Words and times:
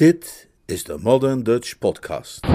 Dit 0.00 0.48
is 0.66 0.84
de 0.84 0.98
Modern 0.98 1.42
Dutch 1.42 1.78
Podcast. 1.78 2.46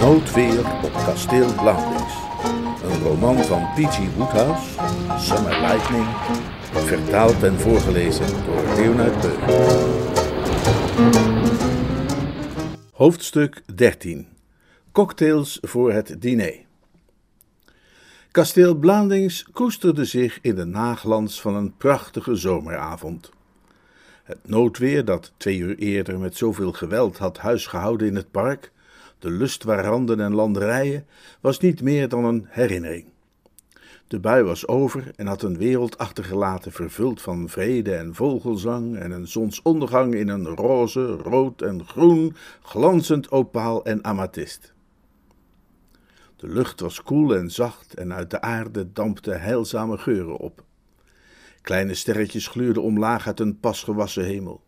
Noodweer 0.00 0.58
op 0.82 0.92
kasteel 0.92 1.54
Blauwdings. 1.54 2.14
Een 2.82 3.02
roman 3.02 3.44
van 3.44 3.62
P.G. 3.74 4.14
Woodhouse, 4.16 4.70
Summer 5.18 5.60
Lightning, 5.60 6.06
vertaald 6.84 7.42
en 7.42 7.54
voorgelezen 7.54 8.26
door 8.44 8.62
Leonard 8.76 9.20
Beuk. 9.20 9.38
Hoofdstuk 12.92 13.62
13 13.74 14.28
Cocktails 14.92 15.58
voor 15.62 15.92
het 15.92 16.16
diner. 16.18 16.54
Kasteel 18.30 18.74
Blandings 18.74 19.44
koesterde 19.52 20.04
zich 20.04 20.38
in 20.40 20.54
de 20.54 20.64
naglans 20.64 21.40
van 21.40 21.54
een 21.54 21.76
prachtige 21.76 22.34
zomeravond. 22.34 23.30
Het 24.24 24.38
noodweer 24.42 25.04
dat 25.04 25.32
twee 25.36 25.58
uur 25.58 25.78
eerder 25.78 26.18
met 26.18 26.36
zoveel 26.36 26.72
geweld 26.72 27.18
had 27.18 27.38
huisgehouden 27.38 28.06
in 28.06 28.16
het 28.16 28.30
park, 28.30 28.72
de 29.18 29.30
lustwaranden 29.30 30.20
en 30.20 30.34
landerijen, 30.34 31.06
was 31.40 31.58
niet 31.58 31.82
meer 31.82 32.08
dan 32.08 32.24
een 32.24 32.46
herinnering. 32.48 33.13
De 34.14 34.20
bui 34.20 34.42
was 34.42 34.66
over 34.66 35.10
en 35.16 35.26
had 35.26 35.42
een 35.42 35.56
wereld 35.56 35.98
achtergelaten 35.98 36.72
vervuld 36.72 37.22
van 37.22 37.48
vrede 37.48 37.94
en 37.94 38.14
vogelzang 38.14 38.96
en 38.96 39.10
een 39.10 39.28
zonsondergang 39.28 40.14
in 40.14 40.28
een 40.28 40.46
roze, 40.46 41.06
rood 41.06 41.62
en 41.62 41.86
groen, 41.86 42.36
glanzend 42.62 43.30
opaal 43.30 43.84
en 43.84 44.04
amathyst. 44.04 44.72
De 46.36 46.48
lucht 46.48 46.80
was 46.80 47.02
koel 47.02 47.36
en 47.36 47.50
zacht 47.50 47.94
en 47.94 48.12
uit 48.12 48.30
de 48.30 48.40
aarde 48.40 48.92
dampten 48.92 49.40
heilzame 49.40 49.98
geuren 49.98 50.36
op. 50.36 50.64
Kleine 51.62 51.94
sterretjes 51.94 52.46
gluurden 52.46 52.82
omlaag 52.82 53.26
uit 53.26 53.40
een 53.40 53.60
pas 53.60 53.82
gewassen 53.82 54.24
hemel. 54.24 54.62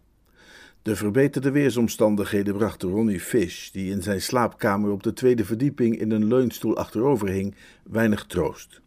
De 0.83 0.97
verbeterde 0.97 1.51
weersomstandigheden 1.51 2.57
brachten 2.57 2.91
Ronnie 2.91 3.21
Fish, 3.21 3.71
die 3.71 3.91
in 3.91 4.03
zijn 4.03 4.23
slaapkamer 4.23 4.91
op 4.91 5.03
de 5.03 5.13
tweede 5.13 5.45
verdieping 5.45 5.99
in 5.99 6.11
een 6.11 6.27
leunstoel 6.27 6.77
achterover 6.77 7.29
hing, 7.29 7.55
weinig 7.83 8.25
troost. 8.25 8.85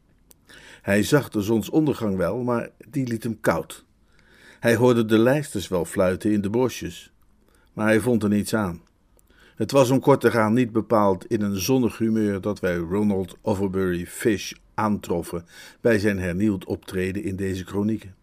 Hij 0.82 1.04
zag 1.04 1.30
de 1.30 1.42
zonsondergang 1.42 2.16
wel, 2.16 2.44
maar 2.44 2.70
die 2.90 3.08
liet 3.08 3.24
hem 3.24 3.40
koud. 3.40 3.86
Hij 4.60 4.76
hoorde 4.76 5.06
de 5.06 5.18
lijsters 5.18 5.68
wel 5.68 5.86
fluiten 5.86 6.32
in 6.32 6.42
de 6.42 6.50
bosjes, 6.50 7.12
maar 7.74 7.88
hij 7.88 8.00
vond 8.00 8.24
er 8.24 8.30
niets 8.30 8.54
aan. 8.54 8.82
Het 9.56 9.72
was 9.72 9.90
om 9.90 10.00
kort 10.00 10.22
te 10.22 10.32
gaan 10.32 10.54
niet 10.54 10.72
bepaald 10.72 11.26
in 11.26 11.42
een 11.42 11.60
zonnig 11.60 11.98
humeur 11.98 12.42
dat 12.42 12.60
wij 12.60 12.76
Ronald 12.76 13.38
Overbury 13.42 14.06
Fish 14.06 14.54
aantroffen 14.74 15.46
bij 15.82 16.00
zijn 16.00 16.20
hernieuwd 16.20 16.66
optreden 16.66 17.24
in 17.24 17.36
deze 17.36 17.64
kronieken. 17.64 18.16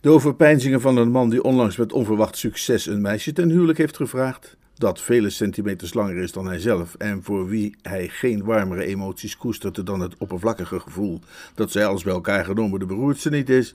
De 0.00 0.08
overpeinzingen 0.08 0.80
van 0.80 0.96
een 0.96 1.10
man 1.10 1.30
die 1.30 1.42
onlangs 1.42 1.76
met 1.76 1.92
onverwacht 1.92 2.36
succes 2.36 2.86
een 2.86 3.00
meisje 3.00 3.32
ten 3.32 3.50
huwelijk 3.50 3.78
heeft 3.78 3.96
gevraagd, 3.96 4.56
dat 4.78 5.00
vele 5.00 5.30
centimeters 5.30 5.94
langer 5.94 6.16
is 6.16 6.32
dan 6.32 6.46
hij 6.46 6.58
zelf 6.58 6.94
en 6.94 7.22
voor 7.22 7.48
wie 7.48 7.76
hij 7.82 8.08
geen 8.08 8.44
warmere 8.44 8.84
emoties 8.84 9.36
koestert 9.36 9.86
dan 9.86 10.00
het 10.00 10.16
oppervlakkige 10.18 10.80
gevoel 10.80 11.20
dat 11.54 11.70
zij 11.70 11.86
als 11.86 12.02
bij 12.02 12.12
elkaar 12.12 12.44
genomen 12.44 12.78
de 12.78 12.86
beroerdste 12.86 13.30
niet 13.30 13.48
is, 13.48 13.74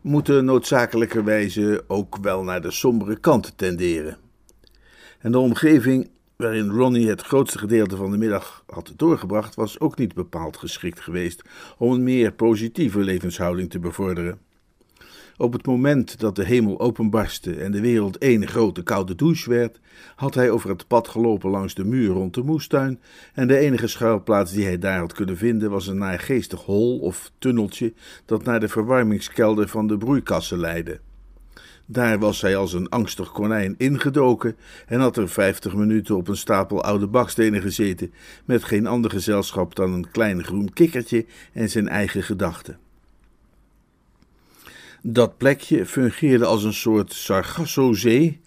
moeten 0.00 0.44
noodzakelijkerwijze 0.44 1.84
ook 1.86 2.16
wel 2.16 2.42
naar 2.42 2.62
de 2.62 2.70
sombere 2.70 3.18
kant 3.18 3.52
tenderen. 3.56 4.16
En 5.18 5.32
de 5.32 5.38
omgeving 5.38 6.10
waarin 6.36 6.70
Ronnie 6.70 7.08
het 7.08 7.22
grootste 7.22 7.58
gedeelte 7.58 7.96
van 7.96 8.10
de 8.10 8.16
middag 8.16 8.64
had 8.66 8.92
doorgebracht, 8.96 9.54
was 9.54 9.80
ook 9.80 9.98
niet 9.98 10.14
bepaald 10.14 10.56
geschikt 10.56 11.00
geweest 11.00 11.42
om 11.78 11.92
een 11.92 12.02
meer 12.02 12.32
positieve 12.32 12.98
levenshouding 12.98 13.70
te 13.70 13.78
bevorderen. 13.78 14.38
Op 15.40 15.52
het 15.52 15.66
moment 15.66 16.18
dat 16.18 16.36
de 16.36 16.44
hemel 16.44 16.80
openbarstte 16.80 17.54
en 17.54 17.72
de 17.72 17.80
wereld 17.80 18.18
één 18.18 18.48
grote 18.48 18.82
koude 18.82 19.14
douche 19.14 19.50
werd, 19.50 19.80
had 20.16 20.34
hij 20.34 20.50
over 20.50 20.68
het 20.68 20.86
pad 20.86 21.08
gelopen 21.08 21.50
langs 21.50 21.74
de 21.74 21.84
muur 21.84 22.08
rond 22.08 22.34
de 22.34 22.42
moestuin 22.42 23.00
en 23.34 23.48
de 23.48 23.58
enige 23.58 23.86
schuilplaats 23.86 24.52
die 24.52 24.64
hij 24.64 24.78
daar 24.78 24.98
had 24.98 25.12
kunnen 25.12 25.36
vinden 25.36 25.70
was 25.70 25.86
een 25.86 25.98
naargeestig 25.98 26.60
hol 26.60 26.98
of 26.98 27.30
tunneltje 27.38 27.92
dat 28.24 28.44
naar 28.44 28.60
de 28.60 28.68
verwarmingskelder 28.68 29.68
van 29.68 29.86
de 29.86 29.98
broeikassen 29.98 30.58
leidde. 30.58 31.00
Daar 31.86 32.18
was 32.18 32.40
hij 32.40 32.56
als 32.56 32.72
een 32.72 32.88
angstig 32.88 33.32
konijn 33.32 33.74
ingedoken 33.78 34.56
en 34.86 35.00
had 35.00 35.16
er 35.16 35.28
vijftig 35.28 35.74
minuten 35.74 36.16
op 36.16 36.28
een 36.28 36.36
stapel 36.36 36.84
oude 36.84 37.06
bakstenen 37.06 37.62
gezeten, 37.62 38.12
met 38.44 38.64
geen 38.64 38.86
ander 38.86 39.10
gezelschap 39.10 39.74
dan 39.74 39.92
een 39.92 40.10
klein 40.10 40.44
groen 40.44 40.72
kikkertje 40.72 41.26
en 41.52 41.70
zijn 41.70 41.88
eigen 41.88 42.22
gedachten. 42.22 42.78
Dat 45.02 45.36
plekje 45.36 45.86
fungeerde 45.86 46.44
als 46.44 46.64
een 46.64 46.74
soort 46.74 47.12
Sargassozee, 47.12 48.40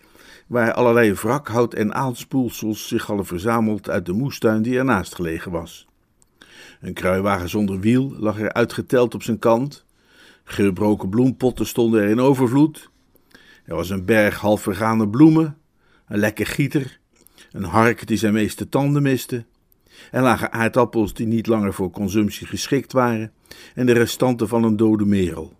waar 0.47 0.73
allerlei 0.73 1.13
wrakhout 1.13 1.73
en 1.73 1.93
aanspoelsels 1.93 2.87
zich 2.87 3.05
hadden 3.05 3.25
verzameld 3.25 3.89
uit 3.89 4.05
de 4.05 4.13
moestuin 4.13 4.61
die 4.61 4.77
ernaast 4.77 5.15
gelegen 5.15 5.51
was. 5.51 5.87
Een 6.81 6.93
kruiwagen 6.93 7.49
zonder 7.49 7.79
wiel 7.79 8.15
lag 8.17 8.39
er 8.39 8.53
uitgeteld 8.53 9.13
op 9.13 9.23
zijn 9.23 9.39
kant. 9.39 9.85
Gebroken 10.43 11.09
bloempotten 11.09 11.65
stonden 11.65 12.01
er 12.01 12.09
in 12.09 12.19
overvloed. 12.19 12.89
Er 13.65 13.75
was 13.75 13.89
een 13.89 14.05
berg 14.05 14.37
half 14.37 14.61
vergane 14.61 15.09
bloemen, 15.09 15.57
een 16.07 16.19
lekker 16.19 16.45
gieter, 16.45 16.99
een 17.51 17.63
hark 17.63 18.07
die 18.07 18.17
zijn 18.17 18.33
meeste 18.33 18.69
tanden 18.69 19.01
miste. 19.01 19.45
Er 20.11 20.21
lagen 20.21 20.51
aardappels 20.51 21.13
die 21.13 21.27
niet 21.27 21.47
langer 21.47 21.73
voor 21.73 21.91
consumptie 21.91 22.47
geschikt 22.47 22.91
waren 22.91 23.31
en 23.75 23.85
de 23.85 23.93
restanten 23.93 24.47
van 24.47 24.63
een 24.63 24.77
dode 24.77 25.05
merel. 25.05 25.53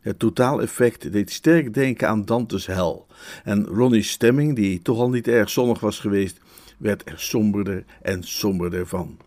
Het 0.00 0.18
totaaleffect 0.18 1.12
deed 1.12 1.30
sterk 1.30 1.74
denken 1.74 2.08
aan 2.08 2.24
Dante's 2.24 2.66
hel. 2.66 3.06
En 3.44 3.66
Ronnie's 3.66 4.10
stemming, 4.10 4.56
die 4.56 4.82
toch 4.82 4.98
al 4.98 5.10
niet 5.10 5.28
erg 5.28 5.50
zonnig 5.50 5.80
was 5.80 5.98
geweest, 5.98 6.40
werd 6.78 7.08
er 7.08 7.18
somberder 7.18 7.84
en 8.02 8.22
somberder 8.22 8.86
van. 8.86 9.18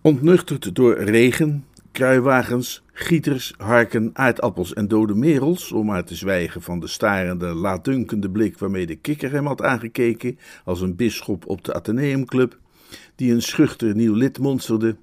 Ontnuchterd 0.00 0.74
door 0.74 0.94
regen, 0.94 1.64
kruiwagens, 1.92 2.82
gieters, 2.92 3.54
harken, 3.56 4.10
aardappels 4.12 4.72
en 4.72 4.88
dode 4.88 5.14
merels, 5.14 5.72
om 5.72 5.86
maar 5.86 6.04
te 6.04 6.14
zwijgen 6.14 6.62
van 6.62 6.80
de 6.80 6.86
starende, 6.86 7.46
laatdunkende 7.46 8.30
blik 8.30 8.58
waarmee 8.58 8.86
de 8.86 8.96
kikker 8.96 9.32
hem 9.32 9.46
had 9.46 9.62
aangekeken 9.62 10.38
als 10.64 10.80
een 10.80 10.96
bisschop 10.96 11.46
op 11.46 11.64
de 11.64 11.74
Atheneumclub, 11.74 12.58
die 13.14 13.32
een 13.32 13.42
schuchter 13.42 13.94
nieuw 13.94 14.14
lid 14.14 14.38
monsterde, 14.38 14.96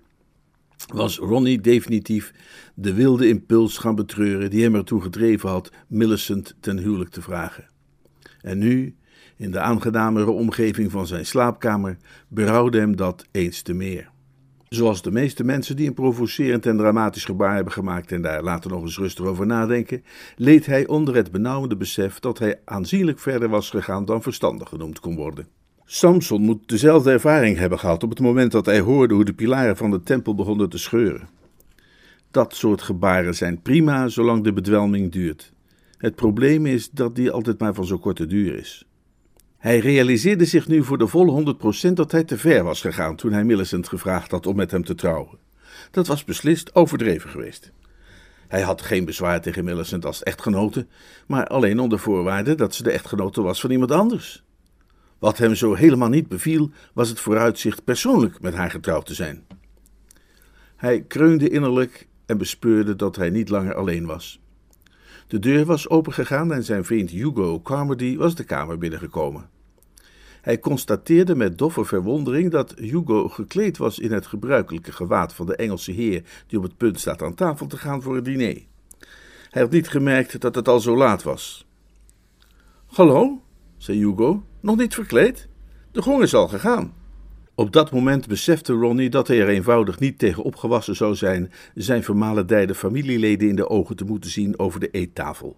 was 0.93 1.17
Ronnie 1.17 1.61
definitief 1.61 2.33
de 2.73 2.93
wilde 2.93 3.27
impuls 3.27 3.77
gaan 3.77 3.95
betreuren 3.95 4.49
die 4.49 4.63
hem 4.63 4.75
ertoe 4.75 5.01
gedreven 5.01 5.49
had 5.49 5.71
Millicent 5.87 6.55
ten 6.59 6.77
huwelijk 6.77 7.09
te 7.09 7.21
vragen. 7.21 7.69
En 8.41 8.57
nu, 8.57 8.95
in 9.37 9.51
de 9.51 9.59
aangenamere 9.59 10.31
omgeving 10.31 10.91
van 10.91 11.07
zijn 11.07 11.25
slaapkamer, 11.25 11.97
berouwde 12.27 12.79
hem 12.79 12.95
dat 12.95 13.25
eens 13.31 13.61
te 13.61 13.73
meer. 13.73 14.09
Zoals 14.69 15.01
de 15.01 15.11
meeste 15.11 15.43
mensen 15.43 15.75
die 15.75 15.87
een 15.87 15.93
provocerend 15.93 16.65
en 16.65 16.77
dramatisch 16.77 17.25
gebaar 17.25 17.55
hebben 17.55 17.73
gemaakt 17.73 18.11
en 18.11 18.21
daar 18.21 18.43
later 18.43 18.71
nog 18.71 18.81
eens 18.81 18.97
rustig 18.97 19.25
over 19.25 19.45
nadenken, 19.45 20.03
leed 20.35 20.65
hij 20.65 20.87
onder 20.87 21.15
het 21.15 21.31
benauwende 21.31 21.77
besef 21.77 22.19
dat 22.19 22.39
hij 22.39 22.59
aanzienlijk 22.65 23.19
verder 23.19 23.49
was 23.49 23.69
gegaan 23.69 24.05
dan 24.05 24.21
verstandig 24.21 24.69
genoemd 24.69 24.99
kon 24.99 25.15
worden. 25.15 25.47
Samson 25.94 26.41
moet 26.41 26.69
dezelfde 26.69 27.12
ervaring 27.12 27.57
hebben 27.57 27.79
gehad 27.79 28.03
op 28.03 28.09
het 28.09 28.19
moment 28.19 28.52
dat 28.52 28.66
hij 28.66 28.79
hoorde 28.79 29.13
hoe 29.13 29.25
de 29.25 29.34
pilaren 29.34 29.78
van 29.78 29.91
de 29.91 30.03
tempel 30.03 30.35
begonnen 30.35 30.69
te 30.69 30.78
scheuren. 30.78 31.29
Dat 32.31 32.56
soort 32.56 32.81
gebaren 32.81 33.35
zijn 33.35 33.62
prima 33.62 34.07
zolang 34.07 34.44
de 34.44 34.53
bedwelming 34.53 35.12
duurt. 35.12 35.53
Het 35.97 36.16
probleem 36.16 36.66
is 36.66 36.90
dat 36.90 37.16
die 37.16 37.32
altijd 37.32 37.59
maar 37.59 37.73
van 37.73 37.85
zo 37.85 37.97
korte 37.97 38.26
duur 38.26 38.55
is. 38.58 38.85
Hij 39.58 39.79
realiseerde 39.79 40.46
zich 40.46 40.67
nu 40.67 40.84
voor 40.84 40.97
de 40.97 41.08
volle 41.08 41.55
100% 41.90 41.94
dat 41.94 42.11
hij 42.11 42.23
te 42.23 42.37
ver 42.37 42.64
was 42.64 42.82
gegaan 42.82 43.16
toen 43.16 43.32
hij 43.32 43.44
Millicent 43.44 43.87
gevraagd 43.87 44.32
had 44.32 44.46
om 44.46 44.55
met 44.55 44.72
hem 44.72 44.84
te 44.84 44.96
trouwen. 44.96 45.37
Dat 45.91 46.08
was 46.08 46.23
beslist 46.23 46.76
overdreven 46.76 47.29
geweest. 47.29 47.72
Hij 48.47 48.61
had 48.61 48.82
geen 48.82 49.05
bezwaar 49.05 49.41
tegen 49.41 49.64
Millicent 49.64 50.05
als 50.05 50.23
echtgenote, 50.23 50.87
maar 51.28 51.47
alleen 51.47 51.79
onder 51.79 51.99
voorwaarde 51.99 52.55
dat 52.55 52.76
ze 52.76 52.84
de 52.84 52.91
echtgenote 52.91 53.41
was 53.41 53.61
van 53.61 53.72
iemand 53.72 53.91
anders. 53.91 54.44
Wat 55.22 55.38
hem 55.38 55.56
zo 55.56 55.73
helemaal 55.73 56.09
niet 56.09 56.28
beviel, 56.28 56.72
was 56.94 57.09
het 57.09 57.20
vooruitzicht 57.20 57.84
persoonlijk 57.84 58.41
met 58.41 58.53
haar 58.53 58.72
getrouwd 58.72 59.06
te 59.06 59.14
zijn. 59.14 59.46
Hij 60.76 61.02
kreunde 61.02 61.50
innerlijk 61.50 62.08
en 62.26 62.38
bespeurde 62.38 62.96
dat 62.96 63.16
hij 63.16 63.29
niet 63.29 63.50
langer 63.50 63.76
alleen 63.76 64.06
was. 64.06 64.41
De 65.28 65.40
deur 65.40 65.66
was 65.66 65.90
opengegaan 65.90 66.53
en 66.53 66.64
zijn 66.64 66.85
vriend 66.85 67.09
Hugo 67.09 67.62
Carmody 67.62 68.18
was 68.18 68.35
de 68.35 68.44
kamer 68.44 68.78
binnengekomen. 68.78 69.50
Hij 70.41 70.59
constateerde 70.59 71.35
met 71.35 71.58
doffe 71.58 71.85
verwondering 71.85 72.52
dat 72.52 72.73
Hugo 72.76 73.29
gekleed 73.29 73.78
was 73.78 74.00
in 74.00 74.12
het 74.12 74.28
gebruikelijke 74.28 74.91
gewaad 74.91 75.34
van 75.34 75.46
de 75.46 75.56
Engelse 75.56 75.91
heer 75.91 76.23
die 76.47 76.58
op 76.58 76.64
het 76.64 76.78
punt 76.78 77.00
staat 77.00 77.22
aan 77.22 77.35
tafel 77.35 77.68
te 77.68 77.78
gaan 77.78 78.02
voor 78.02 78.16
het 78.16 78.26
diner. 78.26 78.62
Hij 79.50 79.62
had 79.62 79.72
niet 79.72 79.90
gemerkt 79.90 80.41
dat 80.41 80.56
het 80.56 80.68
al 80.68 80.79
zo 80.79 80.97
laat 80.97 81.23
was. 81.23 81.66
Hallo, 82.85 83.41
zei 83.81 83.97
Hugo, 83.97 84.43
nog 84.59 84.78
niet 84.78 84.93
verkleed? 84.93 85.47
De 85.91 86.01
gong 86.01 86.23
is 86.23 86.33
al 86.33 86.47
gegaan. 86.47 86.93
Op 87.55 87.72
dat 87.72 87.91
moment 87.91 88.28
besefte 88.28 88.73
Ronnie 88.73 89.09
dat 89.09 89.28
hij 89.28 89.41
er 89.41 89.49
eenvoudig 89.49 89.99
niet 89.99 90.19
tegen 90.19 90.43
opgewassen 90.43 90.95
zou 90.95 91.16
zijn 91.16 91.51
zijn 91.75 92.03
vermalendijde 92.03 92.75
familieleden 92.75 93.49
in 93.49 93.55
de 93.55 93.69
ogen 93.69 93.95
te 93.95 94.05
moeten 94.05 94.29
zien 94.29 94.59
over 94.59 94.79
de 94.79 94.89
eettafel. 94.89 95.57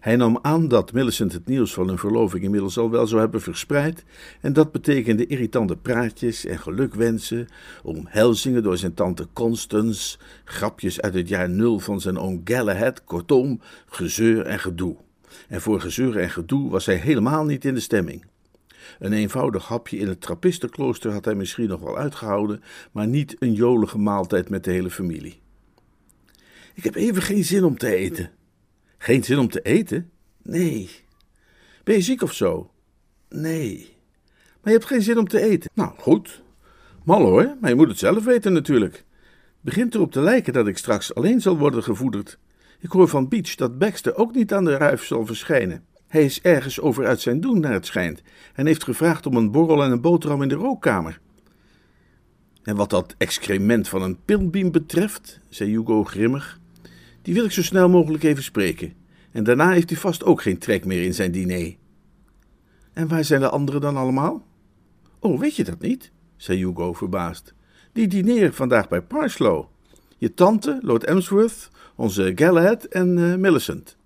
Hij 0.00 0.16
nam 0.16 0.38
aan 0.42 0.68
dat 0.68 0.92
Millicent 0.92 1.32
het 1.32 1.46
nieuws 1.46 1.72
van 1.72 1.88
hun 1.88 1.98
verloving 1.98 2.44
inmiddels 2.44 2.78
al 2.78 2.90
wel 2.90 3.06
zou 3.06 3.20
hebben 3.20 3.40
verspreid, 3.40 4.04
en 4.40 4.52
dat 4.52 4.72
betekende 4.72 5.26
irritante 5.26 5.76
praatjes 5.76 6.44
en 6.44 6.58
gelukwensen, 6.58 7.48
omhelzingen 7.82 8.62
door 8.62 8.76
zijn 8.76 8.94
tante 8.94 9.26
Constance, 9.32 10.18
grapjes 10.44 11.00
uit 11.00 11.14
het 11.14 11.28
jaar 11.28 11.50
nul 11.50 11.78
van 11.78 12.00
zijn 12.00 12.18
oom 12.18 12.40
Galahad, 12.44 13.04
kortom, 13.04 13.60
gezeur 13.86 14.46
en 14.46 14.58
gedoe. 14.58 14.96
En 15.50 15.60
voor 15.60 15.80
gezeur 15.80 16.16
en 16.16 16.30
gedoe 16.30 16.70
was 16.70 16.86
hij 16.86 16.96
helemaal 16.96 17.44
niet 17.44 17.64
in 17.64 17.74
de 17.74 17.80
stemming. 17.80 18.24
Een 18.98 19.12
eenvoudig 19.12 19.66
hapje 19.66 19.96
in 19.98 20.08
het 20.08 20.20
trappistenklooster 20.20 21.12
had 21.12 21.24
hij 21.24 21.34
misschien 21.34 21.68
nog 21.68 21.80
wel 21.80 21.98
uitgehouden, 21.98 22.62
maar 22.92 23.06
niet 23.06 23.36
een 23.38 23.52
jolige 23.52 23.98
maaltijd 23.98 24.48
met 24.48 24.64
de 24.64 24.70
hele 24.70 24.90
familie. 24.90 25.40
Ik 26.74 26.84
heb 26.84 26.94
even 26.94 27.22
geen 27.22 27.44
zin 27.44 27.64
om 27.64 27.78
te 27.78 27.94
eten. 27.94 28.30
Geen 28.98 29.24
zin 29.24 29.38
om 29.38 29.48
te 29.48 29.62
eten? 29.62 30.10
Nee. 30.42 30.90
Ben 31.84 31.94
je 31.94 32.00
ziek 32.00 32.22
of 32.22 32.32
zo? 32.32 32.70
Nee. 33.28 33.96
Maar 34.34 34.72
je 34.72 34.78
hebt 34.78 34.84
geen 34.84 35.02
zin 35.02 35.18
om 35.18 35.28
te 35.28 35.40
eten. 35.40 35.70
Nou, 35.74 35.92
goed. 35.98 36.42
Mal 37.04 37.22
hoor, 37.22 37.56
maar 37.60 37.70
je 37.70 37.76
moet 37.76 37.88
het 37.88 37.98
zelf 37.98 38.24
weten 38.24 38.52
natuurlijk. 38.52 39.04
Begint 39.60 39.94
erop 39.94 40.12
te 40.12 40.20
lijken 40.20 40.52
dat 40.52 40.66
ik 40.66 40.78
straks 40.78 41.14
alleen 41.14 41.40
zal 41.40 41.58
worden 41.58 41.82
gevoederd. 41.82 42.38
Ik 42.80 42.90
hoor 42.90 43.08
van 43.08 43.28
Beach 43.28 43.54
dat 43.54 43.78
Baxter 43.78 44.16
ook 44.16 44.34
niet 44.34 44.52
aan 44.52 44.64
de 44.64 44.76
ruif 44.76 45.04
zal 45.04 45.26
verschijnen. 45.26 45.84
Hij 46.06 46.24
is 46.24 46.40
ergens 46.40 46.80
over 46.80 47.06
uit 47.06 47.20
zijn 47.20 47.40
doen, 47.40 47.60
naar 47.60 47.72
het 47.72 47.86
schijnt, 47.86 48.22
en 48.54 48.66
heeft 48.66 48.84
gevraagd 48.84 49.26
om 49.26 49.36
een 49.36 49.50
borrel 49.50 49.82
en 49.82 49.90
een 49.90 50.00
boterham 50.00 50.42
in 50.42 50.48
de 50.48 50.54
rookkamer. 50.54 51.20
En 52.62 52.76
wat 52.76 52.90
dat 52.90 53.14
excrement 53.18 53.88
van 53.88 54.02
een 54.02 54.24
pilbeam 54.24 54.70
betreft, 54.70 55.40
zei 55.48 55.70
Hugo 55.70 56.04
grimmig, 56.04 56.58
die 57.22 57.34
wil 57.34 57.44
ik 57.44 57.50
zo 57.50 57.62
snel 57.62 57.88
mogelijk 57.88 58.22
even 58.22 58.42
spreken. 58.42 58.92
En 59.30 59.44
daarna 59.44 59.70
heeft 59.70 59.90
hij 59.90 59.98
vast 59.98 60.24
ook 60.24 60.42
geen 60.42 60.58
trek 60.58 60.84
meer 60.84 61.02
in 61.02 61.14
zijn 61.14 61.32
diner. 61.32 61.76
En 62.92 63.08
waar 63.08 63.24
zijn 63.24 63.40
de 63.40 63.48
anderen 63.48 63.80
dan 63.80 63.96
allemaal? 63.96 64.46
Oh, 65.18 65.40
weet 65.40 65.56
je 65.56 65.64
dat 65.64 65.80
niet? 65.80 66.10
zei 66.36 66.58
Hugo 66.58 66.92
verbaasd. 66.92 67.54
Die 67.92 68.08
dineren 68.08 68.54
vandaag 68.54 68.88
bij 68.88 69.02
Parslow. 69.02 69.64
Je 70.18 70.34
tante, 70.34 70.78
Lord 70.82 71.04
Emsworth, 71.04 71.70
onze 72.00 72.32
Galahad 72.34 72.84
en 72.84 73.16
uh, 73.16 73.34
Millicent. 73.34 73.96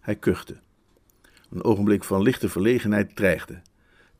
Hij 0.00 0.16
kuchte. 0.16 0.56
Een 1.50 1.64
ogenblik 1.64 2.04
van 2.04 2.22
lichte 2.22 2.48
verlegenheid 2.48 3.16
dreigde. 3.16 3.62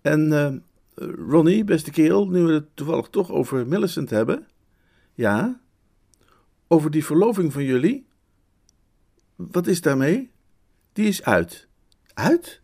En 0.00 0.30
uh, 0.30 1.08
Ronnie, 1.28 1.64
beste 1.64 1.90
kerel, 1.90 2.28
nu 2.28 2.42
we 2.42 2.52
het 2.52 2.66
toevallig 2.74 3.08
toch 3.08 3.30
over 3.30 3.66
Millicent 3.66 4.10
hebben. 4.10 4.46
Ja? 5.14 5.60
Over 6.68 6.90
die 6.90 7.04
verloving 7.04 7.52
van 7.52 7.64
jullie? 7.64 8.06
Wat 9.34 9.66
is 9.66 9.80
daarmee? 9.80 10.30
Die 10.92 11.08
is 11.08 11.22
uit. 11.22 11.68
Uit? 12.14 12.60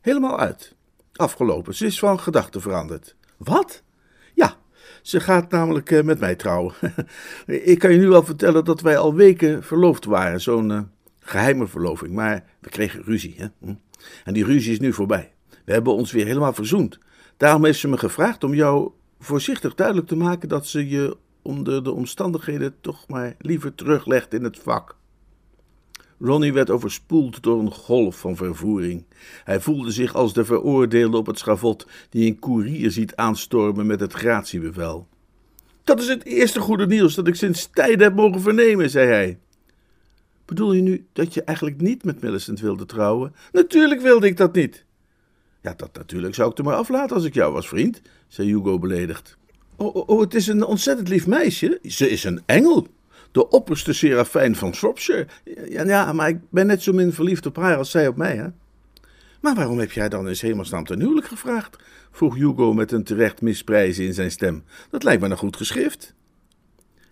Helemaal 0.00 0.38
uit. 0.38 0.74
Afgelopen. 1.12 1.74
Ze 1.74 1.86
is 1.86 1.98
van 1.98 2.20
gedachten 2.20 2.60
veranderd. 2.60 3.16
Wat? 3.36 3.82
Ze 5.04 5.20
gaat 5.20 5.50
namelijk 5.50 5.90
uh, 5.90 6.02
met 6.02 6.20
mij 6.20 6.34
trouwen. 6.34 6.74
Ik 7.46 7.78
kan 7.78 7.92
je 7.92 7.98
nu 7.98 8.08
wel 8.08 8.24
vertellen 8.24 8.64
dat 8.64 8.80
wij 8.80 8.96
al 8.96 9.14
weken 9.14 9.62
verloofd 9.62 10.04
waren. 10.04 10.40
Zo'n 10.40 10.70
uh, 10.70 10.80
geheime 11.20 11.66
verloving. 11.66 12.12
Maar 12.12 12.44
we 12.60 12.68
kregen 12.68 13.02
ruzie. 13.02 13.34
Hè? 13.36 13.46
Hm. 13.60 13.74
En 14.24 14.34
die 14.34 14.44
ruzie 14.44 14.72
is 14.72 14.80
nu 14.80 14.92
voorbij. 14.92 15.32
We 15.64 15.72
hebben 15.72 15.92
ons 15.92 16.12
weer 16.12 16.26
helemaal 16.26 16.52
verzoend. 16.52 16.98
Daarom 17.36 17.64
heeft 17.64 17.78
ze 17.78 17.88
me 17.88 17.98
gevraagd 17.98 18.44
om 18.44 18.54
jou 18.54 18.90
voorzichtig 19.18 19.74
duidelijk 19.74 20.06
te 20.06 20.16
maken 20.16 20.48
dat 20.48 20.66
ze 20.66 20.88
je 20.88 21.16
onder 21.42 21.84
de 21.84 21.92
omstandigheden 21.92 22.74
toch 22.80 23.08
maar 23.08 23.34
liever 23.38 23.74
teruglegt 23.74 24.34
in 24.34 24.44
het 24.44 24.58
vak. 24.58 24.96
Ronnie 26.24 26.52
werd 26.52 26.70
overspoeld 26.70 27.42
door 27.42 27.60
een 27.60 27.70
golf 27.70 28.18
van 28.18 28.36
vervoering. 28.36 29.04
Hij 29.44 29.60
voelde 29.60 29.90
zich 29.90 30.14
als 30.14 30.32
de 30.32 30.44
veroordeelde 30.44 31.16
op 31.16 31.26
het 31.26 31.38
schavot 31.38 31.86
die 32.10 32.26
een 32.26 32.38
koerier 32.38 32.90
ziet 32.90 33.16
aanstormen 33.16 33.86
met 33.86 34.00
het 34.00 34.12
gratiebevel. 34.12 35.08
Dat 35.84 36.00
is 36.00 36.08
het 36.08 36.24
eerste 36.24 36.60
goede 36.60 36.86
nieuws 36.86 37.14
dat 37.14 37.26
ik 37.26 37.34
sinds 37.34 37.70
tijden 37.70 38.02
heb 38.02 38.14
mogen 38.14 38.40
vernemen, 38.40 38.90
zei 38.90 39.08
hij. 39.08 39.38
Bedoel 40.44 40.72
je 40.72 40.82
nu 40.82 41.06
dat 41.12 41.34
je 41.34 41.42
eigenlijk 41.42 41.80
niet 41.80 42.04
met 42.04 42.20
Millicent 42.20 42.60
wilde 42.60 42.86
trouwen? 42.86 43.34
Natuurlijk 43.52 44.00
wilde 44.00 44.26
ik 44.26 44.36
dat 44.36 44.54
niet. 44.54 44.84
Ja, 45.62 45.74
dat 45.76 45.90
natuurlijk 45.92 46.34
zou 46.34 46.50
ik 46.50 46.58
er 46.58 46.64
maar 46.64 46.74
aflaten 46.74 47.16
als 47.16 47.24
ik 47.24 47.34
jou 47.34 47.52
was, 47.52 47.68
vriend, 47.68 48.02
zei 48.28 48.48
Hugo 48.48 48.78
beledigd. 48.78 49.36
Oh, 49.76 49.94
oh, 49.94 50.08
oh 50.08 50.20
het 50.20 50.34
is 50.34 50.46
een 50.46 50.64
ontzettend 50.64 51.08
lief 51.08 51.26
meisje. 51.26 51.78
Ze 51.82 52.10
is 52.10 52.24
een 52.24 52.42
engel 52.46 52.86
de 53.34 53.48
opperste 53.48 53.92
serafijn 53.92 54.56
van 54.56 54.74
Shropshire. 54.74 55.26
Ja, 55.68 55.84
ja, 55.84 56.12
maar 56.12 56.28
ik 56.28 56.38
ben 56.50 56.66
net 56.66 56.82
zo 56.82 56.92
min 56.92 57.12
verliefd 57.12 57.46
op 57.46 57.56
haar 57.56 57.76
als 57.76 57.90
zij 57.90 58.08
op 58.08 58.16
mij, 58.16 58.36
hè? 58.36 58.46
Maar 59.40 59.54
waarom 59.54 59.78
heb 59.78 59.92
jij 59.92 60.08
dan 60.08 60.28
in 60.28 60.36
hemelsnaam 60.38 60.84
ten 60.84 61.00
huwelijk 61.00 61.26
gevraagd? 61.26 61.76
vroeg 62.10 62.34
Hugo 62.34 62.72
met 62.72 62.92
een 62.92 63.04
terecht 63.04 63.40
misprijzen 63.42 64.04
in 64.04 64.14
zijn 64.14 64.30
stem. 64.30 64.64
Dat 64.90 65.02
lijkt 65.02 65.22
me 65.22 65.28
een 65.28 65.36
goed 65.36 65.56
geschrift. 65.56 66.14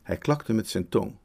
Hij 0.03 0.17
klakte 0.17 0.53
met 0.53 0.69
zijn 0.69 0.89
tong. 0.89 1.17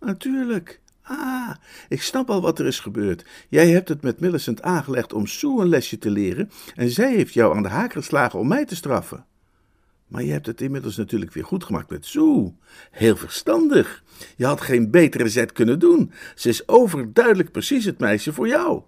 Natuurlijk. 0.00 0.80
Ah, 1.02 1.50
ik 1.88 2.02
snap 2.02 2.30
al 2.30 2.40
wat 2.40 2.58
er 2.58 2.66
is 2.66 2.80
gebeurd. 2.80 3.24
Jij 3.48 3.68
hebt 3.68 3.88
het 3.88 4.02
met 4.02 4.20
Millicent 4.20 4.62
aangelegd 4.62 5.12
om 5.12 5.26
Sue 5.26 5.60
een 5.60 5.68
lesje 5.68 5.98
te 5.98 6.10
leren 6.10 6.50
en 6.74 6.90
zij 6.90 7.14
heeft 7.14 7.34
jou 7.34 7.56
aan 7.56 7.62
de 7.62 7.68
haak 7.68 7.92
geslagen 7.92 8.38
om 8.38 8.48
mij 8.48 8.64
te 8.64 8.76
straffen. 8.76 9.26
Maar 10.08 10.22
je 10.22 10.32
hebt 10.32 10.46
het 10.46 10.60
inmiddels 10.60 10.96
natuurlijk 10.96 11.32
weer 11.32 11.44
goed 11.44 11.64
gemaakt 11.64 11.90
met 11.90 12.06
Sue. 12.06 12.54
Heel 12.90 13.16
verstandig. 13.16 14.02
Je 14.36 14.44
had 14.44 14.60
geen 14.60 14.90
betere 14.90 15.28
zet 15.28 15.52
kunnen 15.52 15.78
doen. 15.78 16.12
Ze 16.34 16.48
is 16.48 16.68
overduidelijk 16.68 17.52
precies 17.52 17.84
het 17.84 17.98
meisje 17.98 18.32
voor 18.32 18.48
jou. 18.48 18.82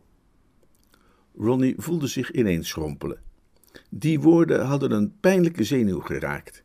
Ronnie 1.36 1.74
voelde 1.78 2.06
zich 2.06 2.32
ineens 2.32 2.68
schrompelen. 2.68 3.20
Die 3.88 4.20
woorden 4.20 4.66
hadden 4.66 4.90
een 4.90 5.12
pijnlijke 5.20 5.64
zenuw 5.64 6.00
geraakt. 6.00 6.62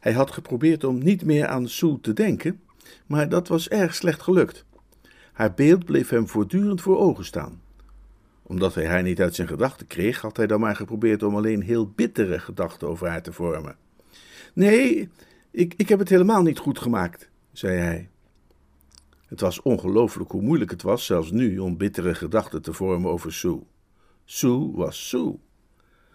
Hij 0.00 0.12
had 0.12 0.30
geprobeerd 0.30 0.84
om 0.84 0.98
niet 0.98 1.24
meer 1.24 1.46
aan 1.46 1.68
Sue 1.68 2.00
te 2.00 2.12
denken, 2.12 2.60
maar 3.06 3.28
dat 3.28 3.48
was 3.48 3.68
erg 3.68 3.94
slecht 3.94 4.22
gelukt. 4.22 4.64
Haar 5.32 5.54
beeld 5.54 5.84
bleef 5.84 6.08
hem 6.08 6.28
voortdurend 6.28 6.80
voor 6.80 6.98
ogen 6.98 7.24
staan. 7.24 7.62
Omdat 8.42 8.74
hij 8.74 8.86
haar 8.86 9.02
niet 9.02 9.20
uit 9.20 9.34
zijn 9.34 9.48
gedachten 9.48 9.86
kreeg, 9.86 10.20
had 10.20 10.36
hij 10.36 10.46
dan 10.46 10.60
maar 10.60 10.76
geprobeerd 10.76 11.22
om 11.22 11.36
alleen 11.36 11.62
heel 11.62 11.88
bittere 11.88 12.38
gedachten 12.38 12.88
over 12.88 13.08
haar 13.08 13.22
te 13.22 13.32
vormen. 13.32 13.76
Nee, 14.54 15.08
ik, 15.50 15.74
ik 15.76 15.88
heb 15.88 15.98
het 15.98 16.08
helemaal 16.08 16.42
niet 16.42 16.58
goed 16.58 16.78
gemaakt, 16.78 17.28
zei 17.54 17.78
hij. 17.78 18.08
Het 19.26 19.40
was 19.40 19.62
ongelooflijk 19.62 20.30
hoe 20.30 20.42
moeilijk 20.42 20.70
het 20.70 20.82
was, 20.82 21.06
zelfs 21.06 21.30
nu, 21.30 21.58
om 21.58 21.76
bittere 21.76 22.14
gedachten 22.14 22.62
te 22.62 22.72
vormen 22.72 23.10
over 23.10 23.32
Sue. 23.32 23.62
Sue 24.24 24.72
was 24.72 25.08
Sue. 25.08 25.38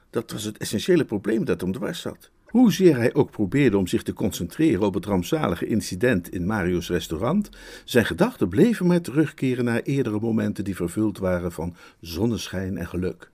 Dat 0.09 0.31
was 0.31 0.43
het 0.43 0.57
essentiële 0.57 1.05
probleem 1.05 1.45
dat 1.45 1.61
hem 1.61 1.71
dwars 1.71 2.01
zat. 2.01 2.31
Hoezeer 2.45 2.95
hij 2.95 3.13
ook 3.13 3.31
probeerde 3.31 3.77
om 3.77 3.87
zich 3.87 4.03
te 4.03 4.13
concentreren 4.13 4.85
op 4.85 4.93
het 4.93 5.05
rampzalige 5.05 5.65
incident 5.65 6.29
in 6.29 6.45
Mario's 6.45 6.89
restaurant, 6.89 7.49
zijn 7.85 8.05
gedachten 8.05 8.49
bleven 8.49 8.87
maar 8.87 9.01
terugkeren 9.01 9.65
naar 9.65 9.81
eerdere 9.81 10.19
momenten 10.19 10.63
die 10.63 10.75
vervuld 10.75 11.17
waren 11.17 11.51
van 11.51 11.75
zonneschijn 12.01 12.77
en 12.77 12.87
geluk. 12.87 13.31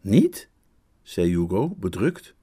Niet? 0.00 0.48
zei 1.02 1.28
Hugo, 1.28 1.74
bedrukt. 1.78 2.34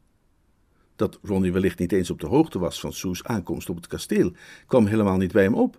Dat 0.95 1.19
Ronnie 1.21 1.51
wellicht 1.51 1.79
niet 1.79 1.91
eens 1.91 2.09
op 2.09 2.19
de 2.19 2.27
hoogte 2.27 2.59
was 2.59 2.79
van 2.79 2.93
Sue's 2.93 3.23
aankomst 3.23 3.69
op 3.69 3.75
het 3.75 3.87
kasteel, 3.87 4.31
kwam 4.67 4.85
helemaal 4.85 5.17
niet 5.17 5.31
bij 5.31 5.43
hem 5.43 5.55
op. 5.55 5.77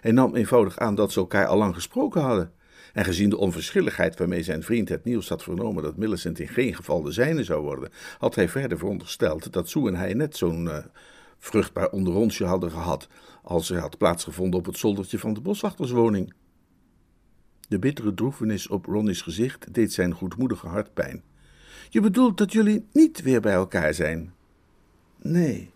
Hij 0.00 0.12
nam 0.12 0.34
eenvoudig 0.34 0.78
aan 0.78 0.94
dat 0.94 1.12
ze 1.12 1.20
elkaar 1.20 1.46
al 1.46 1.58
lang 1.58 1.74
gesproken 1.74 2.20
hadden. 2.20 2.52
En 2.92 3.04
gezien 3.04 3.30
de 3.30 3.36
onverschilligheid 3.36 4.18
waarmee 4.18 4.42
zijn 4.42 4.62
vriend 4.62 4.88
het 4.88 5.04
nieuws 5.04 5.28
had 5.28 5.42
vernomen 5.42 5.82
dat 5.82 5.96
Millicent 5.96 6.38
in 6.38 6.48
geen 6.48 6.74
geval 6.74 7.02
de 7.02 7.12
zijne 7.12 7.44
zou 7.44 7.62
worden, 7.62 7.90
had 8.18 8.34
hij 8.34 8.48
verder 8.48 8.78
verondersteld 8.78 9.52
dat 9.52 9.68
Sue 9.68 9.88
en 9.88 9.94
hij 9.94 10.14
net 10.14 10.36
zo'n 10.36 10.64
uh, 10.64 10.78
vruchtbaar 11.38 11.90
onderonsje 11.90 12.44
hadden 12.44 12.70
gehad 12.70 13.08
als 13.42 13.70
er 13.70 13.78
had 13.78 13.98
plaatsgevonden 13.98 14.58
op 14.58 14.66
het 14.66 14.78
zoldertje 14.78 15.18
van 15.18 15.34
de 15.34 15.40
boswachterswoning. 15.40 16.34
De 17.68 17.78
bittere 17.78 18.14
droefenis 18.14 18.68
op 18.68 18.86
Ronnie's 18.86 19.22
gezicht 19.22 19.74
deed 19.74 19.92
zijn 19.92 20.14
goedmoedige 20.14 20.66
hart 20.66 20.94
pijn. 20.94 21.22
Je 21.92 22.00
bedoelt 22.00 22.38
dat 22.38 22.52
jullie 22.52 22.86
niet 22.92 23.22
weer 23.22 23.40
bij 23.40 23.52
elkaar 23.52 23.94
zijn? 23.94 24.32
Nee. 25.16 25.70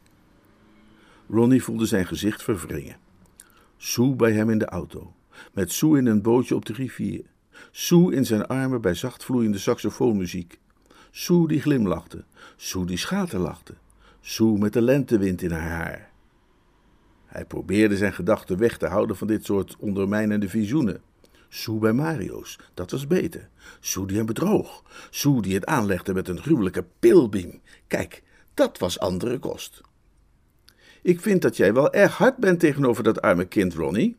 Ronnie 1.28 1.62
voelde 1.62 1.86
zijn 1.86 2.06
gezicht 2.06 2.42
verwringen. 2.42 2.96
Sue 3.76 4.14
bij 4.14 4.32
hem 4.32 4.50
in 4.50 4.58
de 4.58 4.66
auto, 4.66 5.14
met 5.52 5.72
Sue 5.72 5.98
in 5.98 6.06
een 6.06 6.22
bootje 6.22 6.54
op 6.54 6.64
de 6.64 6.72
rivier. 6.72 7.24
Sue 7.70 8.14
in 8.14 8.26
zijn 8.26 8.46
armen 8.46 8.80
bij 8.80 8.94
zachtvloeiende 8.94 9.58
saxofoonmuziek. 9.58 10.58
Sue 11.10 11.48
die 11.48 11.60
glimlachte, 11.60 12.24
Sue 12.56 12.86
die 12.86 12.96
schaterlachte, 12.96 13.74
Sue 14.20 14.58
met 14.58 14.72
de 14.72 14.82
lentewind 14.82 15.42
in 15.42 15.50
haar 15.50 15.70
haar. 15.70 16.10
Hij 17.26 17.44
probeerde 17.44 17.96
zijn 17.96 18.12
gedachten 18.12 18.58
weg 18.58 18.78
te 18.78 18.86
houden 18.86 19.16
van 19.16 19.26
dit 19.26 19.44
soort 19.44 19.76
ondermijnende 19.78 20.48
visioenen. 20.48 21.02
Sue 21.54 21.78
bij 21.78 21.92
Mario's, 21.92 22.58
dat 22.74 22.90
was 22.90 23.06
beter. 23.06 23.48
Sue 23.80 24.06
die 24.06 24.16
hem 24.16 24.26
bedroog. 24.26 24.82
Sue 25.10 25.42
die 25.42 25.54
het 25.54 25.66
aanlegde 25.66 26.14
met 26.14 26.28
een 26.28 26.42
gruwelijke 26.42 26.84
pilbeam. 26.98 27.60
Kijk, 27.86 28.22
dat 28.54 28.78
was 28.78 28.98
andere 28.98 29.38
kost. 29.38 29.80
Ik 31.02 31.20
vind 31.20 31.42
dat 31.42 31.56
jij 31.56 31.72
wel 31.74 31.92
erg 31.92 32.16
hard 32.16 32.36
bent 32.36 32.60
tegenover 32.60 33.02
dat 33.02 33.20
arme 33.20 33.44
kind, 33.44 33.74
Ronnie. 33.74 34.16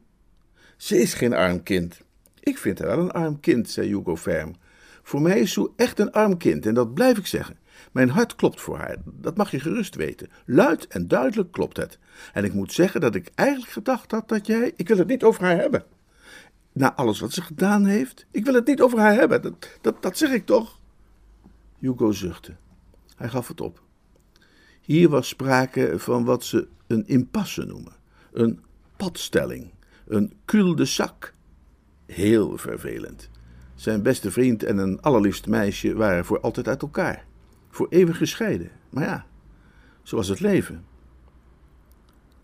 Ze 0.78 0.98
is 0.98 1.14
geen 1.14 1.34
arm 1.34 1.64
kind. 1.64 2.02
Ik 2.40 2.58
vind 2.58 2.80
haar 2.80 2.88
wel 2.88 3.00
een 3.00 3.12
arm 3.12 3.40
kind, 3.40 3.70
zei 3.70 3.88
Hugo 3.88 4.16
ferm. 4.16 4.56
Voor 5.04 5.22
mij 5.22 5.40
is 5.40 5.52
Sue 5.52 5.72
echt 5.76 6.00
een 6.00 6.12
arm 6.12 6.38
kind 6.38 6.66
en 6.66 6.74
dat 6.74 6.94
blijf 6.94 7.18
ik 7.18 7.28
zeggen. 7.28 7.58
Mijn 7.92 8.10
hart 8.10 8.36
klopt 8.36 8.62
voor 8.62 8.78
haar, 8.78 8.98
dat 9.06 9.38
mag 9.38 9.52
je 9.52 9.60
gerust 9.60 9.96
weten. 9.96 10.30
Luid 10.46 10.88
en 10.88 11.08
duidelijk 11.08 11.52
klopt 11.52 11.78
het. 11.78 12.00
En 12.34 12.44
ik 12.44 12.54
moet 12.54 12.74
zeggen 12.74 13.02
dat 13.02 13.16
ik 13.16 13.32
eigenlijk 13.36 13.72
gedacht 13.72 14.12
had 14.12 14.30
dat 14.30 14.48
jij. 14.48 14.74
Ik 14.76 14.88
wil 14.88 14.98
het 14.98 15.08
niet 15.08 15.24
over 15.24 15.44
haar 15.44 15.58
hebben. 15.58 15.95
Na 16.76 16.96
alles 16.96 17.20
wat 17.20 17.32
ze 17.32 17.42
gedaan 17.42 17.86
heeft. 17.86 18.26
Ik 18.32 18.46
wil 18.46 18.54
het 18.54 18.68
niet 18.68 18.82
over 18.82 19.00
haar 19.00 19.14
hebben, 19.14 19.42
dat, 19.42 19.70
dat, 19.82 20.02
dat 20.02 20.18
zeg 20.18 20.32
ik 20.32 20.46
toch? 20.46 20.80
Hugo 21.80 22.12
zuchtte. 22.12 22.56
Hij 23.16 23.30
gaf 23.30 23.48
het 23.48 23.62
op. 23.62 23.82
Hier 24.82 25.10
was 25.10 25.28
sprake 25.28 25.94
van 25.98 26.26
wat 26.26 26.44
ze 26.44 26.68
een 26.88 27.08
impasse 27.08 27.66
noemen: 27.66 27.94
een 28.32 28.60
padstelling, 28.98 29.72
een 30.08 30.34
cul 30.46 30.76
de 30.76 30.86
sac. 30.86 31.34
Heel 32.06 32.58
vervelend. 32.58 33.30
Zijn 33.76 34.02
beste 34.02 34.32
vriend 34.32 34.64
en 34.64 34.78
een 34.78 35.02
allerliefst 35.02 35.48
meisje 35.48 35.96
waren 35.96 36.26
voor 36.26 36.40
altijd 36.40 36.68
uit 36.68 36.82
elkaar. 36.82 37.26
Voor 37.70 37.88
eeuwig 37.90 38.18
gescheiden. 38.18 38.72
Maar 38.90 39.04
ja, 39.04 39.26
zo 40.04 40.16
was 40.16 40.28
het 40.28 40.40
leven. 40.40 40.86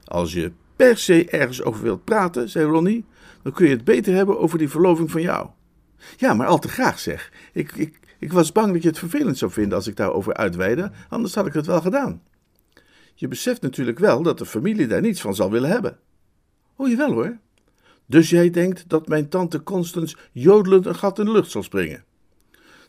Als 0.03 0.33
je 0.33 0.51
per 0.75 0.97
se 0.97 1.29
ergens 1.29 1.61
over 1.61 1.83
wilt 1.83 2.03
praten, 2.03 2.49
zei 2.49 2.65
Ronnie, 2.65 3.05
dan 3.43 3.51
kun 3.51 3.65
je 3.65 3.75
het 3.75 3.83
beter 3.83 4.13
hebben 4.13 4.39
over 4.39 4.57
die 4.57 4.69
verloving 4.69 5.11
van 5.11 5.21
jou. 5.21 5.49
Ja, 6.17 6.33
maar 6.33 6.47
al 6.47 6.59
te 6.59 6.69
graag 6.69 6.99
zeg. 6.99 7.31
Ik, 7.53 7.71
ik, 7.71 7.99
ik 8.19 8.33
was 8.33 8.51
bang 8.51 8.73
dat 8.73 8.81
je 8.81 8.87
het 8.87 8.99
vervelend 8.99 9.37
zou 9.37 9.51
vinden 9.51 9.77
als 9.77 9.87
ik 9.87 9.95
daarover 9.95 10.33
uitweide, 10.33 10.91
anders 11.09 11.35
had 11.35 11.47
ik 11.47 11.53
het 11.53 11.65
wel 11.65 11.81
gedaan. 11.81 12.21
Je 13.15 13.27
beseft 13.27 13.61
natuurlijk 13.61 13.99
wel 13.99 14.21
dat 14.23 14.37
de 14.37 14.45
familie 14.45 14.87
daar 14.87 15.01
niets 15.01 15.21
van 15.21 15.35
zal 15.35 15.51
willen 15.51 15.69
hebben. 15.69 15.97
Oh, 16.75 16.89
jawel 16.89 17.11
hoor. 17.11 17.37
Dus 18.05 18.29
jij 18.29 18.49
denkt 18.49 18.89
dat 18.89 19.07
mijn 19.07 19.29
tante 19.29 19.63
Constance 19.63 20.15
jodelend 20.31 20.85
een 20.85 20.95
gat 20.95 21.19
in 21.19 21.25
de 21.25 21.31
lucht 21.31 21.51
zal 21.51 21.63
springen? 21.63 22.03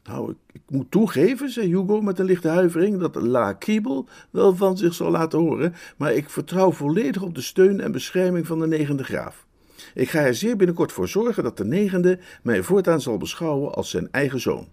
Nou, 0.05 0.31
ik, 0.31 0.37
ik, 0.53 0.63
moet 0.69 0.91
toegeven, 0.91 1.51
zei 1.51 1.67
Hugo 1.67 2.01
met 2.01 2.19
een 2.19 2.25
lichte 2.25 2.49
huivering, 2.49 2.99
dat 2.99 3.15
La 3.15 3.53
Kriebel 3.53 4.09
wel 4.31 4.57
van 4.57 4.77
zich 4.77 4.95
zal 4.95 5.11
laten 5.11 5.39
horen, 5.39 5.75
maar 5.97 6.13
ik 6.13 6.31
vertrouw 6.31 6.73
volledig 6.73 7.23
op 7.23 7.35
de 7.35 7.41
steun 7.41 7.81
en 7.81 7.93
bescherming 7.93 8.47
van 8.47 8.59
de 8.59 8.67
negende 8.67 9.05
graaf. 9.05 9.47
Ik 9.95 10.11
ga 10.11 10.21
er 10.21 10.35
zeer 10.35 10.57
binnenkort 10.57 10.93
voor 10.93 11.09
zorgen 11.09 11.43
dat 11.43 11.57
de 11.57 11.65
negende 11.65 12.19
mij 12.43 12.63
voortaan 12.63 13.01
zal 13.01 13.17
beschouwen 13.19 13.75
als 13.75 13.91
zijn 13.91 14.09
eigen 14.11 14.41
zoon. 14.41 14.69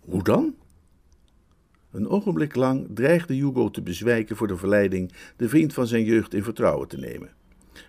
Hoe 0.00 0.22
dan? 0.22 0.54
Een 1.90 2.08
ogenblik 2.08 2.54
lang 2.54 2.86
dreigde 2.94 3.34
Hugo 3.34 3.70
te 3.70 3.82
bezwijken 3.82 4.36
voor 4.36 4.46
de 4.46 4.56
verleiding 4.56 5.12
de 5.36 5.48
vriend 5.48 5.74
van 5.74 5.86
zijn 5.86 6.04
jeugd 6.04 6.34
in 6.34 6.42
vertrouwen 6.42 6.88
te 6.88 6.98
nemen. 6.98 7.30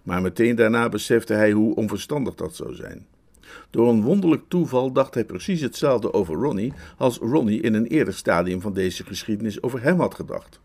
Maar 0.04 0.22
meteen 0.22 0.56
daarna 0.56 0.90
besefte 0.90 1.34
hij 1.34 1.52
hoe 1.52 1.76
onverstandig 1.76 2.36
dat 2.36 2.56
zou 2.56 2.76
zijn. 2.76 3.08
Door 3.70 3.90
een 3.90 4.02
wonderlijk 4.02 4.44
toeval 4.48 4.92
dacht 4.92 5.14
hij 5.14 5.26
precies 5.26 5.62
hetzelfde 5.62 6.14
over 6.14 6.36
Ronnie 6.36 6.74
als 6.98 7.18
Ronnie 7.18 7.62
in 7.62 7.74
een 7.74 7.86
eerder 7.86 8.14
stadium 8.14 8.62
van 8.62 8.74
deze 8.74 9.04
geschiedenis 9.04 9.62
over 9.62 9.82
hem 9.82 10.00
had 10.00 10.16
gedacht. 10.16 10.60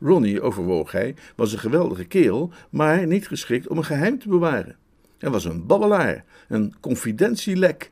Ronnie, 0.00 0.40
overwoog 0.40 0.92
hij, 0.92 1.14
was 1.36 1.52
een 1.52 1.58
geweldige 1.58 2.04
kerel, 2.04 2.50
maar 2.70 3.06
niet 3.06 3.28
geschikt 3.28 3.68
om 3.68 3.76
een 3.76 3.84
geheim 3.84 4.18
te 4.18 4.28
bewaren. 4.28 4.76
Hij 5.24 5.32
was 5.32 5.44
een 5.44 5.66
babbelaar, 5.66 6.24
een 6.48 6.74
confidentielek. 6.80 7.90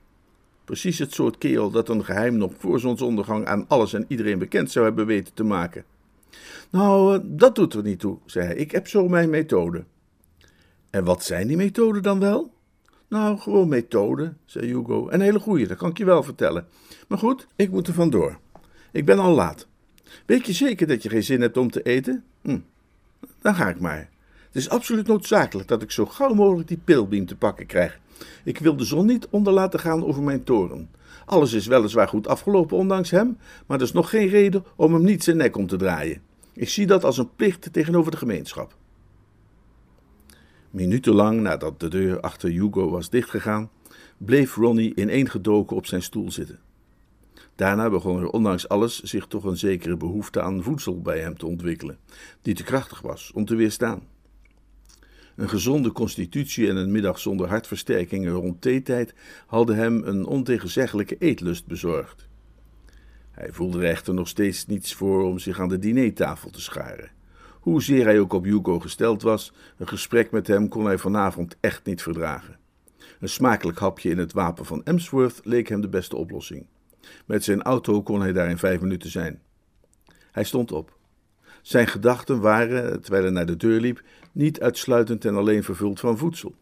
Precies 0.64 0.98
het 0.98 1.12
soort 1.12 1.38
kerel 1.38 1.70
dat 1.70 1.88
een 1.88 2.04
geheim 2.04 2.36
nog 2.36 2.52
voor 2.58 2.80
zonsondergang 2.80 3.46
aan 3.46 3.64
alles 3.68 3.92
en 3.92 4.04
iedereen 4.08 4.38
bekend 4.38 4.70
zou 4.70 4.84
hebben 4.84 5.06
weten 5.06 5.34
te 5.34 5.44
maken. 5.44 5.84
Nou, 6.70 7.16
eh, 7.16 7.20
dat 7.24 7.54
doet 7.54 7.74
er 7.74 7.82
niet 7.82 7.98
toe, 7.98 8.18
zei 8.26 8.46
hij. 8.46 8.56
Ik 8.56 8.70
heb 8.70 8.88
zo 8.88 9.08
mijn 9.08 9.30
methode. 9.30 9.84
En 10.90 11.04
wat 11.04 11.24
zijn 11.24 11.46
die 11.46 11.56
methoden 11.56 12.02
dan 12.02 12.18
wel? 12.18 12.52
Nou, 13.08 13.38
gewoon 13.38 13.68
methoden, 13.68 14.38
zei 14.44 14.66
Hugo. 14.66 15.08
En 15.08 15.14
een 15.14 15.24
hele 15.24 15.40
goeie, 15.40 15.66
dat 15.66 15.76
kan 15.76 15.90
ik 15.90 15.98
je 15.98 16.04
wel 16.04 16.22
vertellen. 16.22 16.66
Maar 17.08 17.18
goed, 17.18 17.46
ik 17.56 17.70
moet 17.70 17.86
er 17.86 17.94
vandoor. 17.94 18.38
Ik 18.90 19.04
ben 19.04 19.18
al 19.18 19.34
laat. 19.34 19.66
Weet 20.26 20.46
je 20.46 20.52
zeker 20.52 20.86
dat 20.86 21.02
je 21.02 21.08
geen 21.08 21.24
zin 21.24 21.40
hebt 21.40 21.56
om 21.56 21.70
te 21.70 21.82
eten? 21.82 22.24
Hm, 22.42 22.60
dan 23.40 23.54
ga 23.54 23.68
ik 23.68 23.80
maar. 23.80 24.11
Het 24.52 24.62
is 24.62 24.68
absoluut 24.68 25.06
noodzakelijk 25.06 25.68
dat 25.68 25.82
ik 25.82 25.90
zo 25.90 26.06
gauw 26.06 26.34
mogelijk 26.34 26.68
die 26.68 26.80
pilbeam 26.84 27.26
te 27.26 27.36
pakken 27.36 27.66
krijg. 27.66 27.98
Ik 28.44 28.58
wil 28.58 28.76
de 28.76 28.84
zon 28.84 29.06
niet 29.06 29.28
onder 29.30 29.52
laten 29.52 29.80
gaan 29.80 30.04
over 30.04 30.22
mijn 30.22 30.44
toren. 30.44 30.90
Alles 31.24 31.52
is 31.52 31.66
weliswaar 31.66 32.08
goed 32.08 32.26
afgelopen 32.26 32.76
ondanks 32.76 33.10
hem, 33.10 33.38
maar 33.66 33.78
dat 33.78 33.86
is 33.86 33.92
nog 33.92 34.10
geen 34.10 34.28
reden 34.28 34.64
om 34.76 34.92
hem 34.92 35.04
niet 35.04 35.24
zijn 35.24 35.36
nek 35.36 35.56
om 35.56 35.66
te 35.66 35.76
draaien. 35.76 36.22
Ik 36.52 36.68
zie 36.68 36.86
dat 36.86 37.04
als 37.04 37.18
een 37.18 37.34
plicht 37.36 37.72
tegenover 37.72 38.10
de 38.10 38.16
gemeenschap. 38.16 38.74
Minutenlang 40.70 41.40
nadat 41.40 41.80
de 41.80 41.88
deur 41.88 42.20
achter 42.20 42.50
Hugo 42.50 42.90
was 42.90 43.10
dichtgegaan, 43.10 43.70
bleef 44.18 44.54
Ronnie 44.54 44.94
ineengedoken 44.94 45.76
op 45.76 45.86
zijn 45.86 46.02
stoel 46.02 46.30
zitten. 46.30 46.60
Daarna 47.54 47.90
begon 47.90 48.20
er 48.20 48.30
ondanks 48.30 48.68
alles 48.68 49.02
zich 49.02 49.26
toch 49.26 49.44
een 49.44 49.56
zekere 49.56 49.96
behoefte 49.96 50.42
aan 50.42 50.62
voedsel 50.62 51.00
bij 51.00 51.20
hem 51.20 51.38
te 51.38 51.46
ontwikkelen, 51.46 51.98
die 52.42 52.54
te 52.54 52.62
krachtig 52.62 53.00
was 53.00 53.30
om 53.34 53.44
te 53.44 53.54
weerstaan. 53.54 54.02
Een 55.36 55.48
gezonde 55.48 55.92
constitutie 55.92 56.68
en 56.68 56.76
een 56.76 56.92
middag 56.92 57.18
zonder 57.18 57.48
hartversterkingen 57.48 58.32
rond 58.32 58.60
theetijd 58.60 59.14
hadden 59.46 59.76
hem 59.76 60.02
een 60.04 60.26
ontegenzeggelijke 60.26 61.16
eetlust 61.18 61.66
bezorgd. 61.66 62.28
Hij 63.30 63.52
voelde 63.52 63.78
er 63.78 63.90
echter 63.90 64.14
nog 64.14 64.28
steeds 64.28 64.66
niets 64.66 64.94
voor 64.94 65.24
om 65.24 65.38
zich 65.38 65.60
aan 65.60 65.68
de 65.68 65.78
dinertafel 65.78 66.50
te 66.50 66.60
scharen. 66.60 67.10
Hoezeer 67.60 68.04
hij 68.04 68.20
ook 68.20 68.32
op 68.32 68.44
Hugo 68.44 68.80
gesteld 68.80 69.22
was, 69.22 69.52
een 69.76 69.88
gesprek 69.88 70.30
met 70.30 70.46
hem 70.46 70.68
kon 70.68 70.84
hij 70.84 70.98
vanavond 70.98 71.56
echt 71.60 71.84
niet 71.84 72.02
verdragen. 72.02 72.58
Een 73.20 73.28
smakelijk 73.28 73.78
hapje 73.78 74.10
in 74.10 74.18
het 74.18 74.32
wapen 74.32 74.64
van 74.64 74.84
Emsworth 74.84 75.40
leek 75.44 75.68
hem 75.68 75.80
de 75.80 75.88
beste 75.88 76.16
oplossing. 76.16 76.66
Met 77.26 77.44
zijn 77.44 77.62
auto 77.62 78.02
kon 78.02 78.20
hij 78.20 78.32
daar 78.32 78.50
in 78.50 78.58
vijf 78.58 78.80
minuten 78.80 79.10
zijn. 79.10 79.42
Hij 80.30 80.44
stond 80.44 80.72
op. 80.72 80.96
Zijn 81.62 81.86
gedachten 81.86 82.40
waren, 82.40 83.00
terwijl 83.00 83.22
hij 83.22 83.32
naar 83.32 83.46
de 83.46 83.56
deur 83.56 83.80
liep, 83.80 84.02
niet 84.32 84.60
uitsluitend 84.60 85.24
en 85.24 85.34
alleen 85.34 85.64
vervuld 85.64 86.00
van 86.00 86.18
voedsel. 86.18 86.54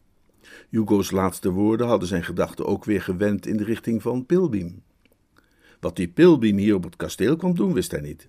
Hugo's 0.68 1.10
laatste 1.10 1.50
woorden 1.50 1.86
hadden 1.86 2.08
zijn 2.08 2.24
gedachten 2.24 2.66
ook 2.66 2.84
weer 2.84 3.02
gewend 3.02 3.46
in 3.46 3.56
de 3.56 3.64
richting 3.64 4.02
van 4.02 4.26
Pilbeam. 4.26 4.82
Wat 5.80 5.96
die 5.96 6.08
Pilbeam 6.08 6.56
hier 6.56 6.74
op 6.74 6.84
het 6.84 6.96
kasteel 6.96 7.36
kwam 7.36 7.54
doen, 7.54 7.72
wist 7.72 7.90
hij 7.90 8.00
niet. 8.00 8.28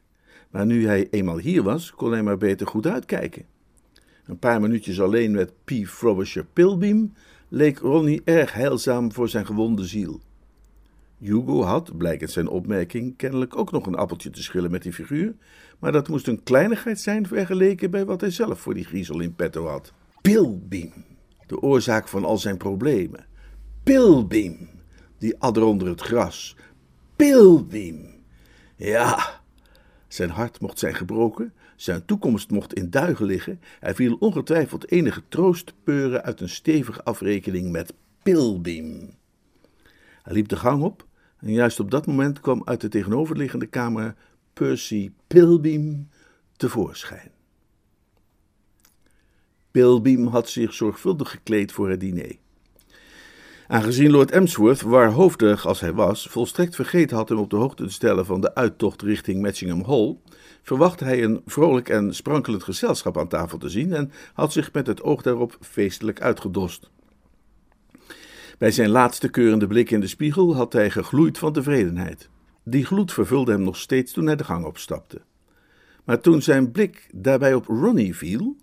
Maar 0.49 0.65
nu 0.65 0.85
hij 0.85 1.07
eenmaal 1.09 1.37
hier 1.37 1.63
was, 1.63 1.91
kon 1.91 2.11
hij 2.11 2.23
maar 2.23 2.37
beter 2.37 2.67
goed 2.67 2.87
uitkijken. 2.87 3.45
Een 4.25 4.39
paar 4.39 4.61
minuutjes 4.61 5.01
alleen 5.01 5.31
met 5.31 5.53
P. 5.63 5.71
Frobisher 5.85 6.45
Pilbeam 6.53 7.13
leek 7.47 7.79
Ronnie 7.79 8.21
erg 8.23 8.53
heilzaam 8.53 9.11
voor 9.11 9.29
zijn 9.29 9.45
gewonde 9.45 9.85
ziel. 9.85 10.21
Hugo 11.17 11.63
had, 11.63 11.97
blijkens 11.97 12.33
zijn 12.33 12.47
opmerking, 12.47 13.17
kennelijk 13.17 13.57
ook 13.57 13.71
nog 13.71 13.85
een 13.85 13.95
appeltje 13.95 14.29
te 14.29 14.43
schillen 14.43 14.71
met 14.71 14.83
die 14.83 14.93
figuur, 14.93 15.33
maar 15.81 15.91
dat 15.91 16.07
moest 16.07 16.27
een 16.27 16.43
kleinigheid 16.43 16.99
zijn 16.99 17.27
vergeleken 17.27 17.91
bij 17.91 18.05
wat 18.05 18.21
hij 18.21 18.31
zelf 18.31 18.59
voor 18.59 18.73
die 18.73 18.85
griezel 18.85 19.19
in 19.19 19.35
petto 19.35 19.67
had. 19.67 19.93
Pilbeam, 20.21 20.93
de 21.47 21.61
oorzaak 21.61 22.07
van 22.07 22.25
al 22.25 22.37
zijn 22.37 22.57
problemen. 22.57 23.25
Pilbeam, 23.83 24.69
die 25.17 25.39
adder 25.39 25.63
onder 25.63 25.87
het 25.87 26.01
gras. 26.01 26.55
Pilbeam. 27.15 28.09
Ja, 28.75 29.41
zijn 30.07 30.29
hart 30.29 30.61
mocht 30.61 30.79
zijn 30.79 30.95
gebroken, 30.95 31.53
zijn 31.75 32.05
toekomst 32.05 32.49
mocht 32.49 32.73
in 32.73 32.89
duigen 32.89 33.25
liggen, 33.25 33.59
hij 33.79 33.95
viel 33.95 34.15
ongetwijfeld 34.19 34.91
enige 34.91 35.21
troost 35.29 35.73
peuren 35.83 36.23
uit 36.23 36.41
een 36.41 36.49
stevige 36.49 37.03
afrekening 37.03 37.71
met 37.71 37.93
Pilbeam. 38.23 39.09
Hij 40.21 40.33
liep 40.33 40.47
de 40.47 40.55
gang 40.55 40.83
op 40.83 41.05
en 41.37 41.51
juist 41.51 41.79
op 41.79 41.91
dat 41.91 42.07
moment 42.07 42.39
kwam 42.39 42.61
uit 42.65 42.81
de 42.81 42.89
tegenoverliggende 42.89 43.65
kamer 43.65 44.15
Percy 44.53 45.11
Pilbeam 45.27 46.09
tevoorschijn. 46.57 47.31
Pilbeam 49.71 50.27
had 50.27 50.49
zich 50.49 50.73
zorgvuldig 50.73 51.31
gekleed 51.31 51.71
voor 51.71 51.89
het 51.89 51.99
diner. 51.99 52.35
Aangezien 53.67 54.11
Lord 54.11 54.31
Emsworth, 54.31 54.81
waarhoofdig 54.81 55.65
als 55.65 55.79
hij 55.79 55.93
was, 55.93 56.27
volstrekt 56.27 56.75
vergeten 56.75 57.17
had 57.17 57.29
hem 57.29 57.37
op 57.37 57.49
de 57.49 57.55
hoogte 57.55 57.83
te 57.83 57.91
stellen 57.91 58.25
van 58.25 58.41
de 58.41 58.55
uittocht 58.55 59.01
richting 59.01 59.41
Matchingham 59.41 59.83
Hall, 59.83 60.17
verwachtte 60.61 61.03
hij 61.03 61.23
een 61.23 61.41
vrolijk 61.45 61.89
en 61.89 62.15
sprankelend 62.15 62.63
gezelschap 62.63 63.17
aan 63.17 63.27
tafel 63.27 63.57
te 63.57 63.69
zien 63.69 63.93
en 63.93 64.11
had 64.33 64.51
zich 64.51 64.73
met 64.73 64.87
het 64.87 65.01
oog 65.01 65.21
daarop 65.21 65.57
feestelijk 65.61 66.21
uitgedost. 66.21 66.89
Bij 68.57 68.71
zijn 68.71 68.89
laatste 68.89 69.29
keurende 69.29 69.67
blik 69.67 69.91
in 69.91 69.99
de 69.99 70.07
spiegel 70.07 70.55
had 70.55 70.73
hij 70.73 70.89
gegloeid 70.89 71.37
van 71.37 71.53
tevredenheid. 71.53 72.29
Die 72.63 72.85
gloed 72.85 73.13
vervulde 73.13 73.51
hem 73.51 73.63
nog 73.63 73.77
steeds 73.77 74.13
toen 74.13 74.25
hij 74.25 74.35
de 74.35 74.43
gang 74.43 74.65
opstapte. 74.65 75.21
Maar 76.03 76.19
toen 76.19 76.41
zijn 76.41 76.71
blik 76.71 77.09
daarbij 77.13 77.53
op 77.53 77.65
Ronnie 77.65 78.15
viel, 78.15 78.55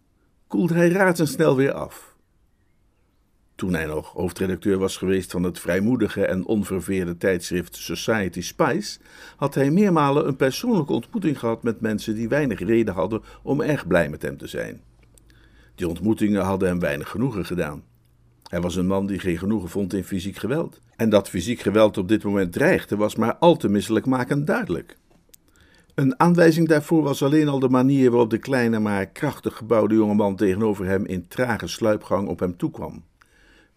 koelde 0.47 0.75
hij 0.75 0.89
razendsnel 0.89 1.57
weer 1.57 1.73
af. 1.73 2.17
Toen 3.55 3.75
hij 3.75 3.87
nog 3.87 4.13
hoofdredacteur 4.13 4.79
was 4.79 4.97
geweest 4.97 5.31
van 5.31 5.43
het 5.43 5.59
vrijmoedige 5.59 6.27
en 6.27 6.47
onverveerde 6.47 7.17
tijdschrift 7.17 7.77
Society 7.77 8.41
Spice, 8.41 8.99
had 9.37 9.55
hij 9.55 9.71
meermalen 9.71 10.27
een 10.27 10.37
persoonlijke 10.37 10.93
ontmoeting 10.93 11.39
gehad 11.39 11.63
met 11.63 11.81
mensen 11.81 12.15
die 12.15 12.29
weinig 12.29 12.59
reden 12.59 12.95
hadden 12.95 13.23
om 13.43 13.61
erg 13.61 13.87
blij 13.87 14.09
met 14.09 14.23
hem 14.23 14.37
te 14.37 14.47
zijn. 14.47 14.83
Die 15.75 15.89
ontmoetingen 15.89 16.43
hadden 16.43 16.69
hem 16.69 16.81
weinig 16.81 17.09
genoegen 17.09 17.47
gedaan. 17.47 17.83
Hij 18.49 18.61
was 18.61 18.77
een 18.77 18.87
man 18.87 19.07
die 19.07 19.19
geen 19.19 19.39
genoegen 19.39 19.69
vond 19.69 19.93
in 19.93 20.05
fysiek 20.05 20.37
geweld. 20.37 20.81
En 20.97 21.11
dat 21.11 21.29
fysiek 21.29 21.61
geweld 21.61 21.99
op 21.99 22.09
dit 22.09 22.25
moment 22.25 22.53
dreigde, 22.53 22.97
was 22.97 23.17
maar 23.17 23.37
al 23.37 23.57
te 23.57 23.69
misselijkmakend 23.69 24.47
duidelijk. 24.47 24.97
Een 25.95 26.21
aanwijzing 26.21 26.69
daarvoor 26.69 27.03
was 27.03 27.23
alleen 27.23 27.49
al 27.49 27.59
de 27.59 27.69
manier 27.69 28.11
waarop 28.11 28.31
de 28.31 28.39
kleine, 28.39 28.79
maar 28.79 29.07
krachtig 29.07 29.57
gebouwde 29.57 29.95
jongeman 29.95 30.37
tegenover 30.37 30.87
hem 30.87 31.07
in 31.07 31.29
trage 31.29 31.67
sluipgang 31.67 32.29
op 32.29 32.39
hem 32.39 32.57
toekwam. 32.57 33.05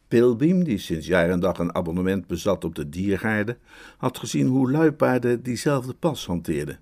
Pilbeam, 0.07 0.63
die 0.63 0.77
sinds 0.77 1.07
jaar 1.07 1.29
en 1.29 1.39
dag 1.39 1.59
een 1.59 1.75
abonnement 1.75 2.27
bezat 2.27 2.63
op 2.63 2.75
de 2.75 2.89
diergaarde, 2.89 3.57
had 3.97 4.17
gezien 4.17 4.47
hoe 4.47 4.71
luipaarden 4.71 5.43
diezelfde 5.43 5.93
pas 5.93 6.25
hanteerden. 6.25 6.79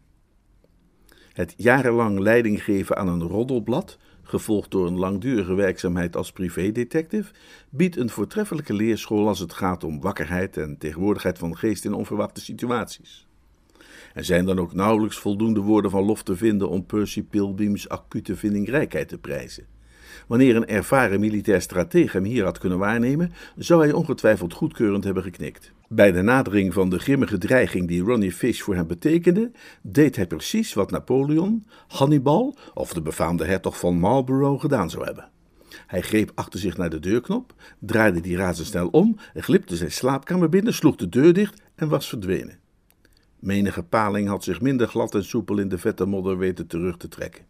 Het 1.33 1.53
jarenlang 1.57 2.19
leiding 2.19 2.63
geven 2.63 2.97
aan 2.97 3.07
een 3.07 3.21
roddelblad, 3.21 3.97
gevolgd 4.29 4.71
door 4.71 4.87
een 4.87 4.99
langdurige 4.99 5.53
werkzaamheid 5.53 6.15
als 6.15 6.31
privédetective, 6.31 7.31
biedt 7.69 7.97
een 7.97 8.09
voortreffelijke 8.09 8.73
leerschool 8.73 9.27
als 9.27 9.39
het 9.39 9.53
gaat 9.53 9.83
om 9.83 10.01
wakkerheid 10.01 10.57
en 10.57 10.77
tegenwoordigheid 10.77 11.37
van 11.37 11.57
geest 11.57 11.85
in 11.85 11.93
onverwachte 11.93 12.41
situaties. 12.41 13.27
Er 14.13 14.23
zijn 14.23 14.45
dan 14.45 14.59
ook 14.59 14.73
nauwelijks 14.73 15.17
voldoende 15.17 15.59
woorden 15.59 15.91
van 15.91 16.03
lof 16.03 16.23
te 16.23 16.35
vinden 16.35 16.69
om 16.69 16.85
Percy 16.85 17.23
Pilbeams 17.23 17.89
acute 17.89 18.35
vindingrijkheid 18.35 19.07
te 19.07 19.17
prijzen. 19.17 19.65
Wanneer 20.27 20.55
een 20.55 20.67
ervaren 20.67 21.19
militair 21.19 21.61
stratege 21.61 22.17
hem 22.17 22.25
hier 22.25 22.43
had 22.43 22.57
kunnen 22.57 22.77
waarnemen, 22.77 23.33
zou 23.55 23.81
hij 23.81 23.91
ongetwijfeld 23.91 24.53
goedkeurend 24.53 25.03
hebben 25.03 25.23
geknikt. 25.23 25.71
Bij 25.91 26.11
de 26.11 26.21
nadering 26.21 26.73
van 26.73 26.89
de 26.89 26.99
grimmige 26.99 27.37
dreiging 27.37 27.87
die 27.87 28.01
Ronnie 28.01 28.31
Fish 28.31 28.61
voor 28.61 28.75
hem 28.75 28.87
betekende, 28.87 29.51
deed 29.81 30.15
hij 30.15 30.27
precies 30.27 30.73
wat 30.73 30.91
Napoleon, 30.91 31.65
Hannibal 31.87 32.57
of 32.73 32.93
de 32.93 33.01
befaamde 33.01 33.45
hertog 33.45 33.79
van 33.79 33.99
Marlborough 33.99 34.61
gedaan 34.61 34.89
zou 34.89 35.05
hebben. 35.05 35.29
Hij 35.87 36.01
greep 36.01 36.31
achter 36.35 36.59
zich 36.59 36.77
naar 36.77 36.89
de 36.89 36.99
deurknop, 36.99 37.53
draaide 37.79 38.21
die 38.21 38.37
razendsnel 38.37 38.87
om, 38.87 39.17
glipte 39.33 39.75
zijn 39.75 39.91
slaapkamer 39.91 40.49
binnen, 40.49 40.73
sloeg 40.73 40.95
de 40.95 41.09
deur 41.09 41.33
dicht 41.33 41.61
en 41.75 41.89
was 41.89 42.09
verdwenen. 42.09 42.59
Menige 43.39 43.83
paling 43.83 44.27
had 44.27 44.43
zich 44.43 44.61
minder 44.61 44.87
glad 44.87 45.15
en 45.15 45.25
soepel 45.25 45.57
in 45.57 45.69
de 45.69 45.77
vette 45.77 46.05
modder 46.05 46.37
weten 46.37 46.67
terug 46.67 46.97
te 46.97 47.07
trekken. 47.07 47.48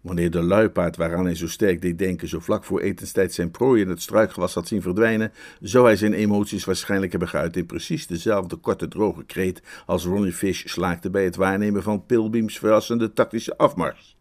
Wanneer 0.00 0.30
de 0.30 0.42
luipaard 0.42 0.96
waaraan 0.96 1.24
hij 1.24 1.34
zo 1.34 1.48
sterk 1.48 1.82
deed 1.82 1.98
denken 1.98 2.28
zo 2.28 2.38
vlak 2.38 2.64
voor 2.64 2.80
etenstijd 2.80 3.32
zijn 3.32 3.50
prooi 3.50 3.82
in 3.82 3.88
het 3.88 4.02
struikgewas 4.02 4.54
had 4.54 4.68
zien 4.68 4.82
verdwijnen, 4.82 5.32
zou 5.60 5.84
hij 5.84 5.96
zijn 5.96 6.12
emoties 6.12 6.64
waarschijnlijk 6.64 7.10
hebben 7.10 7.28
geuit 7.28 7.56
in 7.56 7.66
precies 7.66 8.06
dezelfde 8.06 8.56
korte 8.56 8.88
droge 8.88 9.24
kreet 9.24 9.62
als 9.86 10.04
Ronnie 10.04 10.32
Fish 10.32 10.64
slaakte 10.66 11.10
bij 11.10 11.24
het 11.24 11.36
waarnemen 11.36 11.82
van 11.82 12.06
Pilbeams 12.06 12.58
verrassende 12.58 13.12
tactische 13.12 13.56
afmars. 13.56 14.16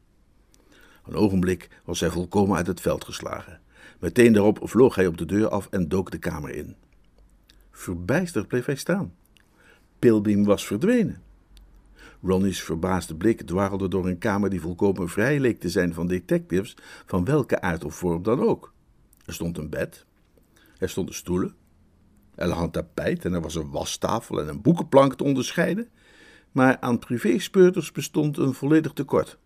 Een 1.05 1.15
ogenblik 1.15 1.69
was 1.83 1.99
hij 1.99 2.09
volkomen 2.09 2.57
uit 2.57 2.67
het 2.67 2.81
veld 2.81 3.05
geslagen. 3.05 3.59
Meteen 3.99 4.33
daarop 4.33 4.59
vloog 4.61 4.95
hij 4.95 5.07
op 5.07 5.17
de 5.17 5.25
deur 5.25 5.49
af 5.49 5.67
en 5.71 5.87
dook 5.87 6.11
de 6.11 6.17
kamer 6.17 6.49
in. 6.49 6.75
Verbijsterd 7.71 8.47
bleef 8.47 8.65
hij 8.65 8.75
staan. 8.75 9.13
Pilbeam 9.99 10.43
was 10.43 10.65
verdwenen. 10.65 11.21
Ronnie's 12.21 12.63
verbaasde 12.63 13.15
blik 13.15 13.41
dwarrelde 13.41 13.87
door 13.87 14.07
een 14.07 14.17
kamer 14.17 14.49
die 14.49 14.61
volkomen 14.61 15.09
vrij 15.09 15.39
leek 15.39 15.59
te 15.59 15.69
zijn 15.69 15.93
van 15.93 16.07
detectives, 16.07 16.77
van 17.05 17.25
welke 17.25 17.61
aard 17.61 17.83
of 17.83 17.95
vorm 17.95 18.23
dan 18.23 18.41
ook. 18.41 18.73
Er 19.25 19.33
stond 19.33 19.57
een 19.57 19.69
bed, 19.69 20.05
er 20.77 20.89
stonden 20.89 21.15
stoelen, 21.15 21.55
er 22.35 22.47
lag 22.47 22.61
een 22.61 22.71
tapijt 22.71 23.25
en 23.25 23.33
er 23.33 23.41
was 23.41 23.55
een 23.55 23.69
wastafel 23.69 24.41
en 24.41 24.47
een 24.47 24.61
boekenplank 24.61 25.13
te 25.13 25.23
onderscheiden, 25.23 25.89
maar 26.51 26.77
aan 26.79 26.99
privéspeurders 26.99 27.91
bestond 27.91 28.37
een 28.37 28.53
volledig 28.53 28.93
tekort. 28.93 29.37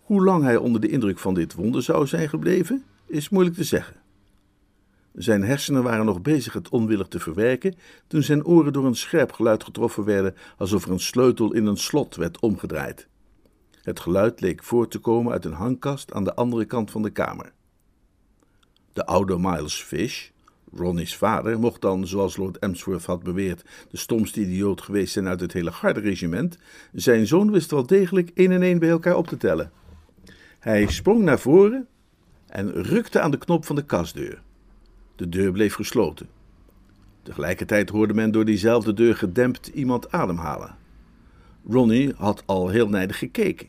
Hoe 0.00 0.24
lang 0.24 0.42
hij 0.42 0.56
onder 0.56 0.80
de 0.80 0.88
indruk 0.88 1.18
van 1.18 1.34
dit 1.34 1.54
wonder 1.54 1.82
zou 1.82 2.06
zijn 2.06 2.28
gebleven, 2.28 2.84
is 3.06 3.28
moeilijk 3.28 3.56
te 3.56 3.64
zeggen. 3.64 3.96
Zijn 5.18 5.42
hersenen 5.42 5.82
waren 5.82 6.04
nog 6.04 6.22
bezig 6.22 6.52
het 6.52 6.68
onwillig 6.68 7.08
te 7.08 7.20
verwerken, 7.20 7.74
toen 8.06 8.22
zijn 8.22 8.44
oren 8.44 8.72
door 8.72 8.86
een 8.86 8.94
scherp 8.94 9.32
geluid 9.32 9.64
getroffen 9.64 10.04
werden, 10.04 10.34
alsof 10.56 10.84
er 10.84 10.90
een 10.90 11.00
sleutel 11.00 11.52
in 11.54 11.66
een 11.66 11.76
slot 11.76 12.16
werd 12.16 12.40
omgedraaid. 12.40 13.08
Het 13.82 14.00
geluid 14.00 14.40
leek 14.40 14.62
voort 14.62 14.90
te 14.90 14.98
komen 14.98 15.32
uit 15.32 15.44
een 15.44 15.52
hangkast 15.52 16.12
aan 16.12 16.24
de 16.24 16.34
andere 16.34 16.64
kant 16.64 16.90
van 16.90 17.02
de 17.02 17.10
kamer. 17.10 17.52
De 18.92 19.06
oude 19.06 19.38
Miles 19.38 19.82
Fish, 19.82 20.28
Ronnie's 20.74 21.16
vader, 21.16 21.58
mocht 21.58 21.80
dan, 21.80 22.06
zoals 22.06 22.36
Lord 22.36 22.58
Emsworth 22.58 23.04
had 23.04 23.22
beweerd, 23.22 23.64
de 23.90 23.96
stomste 23.96 24.40
idioot 24.40 24.82
geweest 24.82 25.12
zijn 25.12 25.28
uit 25.28 25.40
het 25.40 25.52
hele 25.52 25.72
garde-regiment, 25.72 26.58
zijn 26.92 27.26
zoon 27.26 27.50
wist 27.50 27.70
wel 27.70 27.86
degelijk 27.86 28.30
één 28.34 28.52
en 28.52 28.62
één 28.62 28.78
bij 28.78 28.90
elkaar 28.90 29.16
op 29.16 29.26
te 29.26 29.36
tellen. 29.36 29.72
Hij 30.58 30.86
sprong 30.86 31.22
naar 31.22 31.38
voren 31.38 31.88
en 32.46 32.82
rukte 32.82 33.20
aan 33.20 33.30
de 33.30 33.38
knop 33.38 33.64
van 33.64 33.76
de 33.76 33.84
kastdeur. 33.84 34.46
De 35.18 35.28
deur 35.28 35.52
bleef 35.52 35.74
gesloten. 35.74 36.28
Tegelijkertijd 37.22 37.90
hoorde 37.90 38.14
men 38.14 38.30
door 38.30 38.44
diezelfde 38.44 38.94
deur 38.94 39.16
gedempt 39.16 39.66
iemand 39.66 40.12
ademhalen. 40.12 40.76
Ronnie 41.68 42.12
had 42.16 42.42
al 42.46 42.68
heel 42.68 42.88
nijdig 42.88 43.18
gekeken. 43.18 43.68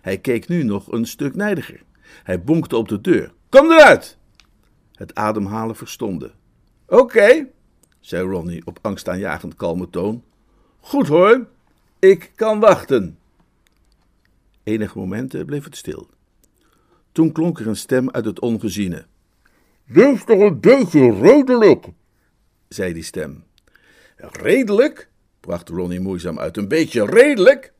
Hij 0.00 0.18
keek 0.18 0.48
nu 0.48 0.62
nog 0.62 0.92
een 0.92 1.06
stuk 1.06 1.34
nijdiger. 1.34 1.82
Hij 2.22 2.42
bonkte 2.42 2.76
op 2.76 2.88
de 2.88 3.00
deur. 3.00 3.32
Kom 3.48 3.70
eruit! 3.70 4.18
Het 4.94 5.14
ademhalen 5.14 5.76
verstomde. 5.76 6.30
Oké, 6.86 7.46
zei 8.00 8.28
Ronnie 8.28 8.66
op 8.66 8.78
angstaanjagend 8.82 9.54
kalme 9.54 9.90
toon. 9.90 10.22
Goed 10.80 11.06
hoor, 11.06 11.46
ik 11.98 12.32
kan 12.34 12.60
wachten. 12.60 13.18
Enige 14.62 14.98
momenten 14.98 15.46
bleef 15.46 15.64
het 15.64 15.76
stil. 15.76 16.08
Toen 17.12 17.32
klonk 17.32 17.58
er 17.60 17.66
een 17.66 17.76
stem 17.76 18.10
uit 18.10 18.24
het 18.24 18.40
ongeziene. 18.40 19.06
Wees 19.90 20.24
toch 20.24 20.38
een 20.38 20.60
beetje 20.60 21.12
redelijk, 21.20 21.86
zei 22.68 22.92
die 22.92 23.02
stem. 23.02 23.44
Redelijk? 24.16 25.08
bracht 25.40 25.68
Ronnie 25.68 26.00
moeizaam 26.00 26.38
uit. 26.38 26.56
Een 26.56 26.68
beetje 26.68 27.04
redelijk? 27.04 27.72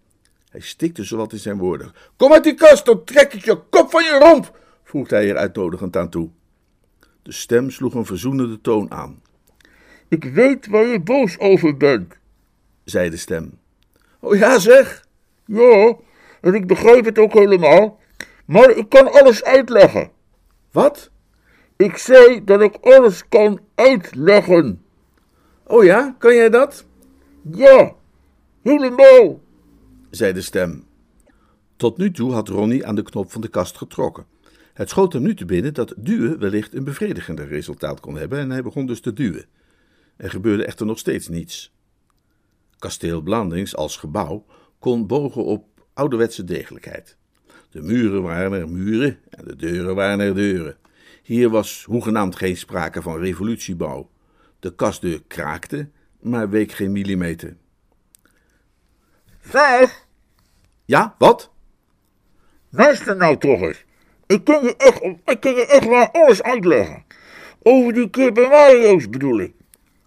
Hij 0.51 0.61
stikte 0.61 1.05
zowat 1.05 1.33
in 1.33 1.39
zijn 1.39 1.59
woorden. 1.59 1.93
Kom 2.17 2.33
uit 2.33 2.45
die 2.45 2.55
kast, 2.55 2.85
dan 2.85 3.05
trek 3.05 3.33
ik 3.33 3.45
je 3.45 3.63
kop 3.71 3.91
van 3.91 4.05
je 4.05 4.19
romp, 4.19 4.59
voegde 4.85 5.15
hij 5.15 5.31
er 5.31 5.37
uitnodigend 5.37 5.97
aan 5.97 6.09
toe. 6.11 6.31
De 7.23 7.33
stem 7.33 7.71
sloeg 7.71 7.95
een 7.95 8.07
verzoenende 8.07 8.61
toon 8.61 8.91
aan. 8.91 9.23
Ik 10.09 10.25
weet 10.25 10.67
waar 10.67 10.87
je 10.87 11.01
boos 11.01 11.39
over 11.39 11.77
bent, 11.77 12.15
zei 12.85 13.11
de 13.11 13.17
stem. 13.17 13.59
Oh 14.21 14.37
ja, 14.37 14.59
zeg. 14.59 15.07
Ja, 15.45 15.97
en 16.41 16.55
ik 16.55 16.67
begrijp 16.67 17.05
het 17.05 17.19
ook 17.19 17.33
helemaal, 17.33 18.01
maar 18.45 18.71
ik 18.71 18.89
kan 18.89 19.13
alles 19.13 19.45
uitleggen. 19.45 20.11
Wat? 20.71 21.11
Ik 21.81 21.97
zei 21.97 22.45
dat 22.45 22.61
ik 22.61 22.77
alles 22.77 23.29
kan 23.29 23.61
uitleggen. 23.75 24.83
Oh 25.67 25.85
ja, 25.85 26.15
kan 26.19 26.35
jij 26.35 26.51
dat? 26.51 26.85
Ja, 27.53 27.95
helemaal, 28.63 29.41
zei 30.11 30.33
de 30.33 30.41
stem. 30.41 30.85
Tot 31.77 31.97
nu 31.97 32.11
toe 32.11 32.33
had 32.33 32.49
Ronnie 32.49 32.87
aan 32.87 32.95
de 32.95 33.03
knop 33.03 33.33
van 33.33 33.41
de 33.41 33.49
kast 33.49 33.77
getrokken. 33.77 34.25
Het 34.73 34.89
schoot 34.89 35.13
hem 35.13 35.23
nu 35.23 35.35
te 35.35 35.45
binnen 35.45 35.75
dat 35.75 35.95
duwen 35.97 36.39
wellicht 36.39 36.75
een 36.75 36.85
bevredigender 36.85 37.49
resultaat 37.49 38.01
kon 38.01 38.17
hebben 38.17 38.39
en 38.39 38.51
hij 38.51 38.63
begon 38.63 38.87
dus 38.87 39.01
te 39.01 39.13
duwen. 39.13 39.47
Er 40.17 40.31
gebeurde 40.31 40.65
echter 40.65 40.87
nog 40.87 40.99
steeds 40.99 41.29
niets. 41.29 41.73
Kasteel 42.79 43.21
Blandings 43.21 43.77
als 43.77 43.97
gebouw 43.97 44.45
kon 44.79 45.07
bogen 45.07 45.45
op 45.45 45.67
ouderwetse 45.95 46.45
degelijkheid. 46.45 47.17
De 47.71 47.83
muren 47.83 48.23
waren 48.23 48.53
er 48.53 48.69
muren 48.69 49.19
en 49.31 49.45
de 49.45 49.57
deuren 49.57 49.95
waren 49.95 50.21
er 50.21 50.35
deuren. 50.35 50.77
Hier 51.23 51.49
was 51.51 51.85
hoegenaamd 51.85 52.37
geen 52.37 52.57
sprake 52.57 53.03
van 53.03 53.19
revolutiebouw. 53.19 54.11
De 54.59 54.75
kastdeur 54.75 55.23
kraakte, 55.27 55.89
maar 56.21 56.49
week 56.51 56.73
geen 56.73 56.93
millimeter. 56.93 57.57
Vijf, 59.41 60.05
Ja, 60.85 61.15
wat? 61.19 61.51
luister 62.71 63.17
nou 63.17 63.37
toch 63.39 63.61
eens. 63.61 63.85
Ik 64.27 64.45
kan 64.45 64.63
je 64.63 64.77
echt, 64.77 65.03
ik 65.25 65.41
kan 65.41 65.55
je 65.55 65.67
echt 65.67 65.87
wel 65.87 66.11
alles 66.13 66.43
uitleggen. 66.43 67.05
Over 67.63 67.93
die 67.93 68.11
keer 68.11 68.33
bij 68.33 68.49
Mario's 68.49 69.09
bedoel 69.09 69.39
ik. 69.41 69.53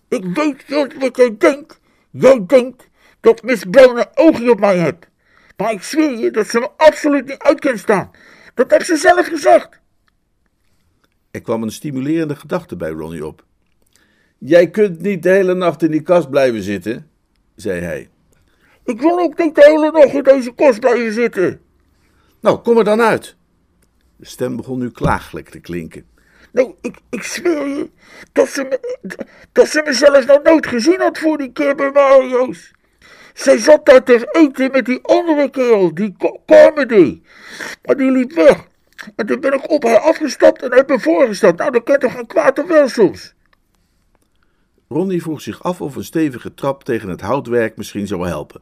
Ik 0.07 0.23
weet 0.25 0.69
niet 0.69 0.97
wat 0.99 1.17
jij 1.17 1.35
denkt. 1.37 1.79
Jij 2.11 2.45
denkt 2.47 2.89
dat 3.19 3.43
Miss 3.43 3.63
Brown 3.69 3.97
een 3.97 4.07
oogje 4.13 4.51
op 4.51 4.59
mij 4.59 4.77
heeft. 4.77 5.09
Maar 5.57 5.71
ik 5.71 5.83
zweer 5.83 6.17
je 6.17 6.31
dat 6.31 6.47
ze 6.47 6.59
me 6.59 6.69
absoluut 6.77 7.25
niet 7.25 7.39
uit 7.39 7.59
kan 7.59 7.77
staan. 7.77 8.11
Dat 8.53 8.71
heeft 8.71 8.85
ze 8.85 8.97
zelf 8.97 9.27
gezegd. 9.27 9.79
Er 11.33 11.41
kwam 11.41 11.63
een 11.63 11.71
stimulerende 11.71 12.35
gedachte 12.35 12.75
bij 12.75 12.89
Ronnie 12.89 13.25
op. 13.25 13.45
Jij 14.37 14.69
kunt 14.69 15.01
niet 15.01 15.23
de 15.23 15.29
hele 15.29 15.53
nacht 15.53 15.83
in 15.83 15.91
die 15.91 16.01
kast 16.01 16.29
blijven 16.29 16.61
zitten, 16.61 17.09
zei 17.55 17.81
hij. 17.81 18.09
Ik 18.83 19.01
wil 19.01 19.19
ook 19.19 19.37
niet 19.37 19.55
de 19.55 19.63
hele 19.65 19.91
nacht 19.91 20.13
in 20.13 20.23
deze 20.23 20.53
kast 20.53 20.79
blijven 20.79 21.13
zitten. 21.13 21.61
Nou, 22.41 22.57
kom 22.57 22.77
er 22.77 22.83
dan 22.83 23.01
uit. 23.01 23.35
De 24.15 24.25
stem 24.25 24.55
begon 24.55 24.79
nu 24.79 24.91
klaaglijk 24.91 25.49
te 25.49 25.59
klinken. 25.59 26.05
Nou, 26.51 26.73
ik, 26.81 26.97
ik 27.09 27.23
zweer 27.23 27.67
je 27.67 27.89
dat 28.31 28.49
ze, 28.49 28.63
me, 28.63 28.79
dat 29.51 29.67
ze 29.67 29.81
me 29.85 29.93
zelfs 29.93 30.25
nog 30.25 30.43
nooit 30.43 30.67
gezien 30.67 30.99
had 30.99 31.17
voor 31.17 31.37
die 31.37 31.51
keer 31.51 31.75
bij 31.75 31.91
Mario's. 31.91 32.71
Zij 33.33 33.57
zat 33.57 33.85
daar 33.85 34.03
te 34.03 34.27
eten 34.31 34.71
met 34.71 34.85
die 34.85 34.99
andere 35.03 35.49
kerel, 35.49 35.93
die 35.93 36.15
comedy. 36.45 37.21
Maar 37.83 37.97
die 37.97 38.11
liep 38.11 38.33
weg. 38.33 38.71
En 39.15 39.25
toen 39.25 39.39
ben 39.39 39.53
ik 39.53 39.71
op 39.71 39.83
haar 39.83 39.99
afgestapt 39.99 40.61
en 40.61 40.73
heb 40.73 40.89
me 40.89 40.99
voorgesteld. 40.99 41.57
Nou, 41.57 41.71
dat 41.71 41.83
kent 41.83 42.01
toch 42.01 42.11
geen 42.11 42.27
kwaad 42.27 42.59
of 42.59 42.67
wel 42.67 42.87
soms. 42.87 43.33
Ronnie 44.87 45.21
vroeg 45.21 45.41
zich 45.41 45.63
af 45.63 45.81
of 45.81 45.95
een 45.95 46.03
stevige 46.03 46.53
trap 46.53 46.83
tegen 46.83 47.09
het 47.09 47.21
houtwerk 47.21 47.77
misschien 47.77 48.07
zou 48.07 48.27
helpen. 48.27 48.61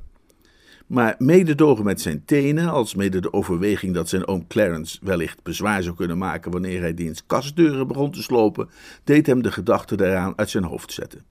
Maar 0.88 1.15
mededogen 1.17 1.86
met 1.86 2.02
zijn 2.02 2.26
tenen, 2.26 2.70
als 2.70 2.96
mede 2.96 3.20
de 3.20 3.34
overweging 3.34 3.94
dat 3.94 4.10
zijn 4.10 4.28
oom 4.28 4.48
Clarence 4.48 5.00
wellicht 5.02 5.44
bezwaar 5.44 5.84
zou 5.84 5.96
kunnen 5.96 6.17
maken 6.17 6.52
wanneer 6.52 6.82
hij 6.82 6.94
diens 6.94 7.26
kastdeuren 7.26 7.88
begon 7.88 8.12
te 8.12 8.22
slopen, 8.22 8.70
deed 9.04 9.28
hem 9.28 9.41
de 9.41 9.52
gedachte 9.52 9.96
daaraan 9.96 10.34
uit 10.36 10.50
zijn 10.50 10.63
hoofd 10.63 10.94
zetten. 10.94 11.26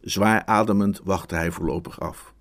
Zwaar 0.00 0.42
ademend 0.44 1.00
wachtte 1.04 1.34
hij 1.34 1.50
voorlopig 1.50 2.00
af. 2.00 2.32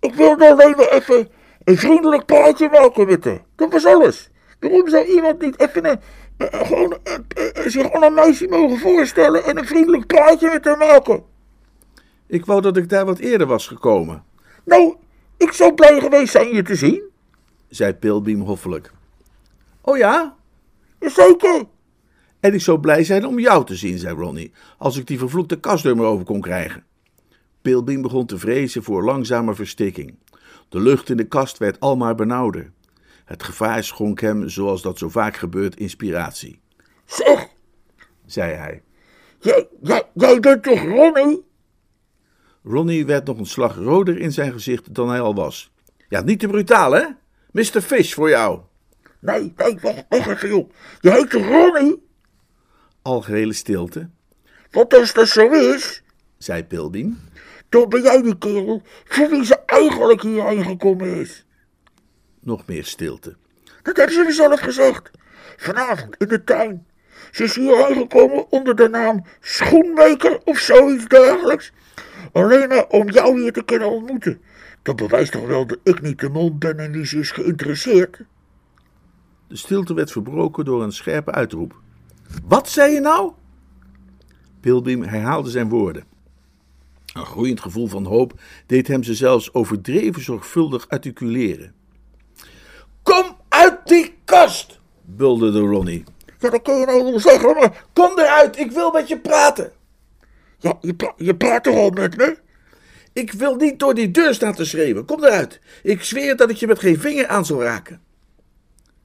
Ik 0.00 0.18
alleen 0.18 0.76
maar 0.76 0.88
even 0.88 1.28
een 1.64 1.78
vriendelijk 1.78 2.26
praatje 2.26 2.68
maken 2.68 3.06
met 3.06 3.24
haar. 3.24 3.44
Dat 3.56 3.72
was 3.72 3.86
alles. 3.86 4.30
Waarom 4.60 4.88
zou 4.88 5.04
iemand 5.04 5.40
niet 5.40 5.60
even 5.60 5.86
een, 5.86 6.00
gewoon, 6.38 6.98
zich 7.66 7.92
aan 7.92 8.02
een 8.02 8.14
meisje 8.14 8.48
mogen 8.48 8.78
voorstellen 8.78 9.44
en 9.44 9.58
een 9.58 9.66
vriendelijk 9.66 10.06
praatje 10.06 10.50
met 10.52 10.64
haar 10.64 10.78
maken? 10.78 11.22
Ik 12.26 12.46
wou 12.46 12.60
dat 12.60 12.76
ik 12.76 12.88
daar 12.88 13.04
wat 13.04 13.18
eerder 13.18 13.46
was 13.46 13.66
gekomen. 13.66 14.24
Nou, 14.64 14.96
ik 15.36 15.52
zou 15.52 15.74
blij 15.74 16.00
geweest 16.00 16.32
zijn 16.32 16.54
je 16.54 16.62
te 16.62 16.74
zien, 16.74 17.02
zei 17.68 17.92
Pilbeam 17.92 18.40
hoffelijk. 18.40 18.92
Oh 19.80 19.96
ja? 19.96 20.36
Jazeker. 21.00 21.64
En 22.40 22.54
ik 22.54 22.60
zou 22.60 22.80
blij 22.80 23.04
zijn 23.04 23.26
om 23.26 23.38
jou 23.38 23.64
te 23.64 23.74
zien, 23.74 23.98
zei 23.98 24.16
Ronnie, 24.16 24.52
als 24.78 24.96
ik 24.96 25.06
die 25.06 25.18
vervloekte 25.18 25.60
kastdeur 25.60 25.96
maar 25.96 26.06
over 26.06 26.24
kon 26.24 26.40
krijgen. 26.40 26.84
Pilbeam 27.62 28.02
begon 28.02 28.26
te 28.26 28.38
vrezen 28.38 28.82
voor 28.82 29.04
langzame 29.04 29.54
verstikking. 29.54 30.14
De 30.68 30.80
lucht 30.80 31.10
in 31.10 31.16
de 31.16 31.28
kast 31.28 31.58
werd 31.58 31.80
almaar 31.80 32.14
benauwder. 32.14 32.72
Het 33.24 33.42
gevaar 33.42 33.84
schonk 33.84 34.20
hem, 34.20 34.48
zoals 34.48 34.82
dat 34.82 34.98
zo 34.98 35.08
vaak 35.08 35.36
gebeurt, 35.36 35.76
inspiratie. 35.76 36.60
Zeg, 37.04 37.46
zei 38.26 38.52
hij. 38.52 38.82
Jij, 39.38 39.68
jij, 39.82 40.02
jij 40.14 40.40
bent 40.40 40.62
toch 40.62 40.82
Ronnie? 40.82 41.44
Ronnie 42.62 43.06
werd 43.06 43.26
nog 43.26 43.38
een 43.38 43.46
slag 43.46 43.76
roder 43.76 44.18
in 44.18 44.32
zijn 44.32 44.52
gezicht 44.52 44.94
dan 44.94 45.08
hij 45.08 45.20
al 45.20 45.34
was. 45.34 45.72
Ja, 46.08 46.20
niet 46.20 46.40
te 46.40 46.46
brutaal, 46.46 46.92
hè? 46.92 47.04
Mr. 47.50 47.80
Fish 47.80 48.14
voor 48.14 48.28
jou. 48.28 48.60
Nee, 49.20 49.52
nee, 49.56 49.78
wacht, 49.80 50.04
wacht 50.08 50.28
even, 50.28 50.48
joh. 50.48 50.70
Je 51.00 51.10
heet 51.10 51.32
Ronnie? 51.32 52.02
Algehele 53.02 53.52
stilte. 53.52 54.08
Wat 54.70 54.94
als 54.94 55.12
dat 55.12 55.28
zo 55.28 55.50
is, 55.50 56.02
zei 56.38 56.64
Pilbeam. 56.64 57.18
Dan 57.80 57.88
ben 57.88 58.02
jij 58.02 58.22
die 58.22 58.38
kerel 58.38 58.82
voor 59.04 59.28
wie 59.28 59.44
ze 59.44 59.58
eigenlijk 59.66 60.22
hierheen 60.22 60.64
gekomen 60.64 61.06
is. 61.16 61.46
Nog 62.40 62.66
meer 62.66 62.84
stilte. 62.84 63.36
Dat 63.82 63.96
hebben 63.96 64.14
ze 64.14 64.32
zelf 64.32 64.60
gezegd. 64.60 65.10
Vanavond 65.56 66.16
in 66.16 66.28
de 66.28 66.44
tuin. 66.44 66.86
Ze 67.30 67.44
is 67.44 67.56
hierheen 67.56 67.96
gekomen 67.96 68.50
onder 68.50 68.76
de 68.76 68.88
naam 68.88 69.24
Schoenmaker 69.40 70.40
of 70.44 70.58
zoiets 70.58 71.06
dergelijks. 71.08 71.72
Alleen 72.32 72.68
maar 72.68 72.86
om 72.88 73.10
jou 73.10 73.40
hier 73.40 73.52
te 73.52 73.64
kunnen 73.64 73.90
ontmoeten. 73.90 74.40
Dat 74.82 74.96
bewijst 74.96 75.32
toch 75.32 75.46
wel 75.46 75.66
dat 75.66 75.78
ik 75.82 76.02
niet 76.02 76.20
de 76.20 76.28
mond 76.28 76.58
ben 76.58 76.78
en 76.78 77.06
ze 77.06 77.18
is 77.18 77.30
geïnteresseerd. 77.30 78.20
De 79.48 79.56
stilte 79.56 79.94
werd 79.94 80.12
verbroken 80.12 80.64
door 80.64 80.82
een 80.82 80.92
scherpe 80.92 81.30
uitroep. 81.30 81.80
Wat 82.44 82.68
zei 82.68 82.92
je 82.92 83.00
nou? 83.00 83.32
Pilbeam 84.60 85.02
herhaalde 85.02 85.50
zijn 85.50 85.68
woorden. 85.68 86.13
Een 87.14 87.26
groeiend 87.26 87.60
gevoel 87.60 87.86
van 87.86 88.04
hoop 88.04 88.40
deed 88.66 88.88
hem 88.88 89.02
ze 89.02 89.14
zelfs 89.14 89.54
overdreven 89.54 90.22
zorgvuldig 90.22 90.88
articuleren. 90.88 91.74
Kom 93.02 93.36
uit 93.48 93.78
die 93.84 94.14
kast, 94.24 94.80
bulderde 95.02 95.58
Ronnie. 95.60 96.04
Ja, 96.38 96.50
dat 96.50 96.62
kun 96.62 96.74
je 96.74 96.86
nou 96.86 97.20
zeggen, 97.20 97.54
maar 97.54 97.84
Kom 97.92 98.18
eruit, 98.18 98.58
ik 98.58 98.70
wil 98.70 98.90
met 98.92 99.08
je 99.08 99.18
praten. 99.18 99.72
ja, 100.58 100.78
je, 100.80 100.94
pra- 100.94 101.14
je 101.16 101.36
praat 101.36 101.64
toch 101.64 101.74
al 101.76 101.90
met 101.90 102.16
me? 102.16 102.36
Ik 103.12 103.32
wil 103.32 103.54
niet 103.54 103.78
door 103.78 103.94
die 103.94 104.10
deur 104.10 104.34
staan 104.34 104.54
te 104.54 104.64
schreeuwen. 104.64 105.04
Kom 105.04 105.24
eruit. 105.24 105.60
Ik 105.82 106.02
zweer 106.02 106.36
dat 106.36 106.50
ik 106.50 106.56
je 106.56 106.66
met 106.66 106.78
geen 106.78 107.00
vinger 107.00 107.26
aan 107.26 107.44
zal 107.46 107.62
raken. 107.62 108.00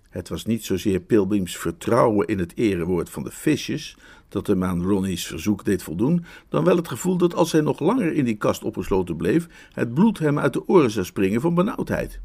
Het 0.09 0.29
was 0.29 0.45
niet 0.45 0.65
zozeer 0.65 0.99
Pilbeams 0.99 1.57
vertrouwen 1.57 2.27
in 2.27 2.39
het 2.39 2.51
erewoord 2.55 3.09
van 3.09 3.23
de 3.23 3.31
visjes 3.31 3.97
dat 4.29 4.47
hem 4.47 4.63
aan 4.63 4.83
Ronnie's 4.83 5.27
verzoek 5.27 5.65
deed 5.65 5.83
voldoen, 5.83 6.25
dan 6.49 6.63
wel 6.63 6.75
het 6.75 6.87
gevoel 6.87 7.17
dat 7.17 7.35
als 7.35 7.51
hij 7.51 7.61
nog 7.61 7.79
langer 7.79 8.13
in 8.13 8.25
die 8.25 8.37
kast 8.37 8.63
opgesloten 8.63 9.17
bleef, 9.17 9.47
het 9.73 9.93
bloed 9.93 10.19
hem 10.19 10.39
uit 10.39 10.53
de 10.53 10.67
oren 10.67 10.91
zou 10.91 11.05
springen 11.05 11.41
van 11.41 11.53
benauwdheid. 11.53 12.19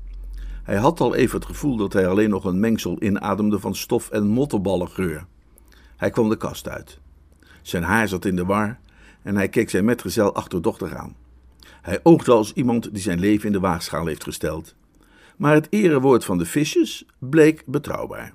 Hij 0.63 0.77
had 0.77 1.01
al 1.01 1.15
even 1.15 1.39
het 1.39 1.47
gevoel 1.47 1.77
dat 1.77 1.93
hij 1.93 2.07
alleen 2.07 2.31
nog 2.31 2.45
een 2.45 2.61
mengsel 2.61 3.03
inademde 3.03 3.59
van 3.59 3.75
stof 3.75 4.11
en 4.11 4.27
mottenballengeur. 4.27 5.27
Hij 5.97 6.11
kwam 6.11 6.29
de 6.29 6.37
kast 6.37 6.69
uit. 6.69 6.99
Zijn 7.63 7.83
haar 7.83 8.09
zat 8.09 8.25
in 8.25 8.37
de 8.37 8.45
war 8.45 8.79
en 9.23 9.37
hij 9.37 9.49
keek 9.49 9.71
zijn 9.71 9.85
metgezel 9.85 10.35
achterdochtig 10.35 10.95
aan. 10.95 11.17
Hij 11.83 12.01
oogde 12.03 12.33
als 12.33 12.53
iemand 12.53 12.93
die 12.93 13.03
zijn 13.03 13.19
leven 13.19 13.47
in 13.47 13.53
de 13.53 13.61
waagschaal 13.61 14.07
heeft 14.07 14.23
gesteld. 14.23 14.75
Maar 15.37 15.55
het 15.55 15.67
erewoord 15.71 16.25
van 16.25 16.39
de 16.39 16.47
visjes 16.47 17.07
bleek 17.19 17.63
betrouwbaar. 17.67 18.35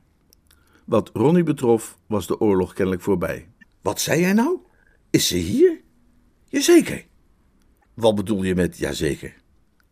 Wat 0.85 1.09
Ronnie 1.13 1.43
betrof, 1.43 1.97
was 2.07 2.27
de 2.27 2.39
oorlog 2.39 2.73
kennelijk 2.73 3.03
voorbij. 3.03 3.47
Wat 3.89 4.01
zei 4.01 4.21
jij 4.21 4.33
nou? 4.33 4.57
Is 5.09 5.27
ze 5.27 5.37
hier? 5.37 5.81
Jazeker. 6.45 7.05
Wat 7.93 8.15
bedoel 8.15 8.43
je 8.43 8.55
met 8.55 8.77
jazeker? 8.77 9.35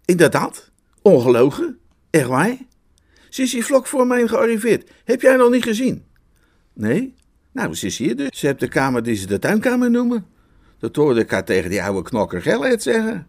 Inderdaad, 0.05 0.71
ongelogen, 1.01 1.79
echt 2.09 2.27
waar? 2.27 2.57
Ze 3.29 3.41
is 3.41 3.53
hier 3.53 3.63
vlak 3.63 3.87
voor 3.87 4.07
mij 4.07 4.27
gearriveerd. 4.27 4.91
Heb 5.03 5.21
jij 5.21 5.35
nog 5.35 5.51
niet 5.51 5.63
gezien? 5.63 6.05
Nee? 6.73 7.13
Nou, 7.51 7.75
ze 7.75 7.85
is 7.85 7.97
hier 7.97 8.15
dus. 8.15 8.39
Ze 8.39 8.45
heeft 8.45 8.59
de 8.59 8.67
kamer 8.67 9.03
die 9.03 9.15
ze 9.15 9.27
de 9.27 9.39
tuinkamer 9.39 9.91
noemen. 9.91 10.25
Dat 10.79 10.95
hoorde 10.95 11.19
ik 11.19 11.31
haar 11.31 11.45
tegen 11.45 11.69
die 11.69 11.83
oude 11.83 12.09
knokker 12.09 12.41
Gellet 12.41 12.83
zeggen. 12.83 13.27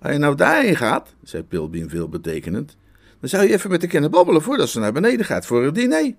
Als 0.00 0.12
je 0.12 0.18
nou 0.18 0.34
daarheen 0.34 0.76
gaat, 0.76 1.14
zei 1.22 1.42
Pilbeam 1.42 1.88
veelbetekenend, 1.88 2.76
dan 3.20 3.28
zou 3.28 3.42
je 3.42 3.52
even 3.52 3.70
met 3.70 3.80
de 3.80 3.86
kennen 3.86 4.10
babbelen 4.10 4.42
voordat 4.42 4.68
ze 4.68 4.78
naar 4.78 4.92
beneden 4.92 5.26
gaat 5.26 5.46
voor 5.46 5.64
het 5.64 5.74
diner. 5.74 6.14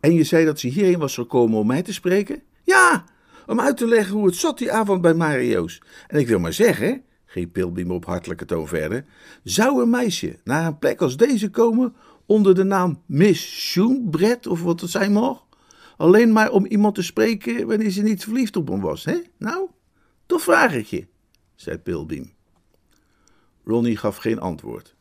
En 0.00 0.14
je 0.14 0.24
zei 0.24 0.44
dat 0.44 0.60
ze 0.60 0.68
hierheen 0.68 0.98
was 0.98 1.14
gekomen 1.14 1.58
om 1.58 1.66
mij 1.66 1.82
te 1.82 1.92
spreken? 1.92 2.42
Ja, 2.62 3.04
om 3.46 3.60
uit 3.60 3.76
te 3.76 3.86
leggen 3.86 4.14
hoe 4.14 4.26
het 4.26 4.36
zat 4.36 4.58
die 4.58 4.72
avond 4.72 5.00
bij 5.00 5.14
Mario's. 5.14 5.82
En 6.06 6.18
ik 6.18 6.28
wil 6.28 6.38
maar 6.38 6.52
zeggen, 6.52 7.02
ging 7.24 7.52
Pilbeam 7.52 7.90
op 7.90 8.04
hartelijke 8.04 8.44
toon 8.44 8.68
verder, 8.68 9.04
zou 9.44 9.82
een 9.82 9.90
meisje 9.90 10.38
naar 10.44 10.66
een 10.66 10.78
plek 10.78 11.00
als 11.00 11.16
deze 11.16 11.50
komen 11.50 11.94
onder 12.26 12.54
de 12.54 12.64
naam 12.64 13.02
Miss 13.06 13.70
Schoenbret 13.70 14.46
of 14.46 14.62
wat 14.62 14.80
het 14.80 14.90
zijn 14.90 15.12
mag? 15.12 15.46
Alleen 15.96 16.32
maar 16.32 16.50
om 16.50 16.66
iemand 16.66 16.94
te 16.94 17.02
spreken 17.02 17.66
wanneer 17.66 17.90
ze 17.90 18.02
niet 18.02 18.24
verliefd 18.24 18.56
op 18.56 18.68
hem 18.68 18.80
was, 18.80 19.04
hè? 19.04 19.20
Nou, 19.38 19.68
toch 20.26 20.42
vraag 20.42 20.74
ik 20.74 20.86
je, 20.86 21.06
zei 21.54 21.78
Pilbeam. 21.78 22.32
Ronnie 23.64 23.96
gaf 23.96 24.16
geen 24.16 24.40
antwoord. 24.40 24.94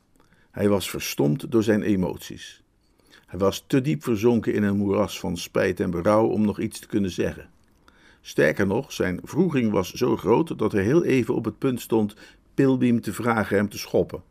Hij 0.52 0.69
was 0.69 0.89
verstomd 0.89 1.52
door 1.52 1.63
zijn 1.63 1.82
emoties. 1.82 2.61
Hij 3.32 3.39
was 3.39 3.63
te 3.67 3.82
diep 3.82 4.04
verzonken 4.04 4.54
in 4.54 4.63
een 4.63 4.78
moeras 4.78 5.20
van 5.20 5.38
spijt 5.38 5.80
en 5.80 5.89
berouw 5.89 6.28
om 6.28 6.46
nog 6.46 6.60
iets 6.60 6.80
te 6.80 6.88
kunnen 6.88 7.12
zeggen. 7.12 7.50
Sterker 8.22 8.67
nog, 8.67 8.91
zijn 8.91 9.20
vroeging 9.24 9.72
was 9.72 9.94
zo 9.94 10.17
groot 10.17 10.58
dat 10.58 10.72
hij 10.72 10.84
heel 10.84 11.04
even 11.04 11.36
op 11.36 11.46
het 11.46 11.58
punt 11.58 11.82
stond 11.82 12.15
Pilbeam 12.54 13.02
te 13.02 13.13
vragen 13.13 13.56
hem 13.56 13.70
te 13.70 13.78
schoppen. 13.78 14.24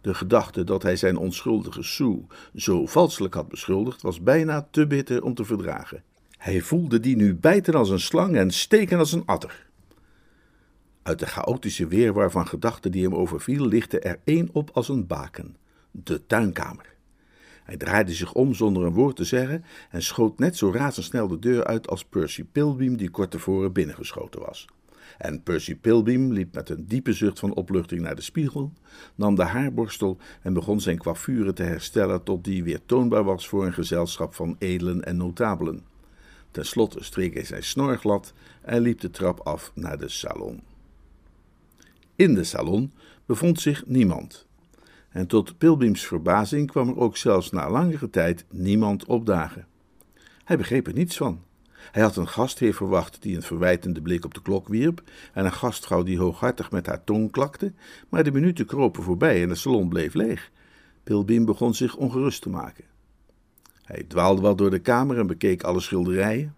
De 0.00 0.14
gedachte 0.14 0.64
dat 0.64 0.82
hij 0.82 0.96
zijn 0.96 1.16
onschuldige 1.16 1.82
Sue 1.82 2.24
zo 2.54 2.86
valselijk 2.86 3.34
had 3.34 3.48
beschuldigd 3.48 4.02
was 4.02 4.22
bijna 4.22 4.68
te 4.70 4.86
bitter 4.86 5.22
om 5.22 5.34
te 5.34 5.44
verdragen. 5.44 6.02
Hij 6.38 6.60
voelde 6.60 7.00
die 7.00 7.16
nu 7.16 7.34
bijten 7.34 7.74
als 7.74 7.90
een 7.90 8.00
slang 8.00 8.36
en 8.36 8.50
steken 8.50 8.98
als 8.98 9.12
een 9.12 9.26
adder. 9.26 9.66
Uit 11.02 11.18
de 11.18 11.26
chaotische 11.26 11.86
weerwar 11.86 12.30
van 12.30 12.48
gedachten 12.48 12.90
die 12.90 13.02
hem 13.02 13.14
overviel, 13.14 13.66
lichtte 13.66 14.00
er 14.00 14.20
één 14.24 14.48
op 14.52 14.70
als 14.72 14.88
een 14.88 15.06
baken: 15.06 15.56
de 15.90 16.26
tuinkamer. 16.26 16.96
Hij 17.68 17.76
draaide 17.76 18.14
zich 18.14 18.32
om 18.32 18.54
zonder 18.54 18.84
een 18.84 18.92
woord 18.92 19.16
te 19.16 19.24
zeggen 19.24 19.64
en 19.90 20.02
schoot 20.02 20.38
net 20.38 20.56
zo 20.56 20.70
razendsnel 20.72 21.28
de 21.28 21.38
deur 21.38 21.64
uit 21.64 21.88
als 21.88 22.04
Percy 22.04 22.44
Pilbeam, 22.44 22.96
die 22.96 23.10
kort 23.10 23.30
tevoren 23.30 23.72
binnengeschoten 23.72 24.40
was. 24.40 24.66
En 25.18 25.42
Percy 25.42 25.76
Pilbeam 25.76 26.32
liep 26.32 26.54
met 26.54 26.68
een 26.68 26.86
diepe 26.86 27.12
zucht 27.12 27.38
van 27.38 27.54
opluchting 27.54 28.00
naar 28.00 28.14
de 28.14 28.22
spiegel, 28.22 28.72
nam 29.14 29.34
de 29.34 29.42
haarborstel 29.42 30.18
en 30.42 30.52
begon 30.52 30.80
zijn 30.80 30.98
coiffure 30.98 31.52
te 31.52 31.62
herstellen 31.62 32.22
tot 32.22 32.44
die 32.44 32.64
weer 32.64 32.80
toonbaar 32.86 33.24
was 33.24 33.48
voor 33.48 33.66
een 33.66 33.72
gezelschap 33.72 34.34
van 34.34 34.56
edelen 34.58 35.04
en 35.04 35.16
notabelen. 35.16 35.84
Ten 36.50 36.66
slotte 36.66 37.04
streek 37.04 37.34
hij 37.34 37.44
zijn 37.44 37.64
snor 37.64 37.98
glad 37.98 38.32
en 38.62 38.80
liep 38.80 39.00
de 39.00 39.10
trap 39.10 39.40
af 39.40 39.72
naar 39.74 39.98
de 39.98 40.08
salon. 40.08 40.62
In 42.16 42.34
de 42.34 42.44
salon 42.44 42.92
bevond 43.26 43.60
zich 43.60 43.86
niemand. 43.86 44.47
En 45.08 45.26
tot 45.26 45.58
Pilbeams 45.58 46.06
verbazing 46.06 46.70
kwam 46.70 46.88
er 46.88 46.98
ook 46.98 47.16
zelfs 47.16 47.50
na 47.50 47.70
langere 47.70 48.10
tijd 48.10 48.44
niemand 48.50 49.04
opdagen. 49.04 49.66
Hij 50.44 50.56
begreep 50.56 50.86
er 50.86 50.92
niets 50.92 51.16
van. 51.16 51.42
Hij 51.90 52.02
had 52.02 52.16
een 52.16 52.28
gastheer 52.28 52.74
verwacht 52.74 53.22
die 53.22 53.36
een 53.36 53.42
verwijtende 53.42 54.02
blik 54.02 54.24
op 54.24 54.34
de 54.34 54.42
klok 54.42 54.68
wierp 54.68 55.02
en 55.32 55.44
een 55.44 55.52
gastvrouw 55.52 56.02
die 56.02 56.18
hooghartig 56.18 56.70
met 56.70 56.86
haar 56.86 57.04
tong 57.04 57.30
klakte, 57.30 57.72
maar 58.08 58.24
de 58.24 58.32
minuten 58.32 58.66
kropen 58.66 59.02
voorbij 59.02 59.42
en 59.42 59.48
de 59.48 59.54
salon 59.54 59.88
bleef 59.88 60.14
leeg. 60.14 60.50
Pilbeam 61.04 61.44
begon 61.44 61.74
zich 61.74 61.96
ongerust 61.96 62.42
te 62.42 62.48
maken. 62.48 62.84
Hij 63.84 64.04
dwaalde 64.08 64.40
wat 64.40 64.58
door 64.58 64.70
de 64.70 64.78
kamer 64.78 65.18
en 65.18 65.26
bekeek 65.26 65.62
alle 65.62 65.80
schilderijen. 65.80 66.54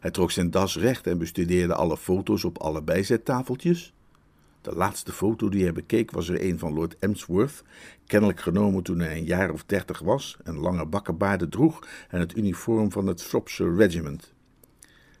Hij 0.00 0.10
trok 0.10 0.30
zijn 0.30 0.50
das 0.50 0.76
recht 0.76 1.06
en 1.06 1.18
bestudeerde 1.18 1.74
alle 1.74 1.96
foto's 1.96 2.44
op 2.44 2.58
alle 2.58 2.82
bijzettafeltjes. 2.82 3.92
De 4.68 4.74
laatste 4.74 5.12
foto 5.12 5.48
die 5.48 5.62
hij 5.62 5.72
bekeek 5.72 6.10
was 6.10 6.28
er 6.28 6.44
een 6.44 6.58
van 6.58 6.72
Lord 6.72 6.98
Emsworth, 6.98 7.62
kennelijk 8.06 8.40
genomen 8.40 8.82
toen 8.82 8.98
hij 8.98 9.16
een 9.16 9.24
jaar 9.24 9.52
of 9.52 9.64
dertig 9.64 9.98
was, 9.98 10.36
en 10.44 10.58
lange 10.58 10.86
bakkenbaarden 10.86 11.48
droeg 11.48 11.88
en 12.08 12.20
het 12.20 12.36
uniform 12.36 12.92
van 12.92 13.06
het 13.06 13.20
Shropshire 13.20 13.76
Regiment. 13.76 14.34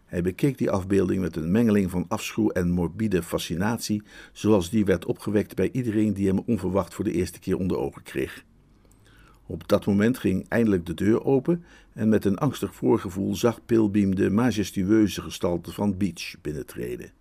Hij 0.04 0.22
bekeek 0.22 0.58
die 0.58 0.70
afbeelding 0.70 1.20
met 1.20 1.36
een 1.36 1.50
mengeling 1.50 1.90
van 1.90 2.04
afschuw 2.08 2.50
en 2.50 2.70
morbide 2.70 3.22
fascinatie, 3.22 4.02
zoals 4.32 4.70
die 4.70 4.84
werd 4.84 5.06
opgewekt 5.06 5.54
bij 5.54 5.70
iedereen 5.72 6.12
die 6.12 6.26
hem 6.26 6.42
onverwacht 6.46 6.94
voor 6.94 7.04
de 7.04 7.12
eerste 7.12 7.38
keer 7.38 7.58
onder 7.58 7.76
ogen 7.76 8.02
kreeg. 8.02 8.44
Op 9.46 9.68
dat 9.68 9.86
moment 9.86 10.18
ging 10.18 10.48
eindelijk 10.48 10.86
de 10.86 10.94
deur 10.94 11.24
open 11.24 11.64
en 11.92 12.08
met 12.08 12.24
een 12.24 12.38
angstig 12.38 12.74
voorgevoel 12.74 13.36
zag 13.36 13.64
Pilbeam 13.64 14.14
de 14.14 14.30
majestueuze 14.30 15.22
gestalte 15.22 15.72
van 15.72 15.96
Beach 15.96 16.40
binnentreden. 16.40 17.17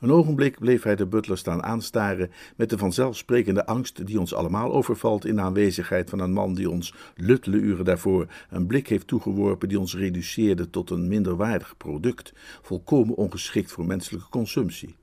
Een 0.00 0.12
ogenblik 0.12 0.58
bleef 0.58 0.82
hij 0.82 0.96
de 0.96 1.06
butler 1.06 1.38
staan 1.38 1.62
aanstaren 1.62 2.30
met 2.56 2.70
de 2.70 2.78
vanzelfsprekende 2.78 3.66
angst 3.66 4.06
die 4.06 4.20
ons 4.20 4.34
allemaal 4.34 4.72
overvalt 4.72 5.24
in 5.24 5.36
de 5.36 5.40
aanwezigheid 5.40 6.10
van 6.10 6.18
een 6.18 6.32
man 6.32 6.54
die 6.54 6.70
ons 6.70 6.94
luttele 7.16 7.56
uren 7.56 7.84
daarvoor 7.84 8.26
een 8.50 8.66
blik 8.66 8.88
heeft 8.88 9.06
toegeworpen 9.06 9.68
die 9.68 9.78
ons 9.78 9.96
reduceerde 9.96 10.70
tot 10.70 10.90
een 10.90 11.08
minderwaardig 11.08 11.76
product, 11.76 12.32
volkomen 12.62 13.14
ongeschikt 13.14 13.72
voor 13.72 13.86
menselijke 13.86 14.28
consumptie. 14.28 14.96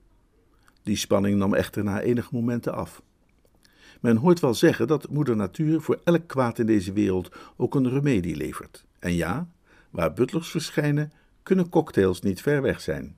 Die 0.84 0.98
spanning 0.98 1.38
nam 1.38 1.54
echter 1.54 1.84
na 1.84 2.02
enige 2.02 2.30
momenten 2.32 2.74
af. 2.74 3.02
Men 4.02 4.18
hoort 4.18 4.40
wel 4.40 4.54
zeggen 4.54 4.88
dat 4.88 5.10
moeder 5.10 5.36
natuur 5.36 5.82
voor 5.82 6.00
elk 6.04 6.28
kwaad 6.28 6.60
in 6.60 6.66
deze 6.66 6.94
wereld 6.94 7.36
ook 7.58 7.76
een 7.76 7.90
remedie 7.90 8.36
levert. 8.36 8.86
En 9.00 9.14
ja, 9.14 9.48
waar 9.90 10.14
butlers 10.14 10.50
verschijnen, 10.50 11.12
kunnen 11.44 11.70
cocktails 11.70 12.22
niet 12.22 12.42
ver 12.42 12.62
weg 12.62 12.82
zijn. 12.82 13.18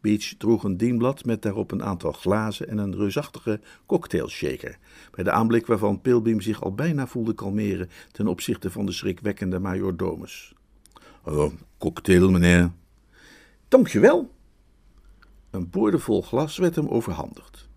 Beach 0.00 0.34
droeg 0.38 0.64
een 0.64 0.76
dienblad 0.76 1.24
met 1.24 1.42
daarop 1.42 1.70
een 1.70 1.82
aantal 1.82 2.12
glazen 2.12 2.68
en 2.68 2.78
een 2.78 2.96
reusachtige 2.96 3.60
cocktailshaker, 3.86 4.78
bij 5.10 5.24
de 5.24 5.30
aanblik 5.30 5.66
waarvan 5.66 6.00
Pilbeam 6.00 6.40
zich 6.40 6.62
al 6.62 6.74
bijna 6.74 7.06
voelde 7.06 7.34
kalmeren 7.34 7.90
ten 8.12 8.26
opzichte 8.26 8.70
van 8.70 8.86
de 8.86 8.92
schrikwekkende 8.92 9.58
majordomus. 9.58 10.54
Oh, 11.24 11.52
cocktail, 11.78 12.30
meneer. 12.30 12.70
Dankjewel. 13.68 14.30
Een 15.50 15.70
boordevol 15.70 16.22
glas 16.22 16.56
werd 16.56 16.74
hem 16.74 16.88
overhandigd. 16.88 17.68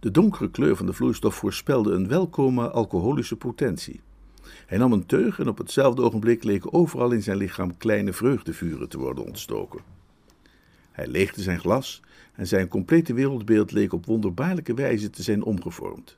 De 0.00 0.10
donkere 0.10 0.50
kleur 0.50 0.76
van 0.76 0.86
de 0.86 0.92
vloeistof 0.92 1.34
voorspelde 1.34 1.92
een 1.92 2.08
welkome 2.08 2.70
alcoholische 2.70 3.36
potentie. 3.36 4.00
Hij 4.66 4.78
nam 4.78 4.92
een 4.92 5.06
teug 5.06 5.38
en 5.38 5.48
op 5.48 5.58
hetzelfde 5.58 6.02
ogenblik 6.02 6.44
leken 6.44 6.72
overal 6.72 7.10
in 7.10 7.22
zijn 7.22 7.36
lichaam 7.36 7.76
kleine 7.76 8.12
vreugdevuren 8.12 8.88
te 8.88 8.98
worden 8.98 9.24
ontstoken. 9.24 9.99
Hij 10.92 11.06
leegde 11.06 11.42
zijn 11.42 11.60
glas 11.60 12.02
en 12.34 12.46
zijn 12.46 12.68
complete 12.68 13.14
wereldbeeld 13.14 13.72
leek 13.72 13.92
op 13.92 14.06
wonderbaarlijke 14.06 14.74
wijze 14.74 15.10
te 15.10 15.22
zijn 15.22 15.42
omgevormd. 15.42 16.16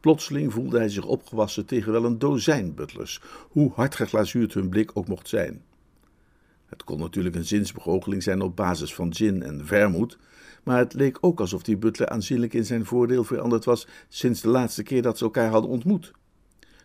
Plotseling 0.00 0.52
voelde 0.52 0.78
hij 0.78 0.88
zich 0.88 1.04
opgewassen 1.04 1.66
tegen 1.66 1.92
wel 1.92 2.04
een 2.04 2.18
dozijn 2.18 2.74
butlers, 2.74 3.20
hoe 3.50 3.72
hard 3.74 3.94
geglazuurd 3.94 4.54
hun 4.54 4.68
blik 4.68 4.90
ook 4.94 5.08
mocht 5.08 5.28
zijn. 5.28 5.62
Het 6.66 6.84
kon 6.84 6.98
natuurlijk 6.98 7.34
een 7.34 7.44
zinsbegoocheling 7.44 8.22
zijn 8.22 8.40
op 8.40 8.56
basis 8.56 8.94
van 8.94 9.14
gin 9.14 9.42
en 9.42 9.66
vermoed, 9.66 10.18
maar 10.62 10.78
het 10.78 10.94
leek 10.94 11.18
ook 11.20 11.40
alsof 11.40 11.62
die 11.62 11.76
butler 11.76 12.08
aanzienlijk 12.08 12.54
in 12.54 12.64
zijn 12.64 12.84
voordeel 12.84 13.24
veranderd 13.24 13.64
was 13.64 13.86
sinds 14.08 14.40
de 14.40 14.48
laatste 14.48 14.82
keer 14.82 15.02
dat 15.02 15.18
ze 15.18 15.24
elkaar 15.24 15.50
hadden 15.50 15.70
ontmoet. 15.70 16.12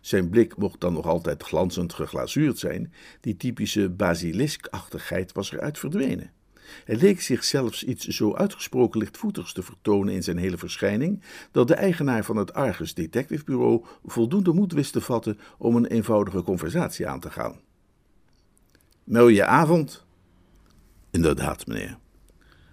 Zijn 0.02 0.30
blik 0.30 0.58
mocht 0.58 0.80
dan 0.80 0.94
nog 0.94 1.06
altijd 1.06 1.44
glanzend 1.44 1.94
geglazuurd 1.94 2.60
zijn, 2.60 2.94
die 3.22 3.38
typische 3.38 3.90
basiliskachtigheid 3.90 5.32
was 5.32 5.52
eruit 5.52 5.80
verdwenen. 5.80 6.32
Hij 6.86 6.96
leek 6.96 7.22
zich 7.22 7.44
zelfs 7.44 7.84
iets 7.84 8.08
zo 8.08 8.34
uitgesproken 8.34 9.00
lichtvoetigs 9.00 9.54
te 9.54 9.64
vertonen 9.64 10.14
in 10.14 10.24
zijn 10.24 10.38
hele 10.38 10.58
verschijning, 10.58 11.22
dat 11.52 11.68
de 11.68 11.74
eigenaar 11.74 12.26
van 12.26 12.38
het 12.38 12.54
Argus 12.54 12.94
Detective 12.94 13.44
Bureau 13.44 13.86
voldoende 14.06 14.54
moed 14.54 14.74
wist 14.74 14.94
te 14.94 15.02
vatten 15.02 15.40
om 15.58 15.76
een 15.76 15.86
eenvoudige 15.86 16.42
conversatie 16.42 17.08
aan 17.08 17.20
te 17.20 17.30
gaan. 17.30 17.60
Mooie 19.04 19.46
avond. 19.46 20.06
Inderdaad, 21.12 21.68
meneer. 21.68 21.98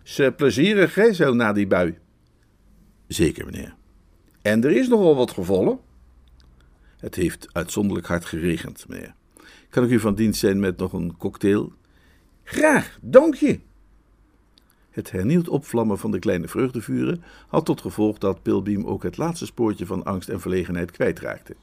Ze 0.02 0.32
plezierig, 0.36 0.94
hè, 0.94 1.12
zo 1.12 1.34
na 1.34 1.52
die 1.52 1.66
bui? 1.66 1.98
Zeker, 3.06 3.44
meneer. 3.44 3.74
En 4.42 4.64
er 4.64 4.70
is 4.70 4.88
nogal 4.88 5.16
wat 5.16 5.30
gevallen? 5.30 5.78
Het 6.98 7.14
heeft 7.14 7.48
uitzonderlijk 7.52 8.06
hard 8.06 8.24
geregend, 8.24 8.88
meneer. 8.88 9.14
Kan 9.70 9.84
ik 9.84 9.90
u 9.90 10.00
van 10.00 10.14
dienst 10.14 10.40
zijn 10.40 10.60
met 10.60 10.76
nog 10.76 10.92
een 10.92 11.16
cocktail? 11.16 11.72
Graag, 12.44 12.98
dank 13.02 13.34
je. 13.34 13.60
Het 14.98 15.10
hernieuwd 15.10 15.48
opvlammen 15.48 15.98
van 15.98 16.10
de 16.10 16.18
kleine 16.18 16.48
vreugdevuren 16.48 17.22
had 17.48 17.64
tot 17.64 17.80
gevolg 17.80 18.18
dat 18.18 18.42
Pilbeam 18.42 18.86
ook 18.86 19.02
het 19.02 19.16
laatste 19.16 19.46
spoortje 19.46 19.86
van 19.86 20.04
angst 20.04 20.28
en 20.28 20.40
verlegenheid 20.40 20.90
kwijtraakte. 20.90 21.56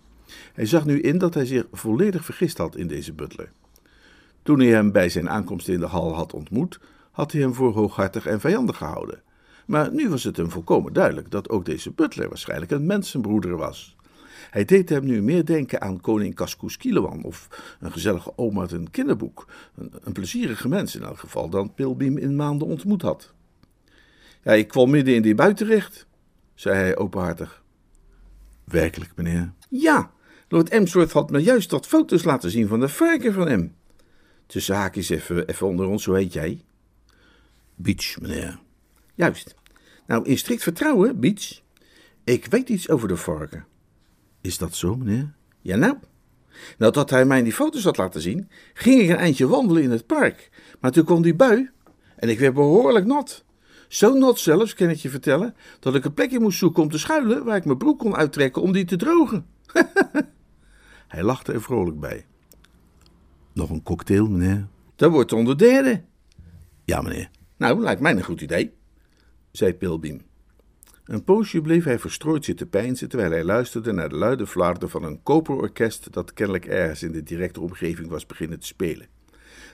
Hij 0.53 0.65
zag 0.65 0.85
nu 0.85 1.01
in 1.01 1.17
dat 1.17 1.33
hij 1.33 1.45
zich 1.45 1.65
volledig 1.71 2.25
vergist 2.25 2.57
had 2.57 2.75
in 2.75 2.87
deze 2.87 3.13
butler. 3.13 3.51
Toen 4.43 4.59
hij 4.59 4.67
hem 4.67 4.91
bij 4.91 5.09
zijn 5.09 5.29
aankomst 5.29 5.67
in 5.67 5.79
de 5.79 5.85
hal 5.85 6.13
had 6.13 6.33
ontmoet, 6.33 6.79
had 7.11 7.31
hij 7.31 7.41
hem 7.41 7.53
voor 7.53 7.73
hooghartig 7.73 8.25
en 8.25 8.39
vijandig 8.39 8.77
gehouden. 8.77 9.21
Maar 9.65 9.93
nu 9.93 10.09
was 10.09 10.23
het 10.23 10.37
hem 10.37 10.49
volkomen 10.49 10.93
duidelijk 10.93 11.31
dat 11.31 11.49
ook 11.49 11.65
deze 11.65 11.91
butler 11.91 12.27
waarschijnlijk 12.29 12.71
een 12.71 12.85
mensenbroeder 12.85 13.57
was. 13.57 13.94
Hij 14.49 14.65
deed 14.65 14.89
hem 14.89 15.05
nu 15.05 15.21
meer 15.21 15.45
denken 15.45 15.81
aan 15.81 16.01
koning 16.01 16.35
Kaskus 16.35 16.77
Kilowan 16.77 17.23
of 17.23 17.47
een 17.79 17.91
gezellige 17.91 18.37
oom 18.37 18.59
uit 18.59 18.71
een 18.71 18.91
kinderboek. 18.91 19.47
Een, 19.75 20.13
plezierige 20.13 20.67
mens 20.67 20.95
in 20.95 21.03
elk 21.03 21.19
geval 21.19 21.49
dan 21.49 21.73
Pilbeam 21.73 22.17
in 22.17 22.35
maanden 22.35 22.67
ontmoet 22.67 23.01
had. 23.01 23.33
Ja, 24.43 24.51
ik 24.51 24.67
kwam 24.67 24.89
midden 24.89 25.15
in 25.15 25.21
die 25.21 25.35
bui 25.35 25.53
terecht, 25.53 26.07
zei 26.53 26.75
hij 26.75 26.97
openhartig. 26.97 27.63
Werkelijk, 28.63 29.11
meneer? 29.15 29.53
Ja, 29.69 30.11
Lord 30.47 30.69
Emsworth 30.69 31.11
had 31.11 31.29
me 31.29 31.39
juist 31.39 31.71
wat 31.71 31.87
foto's 31.87 32.23
laten 32.23 32.51
zien 32.51 32.67
van 32.67 32.79
de 32.79 32.89
varken 32.89 33.33
van 33.33 33.47
hem. 33.47 33.75
Tussen 34.45 34.75
haakjes 34.75 35.09
even, 35.09 35.47
even 35.47 35.67
onder 35.67 35.87
ons, 35.87 36.05
hoe 36.05 36.17
heet 36.17 36.33
jij? 36.33 36.61
Beach, 37.75 38.21
meneer. 38.21 38.59
Juist. 39.15 39.55
Nou, 40.07 40.25
in 40.25 40.37
strikt 40.37 40.63
vertrouwen, 40.63 41.19
Beach. 41.19 41.61
Ik 42.23 42.45
weet 42.45 42.69
iets 42.69 42.89
over 42.89 43.07
de 43.07 43.17
varken. 43.17 43.65
Is 44.45 44.57
dat 44.57 44.75
zo, 44.75 44.95
meneer? 44.95 45.33
Ja, 45.61 45.75
nou. 45.75 45.97
Nadat 46.77 47.09
hij 47.09 47.25
mij 47.25 47.43
die 47.43 47.53
foto's 47.53 47.83
had 47.83 47.97
laten 47.97 48.21
zien, 48.21 48.49
ging 48.73 49.01
ik 49.01 49.09
een 49.09 49.15
eindje 49.15 49.47
wandelen 49.47 49.83
in 49.83 49.91
het 49.91 50.05
park. 50.05 50.49
Maar 50.79 50.91
toen 50.91 51.05
kwam 51.05 51.21
die 51.21 51.35
bui 51.35 51.69
en 52.15 52.29
ik 52.29 52.39
werd 52.39 52.53
behoorlijk 52.53 53.05
nat. 53.05 53.43
Zo 53.87 54.13
nat 54.13 54.39
zelfs, 54.39 54.73
kan 54.73 54.89
ik 54.89 54.97
je 54.97 55.09
vertellen, 55.09 55.55
dat 55.79 55.95
ik 55.95 56.05
een 56.05 56.13
plekje 56.13 56.39
moest 56.39 56.57
zoeken 56.57 56.83
om 56.83 56.89
te 56.89 56.97
schuilen 56.97 57.43
waar 57.43 57.55
ik 57.55 57.65
mijn 57.65 57.77
broek 57.77 57.99
kon 57.99 58.15
uittrekken 58.15 58.61
om 58.61 58.71
die 58.71 58.85
te 58.85 58.95
drogen. 58.95 59.45
hij 61.07 61.23
lachte 61.23 61.53
er 61.53 61.61
vrolijk 61.61 61.99
bij. 61.99 62.25
Nog 63.53 63.69
een 63.69 63.83
cocktail, 63.83 64.27
meneer? 64.27 64.67
Dat 64.95 65.11
wordt 65.11 65.33
onder 65.33 65.57
derde. 65.57 66.03
Ja, 66.83 67.01
meneer. 67.01 67.29
Nou, 67.57 67.79
lijkt 67.79 68.01
mij 68.01 68.11
een 68.11 68.23
goed 68.23 68.41
idee, 68.41 68.73
zei 69.51 69.73
Pilbeam. 69.73 70.21
Een 71.05 71.23
poosje 71.23 71.61
bleef 71.61 71.83
hij 71.83 71.99
verstrooid 71.99 72.45
zitten 72.45 72.69
peinzen 72.69 73.09
terwijl 73.09 73.31
hij 73.31 73.43
luisterde 73.43 73.91
naar 73.91 74.09
de 74.09 74.15
luide 74.15 74.47
flarden 74.47 74.89
van 74.89 75.03
een 75.03 75.23
koperorkest 75.23 76.13
dat 76.13 76.33
kennelijk 76.33 76.65
ergens 76.65 77.03
in 77.03 77.11
de 77.11 77.23
directe 77.23 77.61
omgeving 77.61 78.09
was 78.09 78.25
beginnen 78.25 78.59
te 78.59 78.65
spelen. 78.65 79.07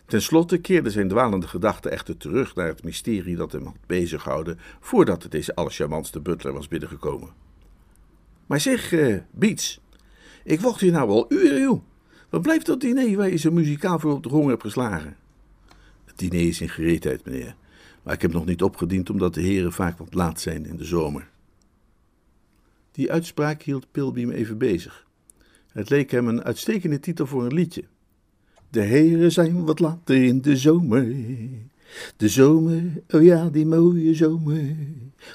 Ten 0.06 0.22
slotte 0.22 0.58
keerde 0.58 0.90
zijn 0.90 1.08
dwalende 1.08 1.48
gedachten 1.48 1.92
echter 1.92 2.18
terug 2.18 2.56
naar 2.56 2.68
het 2.68 2.84
mysterie 2.84 3.36
dat 3.36 3.52
hem 3.52 3.66
had 3.66 3.76
bezighouden 3.86 4.60
voordat 4.80 5.26
deze 5.30 5.56
allercharmantste 5.56 6.20
butler 6.20 6.54
was 6.54 6.68
binnengekomen. 6.68 7.30
Maar 8.46 8.60
zeg, 8.60 8.92
uh, 8.92 9.18
Beats, 9.32 9.80
ik 10.44 10.60
wacht 10.60 10.82
hier 10.82 10.92
nou 10.92 11.10
al 11.10 11.26
uren, 11.30 11.62
joh. 11.62 11.84
Wat 12.30 12.42
blijft 12.42 12.66
dat 12.66 12.82
diner 12.82 13.18
waar 13.18 13.30
je 13.30 13.38
zo 13.38 13.52
muzikaal 13.52 14.00
voor 14.00 14.14
op 14.14 14.24
de 14.24 14.30
honger 14.30 14.50
hebt 14.50 14.62
geslagen? 14.62 15.18
Het 16.06 16.18
diner 16.18 16.48
is 16.48 16.62
in 16.62 16.70
gereedheid, 16.70 17.26
meneer. 17.26 17.56
Maar 18.04 18.14
ik 18.14 18.22
heb 18.22 18.34
nog 18.34 18.46
niet 18.46 18.62
opgediend 18.62 19.10
omdat 19.10 19.34
de 19.34 19.42
heren 19.42 19.72
vaak 19.72 19.98
wat 19.98 20.14
laat 20.14 20.42
zijn 20.42 20.66
in 20.66 20.78
de 20.78 20.86
zomer. 20.86 21.30
Die 22.92 23.12
uitspraak 23.12 23.62
hield 23.62 23.92
Pilbeam 23.92 24.30
even 24.30 24.58
bezig. 24.58 25.08
Het 25.68 25.90
leek 25.90 26.12
hem 26.12 26.28
een 26.28 26.44
uitstekende 26.44 27.00
titel 27.00 27.26
voor 27.26 27.46
een 27.46 27.54
liedje. 27.54 27.84
De 28.70 28.82
heren 28.82 29.32
zijn 29.32 29.66
wat 29.66 29.80
later 29.80 30.24
in 30.24 30.42
de 30.42 30.58
zomer. 30.58 31.16
De 32.18 32.30
zomer, 32.30 32.84
oh 33.10 33.24
ja, 33.24 33.50
die 33.50 33.66
mooie 33.66 34.16
zomer. 34.16 34.76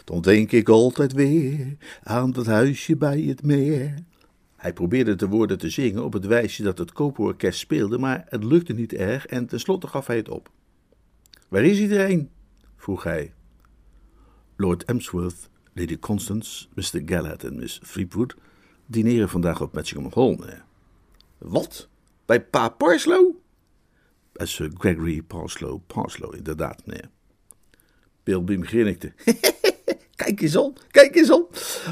Dan 0.04 0.20
denk 0.20 0.52
ik 0.52 0.68
altijd 0.68 1.12
weer 1.12 1.76
aan 2.02 2.32
dat 2.32 2.46
huisje 2.46 2.96
bij 2.96 3.20
het 3.20 3.42
meer. 3.42 3.94
Hij 4.56 4.72
probeerde 4.72 5.14
de 5.14 5.28
woorden 5.28 5.58
te 5.58 5.70
zingen 5.70 6.04
op 6.04 6.12
het 6.12 6.26
wijsje 6.26 6.62
dat 6.62 6.78
het 6.78 6.92
koperorkest 6.92 7.58
speelde, 7.58 7.98
maar 7.98 8.26
het 8.28 8.44
lukte 8.44 8.72
niet 8.72 8.92
erg 8.92 9.26
en 9.26 9.46
tenslotte 9.46 9.86
gaf 9.86 10.06
hij 10.06 10.16
het 10.16 10.28
op. 10.28 10.50
Waar 11.48 11.64
is 11.64 11.78
iedereen? 11.78 12.30
Vroeg 12.86 13.02
hij. 13.02 13.32
Lord 14.56 14.84
Emsworth, 14.84 15.48
Lady 15.72 15.98
Constance, 15.98 16.66
Mr. 16.74 17.02
Galahad 17.04 17.44
en 17.44 17.56
Miss 17.56 17.80
Threepwood 17.92 18.34
dineren 18.86 19.28
vandaag 19.28 19.60
op 19.60 19.72
Matchingham 19.72 20.12
Hall. 20.14 20.62
Wat? 21.38 21.88
Bij 22.26 22.44
pa 22.44 22.68
Parslow? 22.68 23.34
Bij 24.32 24.46
Sir 24.46 24.70
Gregory 24.74 25.22
Parslow, 25.22 25.80
Parslow, 25.86 26.34
inderdaad, 26.34 26.86
meneer. 26.86 27.10
Pilbeam 28.22 28.64
grinnikte. 28.64 29.12
kijk 30.22 30.40
eens 30.40 30.56
om, 30.56 30.72
kijk 30.90 31.14
eens 31.14 31.30
om. 31.30 31.46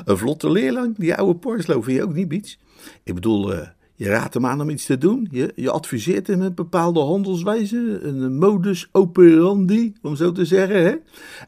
Een 0.05 0.19
vlotte 0.19 0.51
leerling, 0.51 0.97
die 0.97 1.15
oude 1.15 1.39
Parslow, 1.39 1.85
vind 1.85 1.97
je 1.97 2.03
ook 2.03 2.15
niet, 2.15 2.29
Biets? 2.29 2.59
Ik 3.03 3.15
bedoel, 3.15 3.55
uh, 3.55 3.69
je 3.95 4.09
raadt 4.09 4.35
hem 4.35 4.47
aan 4.47 4.61
om 4.61 4.71
iets 4.71 4.85
te 4.85 4.99
doen. 4.99 5.29
Je, 5.31 5.71
adviseert 5.71 6.27
hem 6.27 6.41
een 6.41 6.55
bepaalde 6.55 7.01
handelswijze, 7.01 7.99
een 8.03 8.37
modus 8.37 8.89
operandi, 8.93 9.93
om 10.03 10.17
zo 10.17 10.33
te 10.33 10.45
zeggen. 10.45 10.83
Hè? 10.83 10.95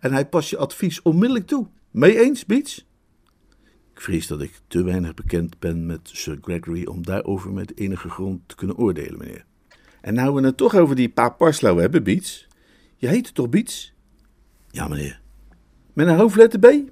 En 0.01 0.13
hij 0.13 0.27
past 0.27 0.51
je 0.51 0.57
advies 0.57 1.03
onmiddellijk 1.03 1.47
toe. 1.47 1.67
Mee 1.91 2.21
eens, 2.21 2.45
Biets? 2.45 2.87
Ik 3.95 4.01
vrees 4.01 4.27
dat 4.27 4.41
ik 4.41 4.61
te 4.67 4.83
weinig 4.83 5.15
bekend 5.15 5.59
ben 5.59 5.87
met 5.87 6.01
Sir 6.03 6.39
Gregory 6.41 6.87
om 6.87 7.05
daarover 7.05 7.53
met 7.53 7.79
enige 7.79 8.09
grond 8.09 8.41
te 8.47 8.55
kunnen 8.55 8.77
oordelen, 8.77 9.19
meneer. 9.19 9.45
En 10.01 10.15
nou 10.15 10.35
we 10.35 10.43
het 10.43 10.57
toch 10.57 10.75
over 10.75 10.97
die 10.97 11.09
pa 11.09 11.29
Parslow 11.29 11.79
hebben, 11.79 12.03
Biets. 12.03 12.49
Je 12.97 13.07
heet 13.07 13.35
toch 13.35 13.49
Biets? 13.49 13.95
Ja, 14.71 14.89
meneer. 14.89 15.21
Met 15.93 16.07
een 16.07 16.17
hoofdletter 16.17 16.59
B? 16.59 16.91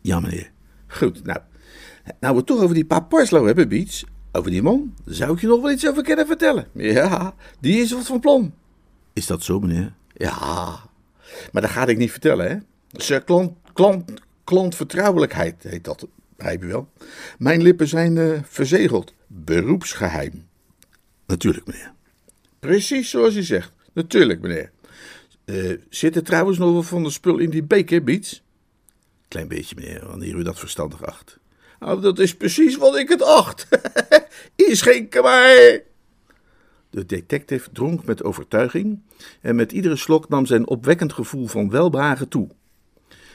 Ja, 0.00 0.20
meneer. 0.20 0.50
Goed, 0.86 1.24
nou. 1.24 1.40
Nou 2.20 2.32
we 2.32 2.38
het 2.38 2.46
toch 2.46 2.62
over 2.62 2.74
die 2.74 2.84
pa 2.84 3.00
Parslow 3.00 3.46
hebben, 3.46 3.68
Biets. 3.68 4.04
Over 4.32 4.50
die 4.50 4.62
man, 4.62 4.94
zou 5.04 5.32
ik 5.32 5.40
je 5.40 5.46
nog 5.46 5.60
wel 5.60 5.70
iets 5.70 5.88
over 5.88 6.02
kunnen 6.02 6.26
vertellen. 6.26 6.68
Ja, 6.72 7.34
die 7.60 7.80
is 7.80 7.92
wat 7.92 8.06
van 8.06 8.20
plan. 8.20 8.54
Is 9.12 9.26
dat 9.26 9.42
zo, 9.42 9.60
meneer? 9.60 9.92
Ja, 10.12 10.78
maar 11.52 11.62
dat 11.62 11.70
ga 11.70 11.86
ik 11.86 11.96
niet 11.96 12.10
vertellen, 12.10 12.50
hè. 12.50 13.20
Klant, 13.20 13.52
klant, 13.72 14.12
klantvertrouwelijkheid 14.44 15.62
heet 15.62 15.84
dat, 15.84 16.06
begrijp 16.36 16.62
je 16.62 16.68
wel. 16.68 16.88
Mijn 17.38 17.62
lippen 17.62 17.88
zijn 17.88 18.16
uh, 18.16 18.38
verzegeld. 18.42 19.14
Beroepsgeheim. 19.26 20.46
Natuurlijk, 21.26 21.66
meneer. 21.66 21.92
Precies 22.58 23.10
zoals 23.10 23.36
u 23.36 23.42
zegt. 23.42 23.72
Natuurlijk, 23.92 24.40
meneer. 24.40 24.70
Uh, 25.44 25.78
zit 25.88 26.16
er 26.16 26.22
trouwens 26.22 26.58
nog 26.58 26.74
wat 26.74 26.86
van 26.86 27.02
de 27.02 27.10
spul 27.10 27.38
in 27.38 27.50
die 27.50 27.62
beker, 27.62 28.04
Biets? 28.04 28.42
Klein 29.28 29.48
beetje, 29.48 29.74
meneer, 29.78 30.06
wanneer 30.06 30.34
u 30.34 30.42
dat 30.42 30.58
verstandig 30.58 31.04
acht. 31.04 31.38
Nou, 31.80 32.00
dat 32.00 32.18
is 32.18 32.36
precies 32.36 32.76
wat 32.76 32.96
ik 32.96 33.08
het 33.08 33.22
acht. 33.22 33.68
Inschenken 34.68 35.22
maar. 35.22 35.80
De 36.90 37.06
detective 37.06 37.70
dronk 37.72 38.04
met 38.04 38.22
overtuiging 38.22 39.02
en 39.40 39.56
met 39.56 39.72
iedere 39.72 39.96
slok 39.96 40.28
nam 40.28 40.46
zijn 40.46 40.66
opwekkend 40.66 41.12
gevoel 41.12 41.46
van 41.46 41.70
welbehagen 41.70 42.28
toe. 42.28 42.48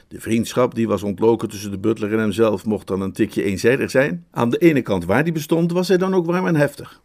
De 0.08 0.20
vriendschap 0.20 0.76
die 0.76 0.88
was 0.88 1.04
ontloken 1.04 1.50
tussen 1.50 1.72
de 1.72 1.78
butler 1.78 2.14
en 2.14 2.20
hemzelf 2.20 2.66
mocht 2.66 2.88
dan 2.88 3.02
een 3.02 3.12
tikje 3.12 3.44
eenzijdig 3.44 3.92
zijn. 3.92 4.26
Aan 4.32 4.50
de 4.50 4.58
ene 4.58 4.82
kant 4.82 5.06
waar 5.06 5.24
die 5.24 5.34
bestond, 5.34 5.72
was 5.72 5.88
hij 5.88 5.98
dan 5.98 6.14
ook 6.14 6.26
warm 6.26 6.48
en 6.48 6.56
heftig. 6.56 7.02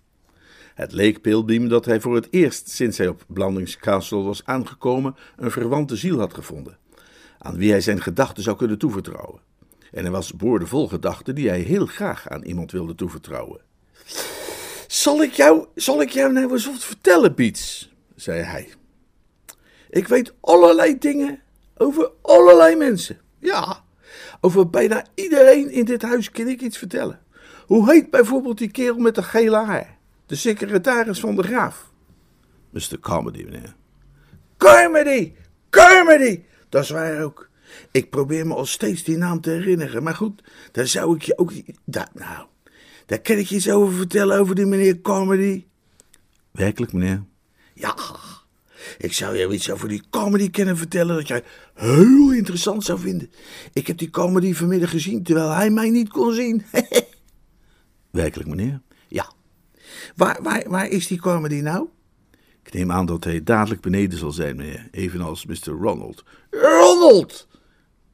Het 0.74 0.92
leek 0.92 1.20
Pilbeam 1.20 1.68
dat 1.68 1.84
hij 1.84 2.00
voor 2.00 2.14
het 2.14 2.28
eerst 2.30 2.68
sinds 2.68 2.98
hij 2.98 3.08
op 3.08 3.24
Blandings 3.26 3.76
Castle 3.76 4.22
was 4.22 4.44
aangekomen 4.44 5.16
een 5.36 5.50
verwante 5.50 5.96
ziel 5.96 6.18
had 6.18 6.34
gevonden, 6.34 6.78
aan 7.38 7.56
wie 7.56 7.70
hij 7.70 7.80
zijn 7.80 8.00
gedachten 8.00 8.42
zou 8.42 8.56
kunnen 8.56 8.78
toevertrouwen. 8.78 9.40
En 9.92 10.02
hij 10.02 10.10
was 10.10 10.34
boordevol 10.34 10.88
gedachten 10.88 11.34
die 11.34 11.48
hij 11.48 11.60
heel 11.60 11.86
graag 11.86 12.28
aan 12.28 12.42
iemand 12.42 12.72
wilde 12.72 12.94
toevertrouwen. 12.94 13.60
Zal 14.86 15.22
ik 15.22 15.32
jou, 15.32 15.66
zal 15.74 16.02
ik 16.02 16.10
jou 16.10 16.32
nou 16.32 16.52
eens 16.52 16.66
wat 16.66 16.84
vertellen, 16.84 17.34
Piets? 17.34 17.92
zei 18.14 18.42
hij. 18.42 18.68
Ik 19.90 20.08
weet 20.08 20.34
allerlei 20.40 20.98
dingen 20.98 21.40
over 21.76 22.10
allerlei 22.22 22.76
mensen. 22.76 23.18
Ja, 23.38 23.84
over 24.40 24.70
bijna 24.70 25.04
iedereen 25.14 25.70
in 25.70 25.84
dit 25.84 26.02
huis 26.02 26.30
kan 26.30 26.48
ik 26.48 26.60
iets 26.60 26.78
vertellen. 26.78 27.20
Hoe 27.66 27.92
heet 27.92 28.10
bijvoorbeeld 28.10 28.58
die 28.58 28.70
kerel 28.70 28.98
met 28.98 29.14
de 29.14 29.22
gele 29.22 29.56
haar? 29.56 29.98
De 30.26 30.34
secretaris 30.34 31.20
van 31.20 31.36
de 31.36 31.42
graaf. 31.42 31.90
Mr. 32.70 33.00
Carmody, 33.00 33.42
meneer. 33.42 33.74
Carmody! 34.56 35.32
Carmody! 35.70 36.42
Dat 36.68 36.82
is 36.82 36.90
waar 36.90 37.22
ook. 37.22 37.49
Ik 37.90 38.10
probeer 38.10 38.46
me 38.46 38.54
al 38.54 38.66
steeds 38.66 39.04
die 39.04 39.16
naam 39.16 39.40
te 39.40 39.50
herinneren. 39.50 40.02
Maar 40.02 40.14
goed, 40.14 40.42
daar 40.72 40.86
zou 40.86 41.16
ik 41.16 41.22
je 41.22 41.38
ook. 41.38 41.52
Daar, 41.84 42.10
nou, 42.14 42.46
daar 43.06 43.20
kan 43.20 43.36
ik 43.36 43.46
je 43.46 43.54
iets 43.56 43.70
over 43.70 43.94
vertellen 43.94 44.38
over 44.38 44.54
die 44.54 44.66
meneer 44.66 45.00
Carmody. 45.00 45.64
Werkelijk, 46.50 46.92
meneer? 46.92 47.22
Ja, 47.74 47.94
ik 48.98 49.12
zou 49.12 49.38
jou 49.38 49.52
iets 49.52 49.70
over 49.70 49.88
die 49.88 50.02
comedy 50.10 50.50
kunnen 50.50 50.76
vertellen 50.76 51.16
dat 51.16 51.28
jij 51.28 51.44
heel 51.74 52.32
interessant 52.32 52.84
zou 52.84 52.98
vinden. 52.98 53.30
Ik 53.72 53.86
heb 53.86 53.98
die 53.98 54.10
comedy 54.10 54.54
vanmiddag 54.54 54.90
gezien 54.90 55.22
terwijl 55.22 55.50
hij 55.50 55.70
mij 55.70 55.90
niet 55.90 56.08
kon 56.08 56.32
zien. 56.32 56.62
Werkelijk, 58.10 58.48
meneer? 58.48 58.80
Ja. 59.08 59.32
Waar, 60.16 60.38
waar, 60.42 60.64
waar 60.68 60.88
is 60.88 61.06
die 61.06 61.20
comedy 61.20 61.60
nou? 61.60 61.88
Ik 62.62 62.72
neem 62.72 62.92
aan 62.92 63.06
dat 63.06 63.24
hij 63.24 63.42
dadelijk 63.42 63.80
beneden 63.80 64.18
zal 64.18 64.32
zijn, 64.32 64.56
meneer. 64.56 64.88
Evenals 64.90 65.46
Mr. 65.46 65.72
Ronald. 65.80 66.24
Ronald! 66.50 67.48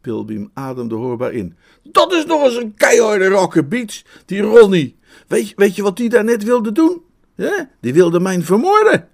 Pilbeam 0.07 0.51
ademde 0.55 0.95
hoorbaar 0.95 1.33
in. 1.33 1.57
Dat 1.83 2.13
is 2.13 2.25
nog 2.25 2.43
eens 2.43 2.57
een 2.57 2.75
keiharde 2.75 3.29
rocker, 3.29 3.69
Beats, 3.69 4.05
die 4.25 4.41
Ronnie. 4.41 4.97
Weet, 5.29 5.53
weet 5.57 5.77
je 5.77 5.83
wat 5.83 5.97
die 5.97 6.09
daar 6.09 6.25
net 6.25 6.43
wilde 6.45 6.73
doen? 6.73 7.03
Die 7.81 7.93
wilde 7.93 8.21
mij 8.21 8.43
vermoorden. 8.43 9.09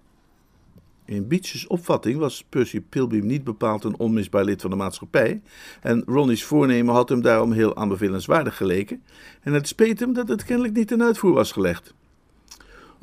In 1.05 1.29
Beach's 1.29 1.67
opvatting 1.67 2.19
was 2.19 2.45
Percy 2.49 2.81
Pilbeam 2.81 3.27
niet 3.27 3.45
bepaald 3.45 3.85
een 3.85 3.99
onmisbaar 3.99 4.45
lid 4.45 4.61
van 4.61 4.71
de 4.71 4.77
maatschappij, 4.77 5.43
en 5.81 6.03
Ronnie's 6.07 6.45
voornemen 6.45 6.95
had 6.95 7.09
hem 7.09 7.23
daarom 7.23 7.53
heel 7.53 7.77
aanbevelenswaardig 7.77 8.57
geleken, 8.57 9.03
en 9.41 9.53
het 9.53 9.69
speet 9.69 10.01
hem 10.01 10.13
dat 10.13 10.29
het 10.29 10.45
kennelijk 10.45 10.75
niet 10.77 10.89
ten 10.89 11.03
uitvoer 11.03 11.33
was 11.33 11.53
gelegd. 11.53 11.95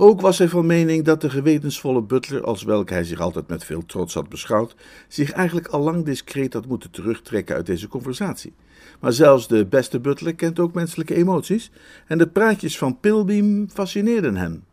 Ook 0.02 0.22
was 0.22 0.38
hij 0.38 0.50
van 0.50 0.66
mening 0.66 1.04
dat 1.04 1.22
de 1.22 1.30
gewetensvolle 1.30 2.02
butler, 2.02 2.44
als 2.44 2.64
welke 2.64 2.94
hij 2.94 3.04
zich 3.04 3.20
altijd 3.20 3.48
met 3.48 3.64
veel 3.64 3.86
trots 3.86 4.14
had 4.14 4.30
beschouwd, 4.30 4.76
zich 5.08 5.32
eigenlijk 5.32 5.68
al 5.68 5.82
lang 5.82 6.06
discreet 6.06 6.54
had 6.54 6.66
moeten 6.66 6.92
terugtrekken 6.92 7.56
uit 7.56 7.66
deze 7.66 7.88
conversatie. 7.88 8.54
Maar 9.00 9.14
zelfs 9.14 9.48
de 9.48 9.66
beste 9.66 10.00
butler 10.00 10.36
kent 10.36 10.60
ook 10.60 10.74
menselijke 10.74 11.16
emoties, 11.16 11.72
en 12.08 12.18
de 12.18 12.28
praatjes 12.28 12.78
van 12.78 13.00
Pilbeam 13.00 13.70
fascineerden 13.70 14.36
hem. 14.36 14.64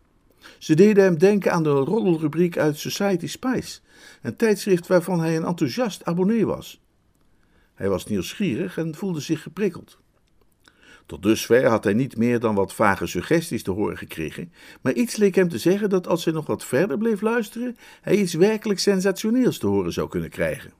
Ze 0.57 0.75
deden 0.75 1.03
hem 1.03 1.17
denken 1.17 1.51
aan 1.51 1.63
de 1.63 1.69
roddelrubriek 1.69 2.57
uit 2.57 2.77
Society 2.77 3.27
Spice, 3.27 3.79
een 4.21 4.35
tijdschrift 4.35 4.87
waarvan 4.87 5.19
hij 5.19 5.35
een 5.35 5.45
enthousiast 5.45 6.05
abonnee 6.05 6.45
was. 6.45 6.81
Hij 7.73 7.89
was 7.89 8.05
nieuwsgierig 8.05 8.77
en 8.77 8.95
voelde 8.95 9.19
zich 9.19 9.41
geprikkeld. 9.41 9.97
Tot 11.07 11.23
dusver 11.23 11.65
had 11.65 11.83
hij 11.83 11.93
niet 11.93 12.17
meer 12.17 12.39
dan 12.39 12.55
wat 12.55 12.73
vage 12.73 13.05
suggesties 13.05 13.63
te 13.63 13.71
horen 13.71 13.97
gekregen, 13.97 14.51
maar 14.81 14.93
iets 14.93 15.15
leek 15.15 15.35
hem 15.35 15.49
te 15.49 15.57
zeggen 15.57 15.89
dat 15.89 16.07
als 16.07 16.25
hij 16.25 16.33
nog 16.33 16.45
wat 16.45 16.65
verder 16.65 16.97
bleef 16.97 17.21
luisteren, 17.21 17.77
hij 18.01 18.15
iets 18.15 18.33
werkelijk 18.33 18.79
sensationeels 18.79 19.57
te 19.57 19.67
horen 19.67 19.93
zou 19.93 20.09
kunnen 20.09 20.29
krijgen. 20.29 20.71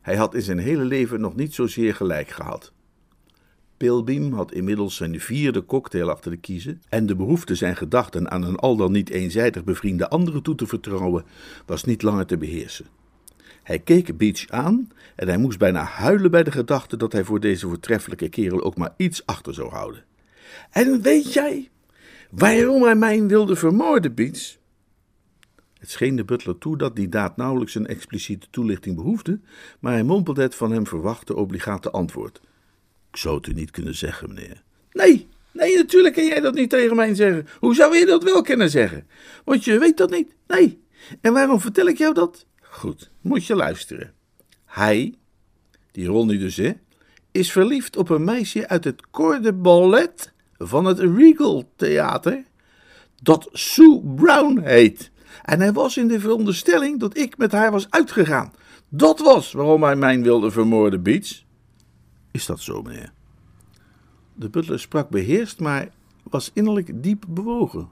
Hij 0.00 0.16
had 0.16 0.34
in 0.34 0.42
zijn 0.42 0.58
hele 0.58 0.84
leven 0.84 1.20
nog 1.20 1.36
niet 1.36 1.54
zozeer 1.54 1.94
gelijk 1.94 2.28
gehad. 2.28 2.72
Pilbeam 3.76 4.32
had 4.32 4.52
inmiddels 4.52 4.96
zijn 4.96 5.20
vierde 5.20 5.64
cocktail 5.64 6.10
achter 6.10 6.30
de 6.30 6.36
kiezen 6.36 6.82
en 6.88 7.06
de 7.06 7.16
behoefte 7.16 7.54
zijn 7.54 7.76
gedachten 7.76 8.30
aan 8.30 8.42
een 8.42 8.56
al 8.56 8.76
dan 8.76 8.92
niet 8.92 9.10
eenzijdig 9.10 9.64
bevriende 9.64 10.08
andere 10.08 10.42
toe 10.42 10.54
te 10.54 10.66
vertrouwen 10.66 11.24
was 11.66 11.84
niet 11.84 12.02
langer 12.02 12.26
te 12.26 12.36
beheersen. 12.36 12.86
Hij 13.66 13.78
keek 13.78 14.16
Beach 14.16 14.48
aan 14.48 14.88
en 15.16 15.28
hij 15.28 15.36
moest 15.36 15.58
bijna 15.58 15.82
huilen 15.82 16.30
bij 16.30 16.42
de 16.42 16.50
gedachte 16.50 16.96
dat 16.96 17.12
hij 17.12 17.24
voor 17.24 17.40
deze 17.40 17.66
voortreffelijke 17.66 18.28
kerel 18.28 18.62
ook 18.62 18.76
maar 18.76 18.94
iets 18.96 19.26
achter 19.26 19.54
zou 19.54 19.70
houden. 19.70 20.04
En 20.70 21.02
weet 21.02 21.32
jij 21.32 21.70
waarom 22.30 22.82
hij 22.82 22.94
mij 22.94 23.26
wilde 23.26 23.56
vermoorden, 23.56 24.14
Beach? 24.14 24.56
Het 25.78 25.90
scheen 25.90 26.16
de 26.16 26.24
butler 26.24 26.58
toe 26.58 26.78
dat 26.78 26.96
die 26.96 27.08
daad 27.08 27.36
nauwelijks 27.36 27.74
een 27.74 27.86
expliciete 27.86 28.46
toelichting 28.50 28.96
behoefde, 28.96 29.40
maar 29.80 29.92
hij 29.92 30.02
mompelde 30.02 30.42
het 30.42 30.54
van 30.54 30.70
hem 30.72 30.86
verwachte 30.86 31.36
obligate 31.36 31.90
antwoord. 31.90 32.40
Ik 33.10 33.16
zou 33.16 33.36
het 33.36 33.46
u 33.46 33.52
niet 33.52 33.70
kunnen 33.70 33.94
zeggen, 33.94 34.28
meneer. 34.28 34.62
Nee, 34.92 35.28
nee, 35.52 35.76
natuurlijk 35.76 36.14
kan 36.14 36.26
jij 36.26 36.40
dat 36.40 36.54
niet 36.54 36.70
tegen 36.70 36.96
mij 36.96 37.14
zeggen. 37.14 37.46
Hoe 37.58 37.74
zou 37.74 37.96
je 37.96 38.06
dat 38.06 38.22
wel 38.22 38.42
kunnen 38.42 38.70
zeggen? 38.70 39.06
Want 39.44 39.64
je 39.64 39.78
weet 39.78 39.96
dat 39.96 40.10
niet. 40.10 40.34
Nee. 40.46 40.84
En 41.20 41.32
waarom 41.32 41.60
vertel 41.60 41.86
ik 41.86 41.98
jou 41.98 42.14
dat? 42.14 42.46
Goed, 42.76 43.10
moet 43.20 43.46
je 43.46 43.54
luisteren. 43.54 44.12
Hij, 44.64 45.14
die 45.92 46.06
Ronnie 46.06 46.38
dus, 46.38 46.56
hè, 46.56 46.72
is 47.30 47.52
verliefd 47.52 47.96
op 47.96 48.08
een 48.08 48.24
meisje 48.24 48.68
uit 48.68 48.84
het 48.84 49.10
Corps 49.10 49.50
Ballet 49.54 50.32
van 50.58 50.84
het 50.84 50.98
Regal 50.98 51.70
Theater, 51.76 52.44
dat 53.22 53.48
Sue 53.52 54.02
Brown 54.14 54.58
heet. 54.58 55.10
En 55.42 55.60
hij 55.60 55.72
was 55.72 55.96
in 55.96 56.08
de 56.08 56.20
veronderstelling 56.20 57.00
dat 57.00 57.16
ik 57.16 57.36
met 57.36 57.52
haar 57.52 57.70
was 57.70 57.90
uitgegaan. 57.90 58.52
Dat 58.88 59.18
was 59.18 59.52
waarom 59.52 59.82
hij 59.82 59.96
mij 59.96 60.22
wilde 60.22 60.50
vermoorden, 60.50 61.02
Beats. 61.02 61.46
Is 62.30 62.46
dat 62.46 62.60
zo, 62.60 62.82
meneer? 62.82 63.12
De 64.34 64.48
butler 64.48 64.80
sprak 64.80 65.08
beheerst, 65.08 65.60
maar 65.60 65.88
was 66.22 66.50
innerlijk 66.54 67.02
diep 67.02 67.24
bewogen. 67.28 67.88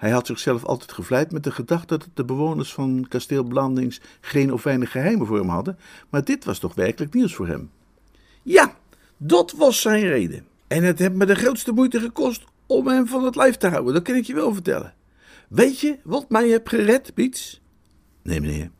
Hij 0.00 0.10
had 0.10 0.26
zichzelf 0.26 0.64
altijd 0.64 0.92
gevleid 0.92 1.32
met 1.32 1.44
de 1.44 1.50
gedachte 1.50 1.98
dat 1.98 2.08
de 2.14 2.24
bewoners 2.24 2.72
van 2.72 3.06
kasteel 3.08 3.44
Blandings 3.44 4.00
geen 4.20 4.52
of 4.52 4.62
weinig 4.62 4.90
geheimen 4.90 5.26
voor 5.26 5.38
hem 5.38 5.48
hadden, 5.48 5.78
maar 6.08 6.24
dit 6.24 6.44
was 6.44 6.58
toch 6.58 6.74
werkelijk 6.74 7.14
nieuws 7.14 7.34
voor 7.34 7.46
hem. 7.46 7.70
Ja, 8.42 8.76
dat 9.16 9.52
was 9.52 9.80
zijn 9.80 10.06
reden. 10.06 10.46
En 10.66 10.82
het 10.82 10.98
heeft 10.98 11.12
me 11.12 11.26
de 11.26 11.34
grootste 11.34 11.72
moeite 11.72 12.00
gekost 12.00 12.44
om 12.66 12.86
hem 12.86 13.06
van 13.06 13.24
het 13.24 13.36
lijf 13.36 13.56
te 13.56 13.68
houden, 13.68 13.94
dat 13.94 14.02
kan 14.02 14.14
ik 14.14 14.24
je 14.24 14.34
wel 14.34 14.52
vertellen. 14.52 14.94
Weet 15.48 15.80
je 15.80 15.98
wat 16.02 16.30
mij 16.30 16.48
heeft 16.48 16.68
gered, 16.68 17.14
Piets? 17.14 17.60
Nee, 18.22 18.40
meneer. 18.40 18.70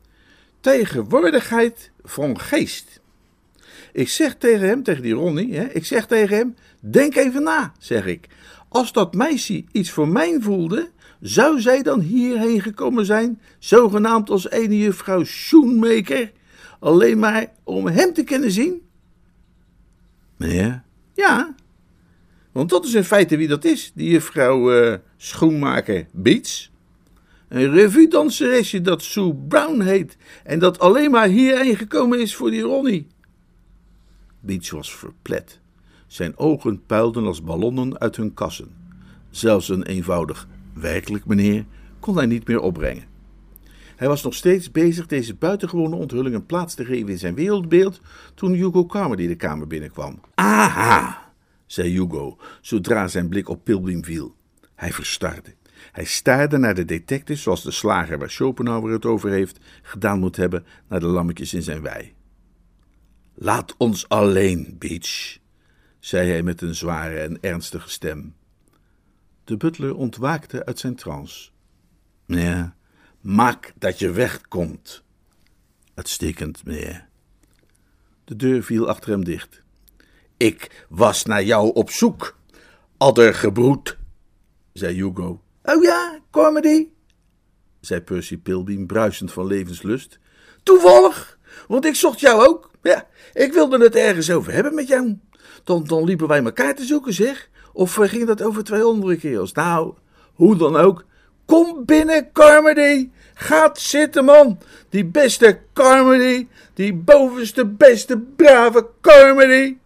Tegenwoordigheid 0.59 1.91
van 2.03 2.39
geest. 2.39 3.01
Ik 3.93 4.09
zeg 4.09 4.35
tegen 4.35 4.67
hem, 4.67 4.83
tegen 4.83 5.01
die 5.01 5.13
Ronnie, 5.13 5.55
hè, 5.55 5.63
ik 5.63 5.85
zeg 5.85 6.05
tegen 6.05 6.37
hem, 6.37 6.55
denk 6.79 7.15
even 7.15 7.43
na, 7.43 7.73
zeg 7.79 8.05
ik. 8.05 8.27
Als 8.69 8.91
dat 8.91 9.13
meisje 9.13 9.63
iets 9.71 9.91
voor 9.91 10.07
mij 10.07 10.37
voelde, 10.39 10.89
zou 11.21 11.61
zij 11.61 11.81
dan 11.81 11.99
hierheen 11.99 12.61
gekomen 12.61 13.05
zijn, 13.05 13.41
zogenaamd 13.59 14.29
als 14.29 14.49
ene 14.49 14.77
juffrouw 14.77 15.23
Schoenmaker, 15.23 16.31
alleen 16.79 17.19
maar 17.19 17.47
om 17.63 17.87
hem 17.87 18.13
te 18.13 18.23
kunnen 18.23 18.51
zien? 18.51 18.81
Meneer? 20.37 20.83
Ja, 21.13 21.55
want 22.51 22.69
dat 22.69 22.85
is 22.85 22.93
in 22.93 23.03
feite 23.03 23.37
wie 23.37 23.47
dat 23.47 23.65
is, 23.65 23.91
die 23.95 24.09
juffrouw 24.09 24.83
uh, 24.83 24.95
Schoenmaker 25.17 26.07
Beats. 26.11 26.71
Een 27.47 27.71
revue-danseresje 27.71 28.81
dat 28.81 29.01
Sue 29.01 29.35
Brown 29.35 29.81
heet 29.81 30.17
en 30.43 30.59
dat 30.59 30.79
alleen 30.79 31.11
maar 31.11 31.27
hierheen 31.27 31.75
gekomen 31.75 32.21
is 32.21 32.35
voor 32.35 32.49
die 32.49 32.61
Ronnie. 32.61 33.07
Beats 34.39 34.69
was 34.69 34.95
verplet. 34.95 35.59
Zijn 36.07 36.37
ogen 36.37 36.85
puilden 36.85 37.25
als 37.25 37.43
ballonnen 37.43 37.99
uit 37.99 38.15
hun 38.15 38.33
kassen. 38.33 38.75
Zelfs 39.29 39.69
een 39.69 39.83
eenvoudig 39.83 40.47
werkelijk 40.73 41.25
meneer 41.25 41.65
kon 41.99 42.17
hij 42.17 42.25
niet 42.25 42.47
meer 42.47 42.59
opbrengen. 42.59 43.09
Hij 43.95 44.07
was 44.07 44.23
nog 44.23 44.33
steeds 44.33 44.71
bezig 44.71 45.05
deze 45.05 45.35
buitengewone 45.35 45.95
onthulling 45.95 46.35
een 46.35 46.45
plaats 46.45 46.73
te 46.75 46.85
geven 46.85 47.09
in 47.09 47.17
zijn 47.17 47.35
wereldbeeld 47.35 48.01
toen 48.35 48.53
Hugo 48.53 48.85
Carmody 48.85 49.27
de 49.27 49.35
kamer 49.35 49.67
binnenkwam. 49.67 50.19
Aha, 50.35 51.33
zei 51.65 51.89
Hugo, 51.89 52.37
zodra 52.61 53.07
zijn 53.07 53.29
blik 53.29 53.49
op 53.49 53.63
Pilgrim 53.63 54.03
viel. 54.03 54.35
Hij 54.75 54.91
verstarde. 54.91 55.55
Hij 55.91 56.05
staarde 56.05 56.57
naar 56.57 56.75
de 56.75 56.85
detective 56.85 57.39
zoals 57.39 57.63
de 57.63 57.71
slager 57.71 58.17
waar 58.17 58.29
Schopenhauer 58.29 58.91
het 58.91 59.05
over 59.05 59.29
heeft 59.29 59.59
gedaan 59.81 60.19
moet 60.19 60.35
hebben 60.35 60.65
naar 60.87 60.99
de 60.99 61.05
lammetjes 61.05 61.53
in 61.53 61.63
zijn 61.63 61.81
wei. 61.81 62.13
Laat 63.33 63.75
ons 63.77 64.09
alleen, 64.09 64.75
Beach, 64.79 65.37
zei 65.99 66.29
hij 66.29 66.43
met 66.43 66.61
een 66.61 66.75
zware 66.75 67.19
en 67.19 67.37
ernstige 67.41 67.89
stem. 67.89 68.35
De 69.51 69.57
butler 69.57 69.95
ontwaakte 69.95 70.65
uit 70.65 70.79
zijn 70.79 70.95
trance. 70.95 71.49
Meneer, 72.25 72.73
maak 73.21 73.73
dat 73.77 73.99
je 73.99 74.11
wegkomt. 74.11 75.03
Uitstekend, 75.93 76.65
meneer. 76.65 77.07
De 78.23 78.35
deur 78.35 78.63
viel 78.63 78.89
achter 78.89 79.11
hem 79.11 79.23
dicht. 79.23 79.63
Ik 80.37 80.85
was 80.89 81.25
naar 81.25 81.43
jou 81.43 81.73
op 81.73 81.89
zoek, 81.89 82.37
addergebroed, 82.97 83.97
zei 84.73 84.95
Hugo. 84.95 85.41
Oh 85.63 85.83
ja, 85.83 86.19
comedy, 86.29 86.87
zei 87.79 88.01
Percy 88.01 88.37
Pilbeam, 88.37 88.87
bruisend 88.87 89.31
van 89.31 89.45
levenslust. 89.45 90.19
Toevallig, 90.63 91.39
want 91.67 91.85
ik 91.85 91.95
zocht 91.95 92.19
jou 92.19 92.47
ook. 92.47 92.71
Ja, 92.81 93.07
ik 93.33 93.53
wilde 93.53 93.83
het 93.83 93.95
ergens 93.95 94.31
over 94.31 94.53
hebben 94.53 94.75
met 94.75 94.87
jou. 94.87 95.17
Dan, 95.63 95.83
dan 95.83 96.03
liepen 96.03 96.27
wij 96.27 96.43
elkaar 96.43 96.75
te 96.75 96.85
zoeken, 96.85 97.13
zeg. 97.13 97.49
Of 97.73 97.93
ging 97.93 98.25
dat 98.25 98.41
over 98.41 98.63
twee 98.63 98.83
andere 98.83 99.15
kerels? 99.15 99.51
Nou, 99.51 99.93
hoe 100.33 100.55
dan 100.55 100.75
ook. 100.75 101.05
Kom 101.45 101.85
binnen, 101.85 102.31
Carmody. 102.33 103.09
Gaat 103.33 103.79
zitten, 103.79 104.25
man. 104.25 104.59
Die 104.89 105.05
beste 105.05 105.59
Carmody. 105.73 106.47
Die 106.73 106.93
bovenste, 106.93 107.65
beste, 107.65 108.17
brave 108.35 108.87
Carmody. 109.01 109.77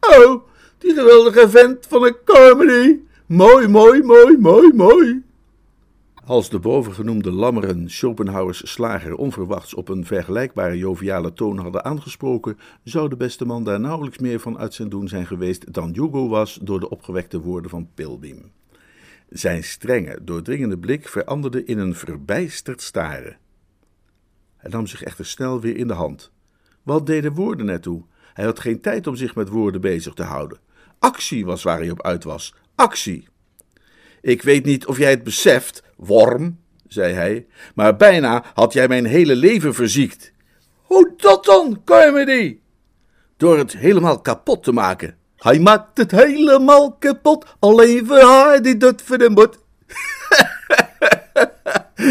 Oh, 0.00 0.42
die 0.78 0.94
geweldige 0.94 1.48
vent 1.48 1.86
van 1.88 2.04
een 2.04 2.16
Carmody. 2.24 2.98
Mooi, 3.26 3.68
mooi, 3.68 4.02
mooi, 4.02 4.38
mooi, 4.38 4.72
mooi. 4.74 5.22
Als 6.30 6.50
de 6.50 6.58
bovengenoemde 6.58 7.32
lammeren 7.32 7.90
Schopenhauers 7.90 8.72
slager 8.72 9.14
onverwachts 9.14 9.74
op 9.74 9.88
een 9.88 10.06
vergelijkbare 10.06 10.78
joviale 10.78 11.32
toon 11.32 11.58
hadden 11.58 11.84
aangesproken, 11.84 12.58
zou 12.84 13.08
de 13.08 13.16
beste 13.16 13.44
man 13.44 13.64
daar 13.64 13.80
nauwelijks 13.80 14.18
meer 14.18 14.40
van 14.40 14.58
uit 14.58 14.74
zijn 14.74 14.88
doen 14.88 15.08
zijn 15.08 15.26
geweest 15.26 15.72
dan 15.72 15.92
Hugo 15.92 16.28
was 16.28 16.58
door 16.62 16.80
de 16.80 16.88
opgewekte 16.88 17.40
woorden 17.40 17.70
van 17.70 17.88
Pilbeam. 17.94 18.50
Zijn 19.28 19.64
strenge, 19.64 20.18
doordringende 20.22 20.78
blik 20.78 21.08
veranderde 21.08 21.64
in 21.64 21.78
een 21.78 21.94
verbijsterd 21.94 22.82
staren. 22.82 23.38
Hij 24.56 24.70
nam 24.70 24.86
zich 24.86 25.02
echter 25.02 25.26
snel 25.26 25.60
weer 25.60 25.76
in 25.76 25.86
de 25.86 25.94
hand. 25.94 26.32
Wat 26.82 27.06
deden 27.06 27.34
woorden 27.34 27.68
ertoe? 27.68 28.04
Hij 28.32 28.44
had 28.44 28.60
geen 28.60 28.80
tijd 28.80 29.06
om 29.06 29.16
zich 29.16 29.34
met 29.34 29.48
woorden 29.48 29.80
bezig 29.80 30.14
te 30.14 30.22
houden. 30.22 30.58
Actie 30.98 31.44
was 31.44 31.62
waar 31.62 31.78
hij 31.78 31.90
op 31.90 32.02
uit 32.02 32.24
was. 32.24 32.54
Actie! 32.74 33.28
Ik 34.20 34.42
weet 34.42 34.64
niet 34.64 34.86
of 34.86 34.98
jij 34.98 35.10
het 35.10 35.22
beseft, 35.22 35.82
worm, 36.00 36.58
zei 36.88 37.12
hij, 37.12 37.46
maar 37.74 37.96
bijna 37.96 38.44
had 38.54 38.72
jij 38.72 38.88
mijn 38.88 39.04
hele 39.04 39.36
leven 39.36 39.74
verziekt. 39.74 40.32
Hoe 40.82 41.12
dat 41.16 41.44
dan, 41.44 41.80
Carmody? 41.84 42.58
Door 43.36 43.58
het 43.58 43.76
helemaal 43.76 44.20
kapot 44.20 44.62
te 44.62 44.72
maken. 44.72 45.16
Hij 45.36 45.58
maakt 45.58 45.98
het 45.98 46.10
helemaal 46.10 46.92
kapot, 46.92 47.56
alleen 47.58 48.06
voor 48.06 48.20
haar 48.20 48.62
die 48.62 48.76
dat 48.76 49.02
voor 49.02 49.16
hem 49.16 49.34
wordt. 49.34 49.58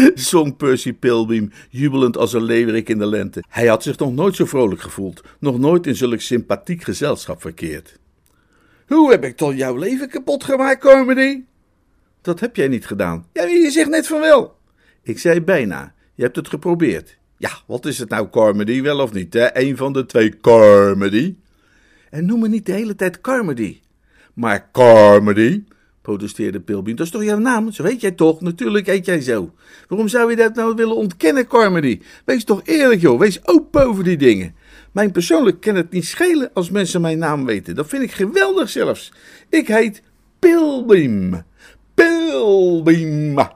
zong 0.14 0.56
Percy 0.56 0.92
Pilbeam, 0.92 1.50
jubelend 1.68 2.16
als 2.16 2.32
een 2.32 2.42
leeuwerik 2.42 2.88
in 2.88 2.98
de 2.98 3.06
lente. 3.06 3.42
Hij 3.48 3.66
had 3.66 3.82
zich 3.82 3.98
nog 3.98 4.12
nooit 4.12 4.36
zo 4.36 4.44
vrolijk 4.44 4.80
gevoeld, 4.80 5.22
nog 5.38 5.58
nooit 5.58 5.86
in 5.86 5.96
zulk 5.96 6.20
sympathiek 6.20 6.82
gezelschap 6.82 7.40
verkeerd. 7.40 7.98
Hoe 8.86 9.10
heb 9.10 9.24
ik 9.24 9.36
toch 9.36 9.54
jouw 9.54 9.76
leven 9.76 10.08
kapot 10.08 10.44
gemaakt, 10.44 10.80
Carmody? 10.80 11.42
Dat 12.22 12.40
heb 12.40 12.56
jij 12.56 12.68
niet 12.68 12.86
gedaan. 12.86 13.26
Ja, 13.32 13.44
je 13.44 13.70
zegt 13.70 13.88
net 13.88 14.06
van 14.06 14.20
wel. 14.20 14.58
Ik 15.02 15.18
zei 15.18 15.40
bijna. 15.40 15.94
Je 16.14 16.22
hebt 16.22 16.36
het 16.36 16.48
geprobeerd. 16.48 17.18
Ja, 17.36 17.50
wat 17.66 17.86
is 17.86 17.98
het 17.98 18.08
nou, 18.08 18.28
Carmody, 18.30 18.82
wel 18.82 19.00
of 19.00 19.12
niet? 19.12 19.34
Hè? 19.34 19.58
Een 19.58 19.76
van 19.76 19.92
de 19.92 20.06
twee 20.06 20.40
Carmody. 20.40 21.34
En 22.10 22.26
noem 22.26 22.40
me 22.40 22.48
niet 22.48 22.66
de 22.66 22.72
hele 22.72 22.94
tijd 22.94 23.20
Carmody. 23.20 23.80
Maar 24.34 24.68
Carmody, 24.72 25.64
protesteerde 26.02 26.60
Pilbeam, 26.60 26.96
dat 26.96 27.06
is 27.06 27.12
toch 27.12 27.24
jouw 27.24 27.38
naam? 27.38 27.72
Zo 27.72 27.84
heet 27.84 28.00
jij 28.00 28.10
toch? 28.10 28.40
Natuurlijk 28.40 28.86
heet 28.86 29.06
jij 29.06 29.20
zo. 29.20 29.54
Waarom 29.88 30.08
zou 30.08 30.30
je 30.30 30.36
dat 30.36 30.54
nou 30.54 30.74
willen 30.74 30.96
ontkennen, 30.96 31.46
Carmody? 31.46 32.00
Wees 32.24 32.44
toch 32.44 32.60
eerlijk, 32.64 33.00
joh. 33.00 33.18
Wees 33.18 33.46
open 33.46 33.86
over 33.86 34.04
die 34.04 34.16
dingen. 34.16 34.54
Mijn 34.92 35.12
persoonlijk 35.12 35.60
kan 35.60 35.74
het 35.74 35.90
niet 35.90 36.06
schelen 36.06 36.50
als 36.54 36.70
mensen 36.70 37.00
mijn 37.00 37.18
naam 37.18 37.44
weten. 37.44 37.74
Dat 37.74 37.88
vind 37.88 38.02
ik 38.02 38.12
geweldig 38.12 38.68
zelfs. 38.68 39.12
Ik 39.48 39.68
heet 39.68 40.02
Pilbeam. 40.38 41.42
Pilbeam. 42.00 43.50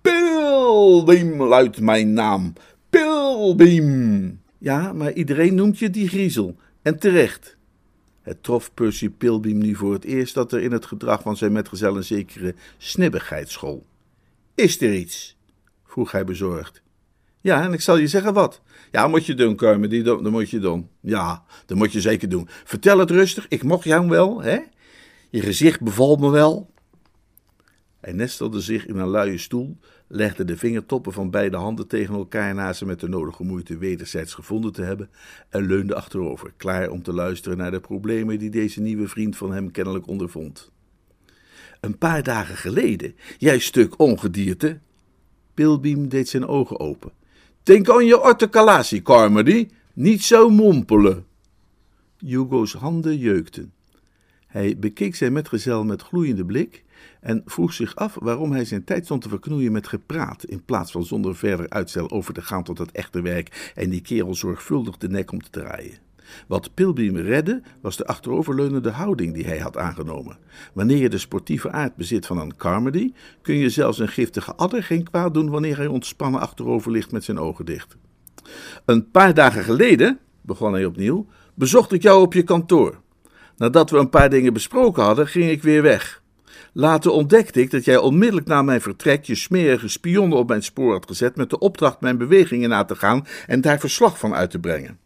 Pilbeam 0.00 1.42
luidt 1.42 1.80
mijn 1.80 2.12
naam. 2.12 2.52
Pilbeam. 2.90 4.40
Ja, 4.58 4.92
maar 4.92 5.12
iedereen 5.12 5.54
noemt 5.54 5.78
je 5.78 5.90
die 5.90 6.08
griezel. 6.08 6.56
En 6.82 6.98
terecht. 6.98 7.56
Het 8.22 8.42
trof 8.42 8.74
Percy 8.74 9.10
Pilbeam 9.10 9.58
nu 9.58 9.74
voor 9.74 9.92
het 9.92 10.04
eerst 10.04 10.34
dat 10.34 10.52
er 10.52 10.60
in 10.62 10.72
het 10.72 10.86
gedrag 10.86 11.22
van 11.22 11.36
zijn 11.36 11.52
metgezel 11.52 11.96
een 11.96 12.04
zekere 12.04 12.54
snibbigheid 12.78 13.50
school. 13.50 13.86
Is 14.54 14.80
er 14.80 14.94
iets? 14.94 15.36
vroeg 15.84 16.12
hij 16.12 16.24
bezorgd. 16.24 16.82
Ja, 17.40 17.62
en 17.62 17.72
ik 17.72 17.80
zal 17.80 17.96
je 17.96 18.06
zeggen 18.06 18.34
wat. 18.34 18.62
Ja, 18.90 19.08
moet 19.08 19.26
je 19.26 19.34
doen, 19.34 19.56
Carmen, 19.56 20.04
dat, 20.04 20.22
dat 20.22 20.32
moet 20.32 20.50
je 20.50 20.58
doen. 20.58 20.88
Ja, 21.00 21.44
dat 21.66 21.76
moet 21.76 21.92
je 21.92 22.00
zeker 22.00 22.28
doen. 22.28 22.48
Vertel 22.64 22.98
het 22.98 23.10
rustig, 23.10 23.46
ik 23.48 23.62
mocht 23.62 23.84
jou 23.84 24.08
wel, 24.08 24.42
hè? 24.42 24.58
Je 25.30 25.40
gezicht 25.40 25.80
bevalt 25.80 26.20
me 26.20 26.30
wel. 26.30 26.72
Hij 28.04 28.12
nestelde 28.12 28.60
zich 28.60 28.86
in 28.86 28.96
een 28.96 29.08
luie 29.08 29.38
stoel, 29.38 29.76
legde 30.06 30.44
de 30.44 30.56
vingertoppen 30.56 31.12
van 31.12 31.30
beide 31.30 31.56
handen 31.56 31.86
tegen 31.86 32.14
elkaar 32.14 32.54
na 32.54 32.72
ze 32.72 32.86
met 32.86 33.00
de 33.00 33.08
nodige 33.08 33.42
moeite 33.42 33.78
wederzijds 33.78 34.34
gevonden 34.34 34.72
te 34.72 34.82
hebben 34.82 35.10
en 35.48 35.66
leunde 35.66 35.94
achterover, 35.94 36.52
klaar 36.56 36.90
om 36.90 37.02
te 37.02 37.12
luisteren 37.12 37.58
naar 37.58 37.70
de 37.70 37.80
problemen 37.80 38.38
die 38.38 38.50
deze 38.50 38.80
nieuwe 38.80 39.08
vriend 39.08 39.36
van 39.36 39.52
hem 39.52 39.70
kennelijk 39.70 40.06
ondervond. 40.06 40.70
Een 41.80 41.98
paar 41.98 42.22
dagen 42.22 42.56
geleden, 42.56 43.14
jij 43.38 43.58
stuk 43.58 43.98
ongedierte. 43.98 44.78
Pilbeam 45.54 46.08
deed 46.08 46.28
zijn 46.28 46.46
ogen 46.46 46.80
open. 46.80 47.12
Denk 47.62 47.90
aan 47.90 48.06
je 48.06 48.20
ortocalatie, 48.20 49.02
Carmody. 49.02 49.68
Niet 49.94 50.22
zo 50.22 50.48
mompelen. 50.48 51.26
Hugo's 52.18 52.72
handen 52.72 53.18
jeukten. 53.18 53.72
Hij 54.46 54.78
bekeek 54.78 55.14
zijn 55.14 55.32
metgezel 55.32 55.84
met 55.84 56.02
gloeiende 56.02 56.44
blik 56.44 56.83
en 57.20 57.42
vroeg 57.44 57.72
zich 57.72 57.96
af 57.96 58.16
waarom 58.20 58.52
hij 58.52 58.64
zijn 58.64 58.84
tijd 58.84 59.04
stond 59.04 59.22
te 59.22 59.28
verknoeien 59.28 59.72
met 59.72 59.88
gepraat, 59.88 60.44
in 60.44 60.64
plaats 60.64 60.92
van 60.92 61.04
zonder 61.04 61.36
verder 61.36 61.68
uitstel 61.68 62.10
over 62.10 62.34
te 62.34 62.42
gaan 62.42 62.62
tot 62.62 62.78
het 62.78 62.92
echte 62.92 63.22
werk 63.22 63.72
en 63.74 63.90
die 63.90 64.00
kerel 64.00 64.34
zorgvuldig 64.34 64.96
de 64.96 65.08
nek 65.08 65.32
om 65.32 65.42
te 65.42 65.50
draaien. 65.50 65.98
Wat 66.46 66.74
Pilbeam 66.74 67.16
redde, 67.16 67.62
was 67.80 67.96
de 67.96 68.06
achteroverleunende 68.06 68.90
houding 68.90 69.34
die 69.34 69.44
hij 69.44 69.58
had 69.58 69.76
aangenomen. 69.76 70.38
Wanneer 70.72 70.96
je 70.96 71.08
de 71.08 71.18
sportieve 71.18 71.70
aard 71.70 71.96
bezit 71.96 72.26
van 72.26 72.38
een 72.38 72.56
Carmody, 72.56 73.12
kun 73.42 73.54
je 73.54 73.68
zelfs 73.68 73.98
een 73.98 74.08
giftige 74.08 74.54
adder 74.54 74.82
geen 74.82 75.04
kwaad 75.10 75.34
doen 75.34 75.50
wanneer 75.50 75.76
hij 75.76 75.86
ontspannen 75.86 76.40
achterover 76.40 76.90
ligt 76.90 77.12
met 77.12 77.24
zijn 77.24 77.38
ogen 77.38 77.64
dicht. 77.64 77.96
Een 78.84 79.10
paar 79.10 79.34
dagen 79.34 79.64
geleden, 79.64 80.18
begon 80.40 80.72
hij 80.72 80.84
opnieuw, 80.84 81.26
bezocht 81.54 81.92
ik 81.92 82.02
jou 82.02 82.22
op 82.22 82.32
je 82.32 82.42
kantoor. 82.42 83.00
Nadat 83.56 83.90
we 83.90 83.98
een 83.98 84.08
paar 84.08 84.30
dingen 84.30 84.52
besproken 84.52 85.02
hadden, 85.02 85.26
ging 85.26 85.50
ik 85.50 85.62
weer 85.62 85.82
weg. 85.82 86.22
Later 86.76 87.10
ontdekte 87.10 87.60
ik 87.60 87.70
dat 87.70 87.84
jij 87.84 87.96
onmiddellijk 87.96 88.46
na 88.46 88.62
mijn 88.62 88.80
vertrek 88.80 89.24
je 89.24 89.34
smerige 89.34 89.88
spionnen 89.88 90.38
op 90.38 90.48
mijn 90.48 90.62
spoor 90.62 90.92
had 90.92 91.06
gezet 91.06 91.36
met 91.36 91.50
de 91.50 91.58
opdracht 91.58 92.00
mijn 92.00 92.18
bewegingen 92.18 92.68
na 92.68 92.84
te 92.84 92.96
gaan 92.96 93.26
en 93.46 93.60
daar 93.60 93.78
verslag 93.78 94.18
van 94.18 94.34
uit 94.34 94.50
te 94.50 94.58
brengen. 94.58 94.98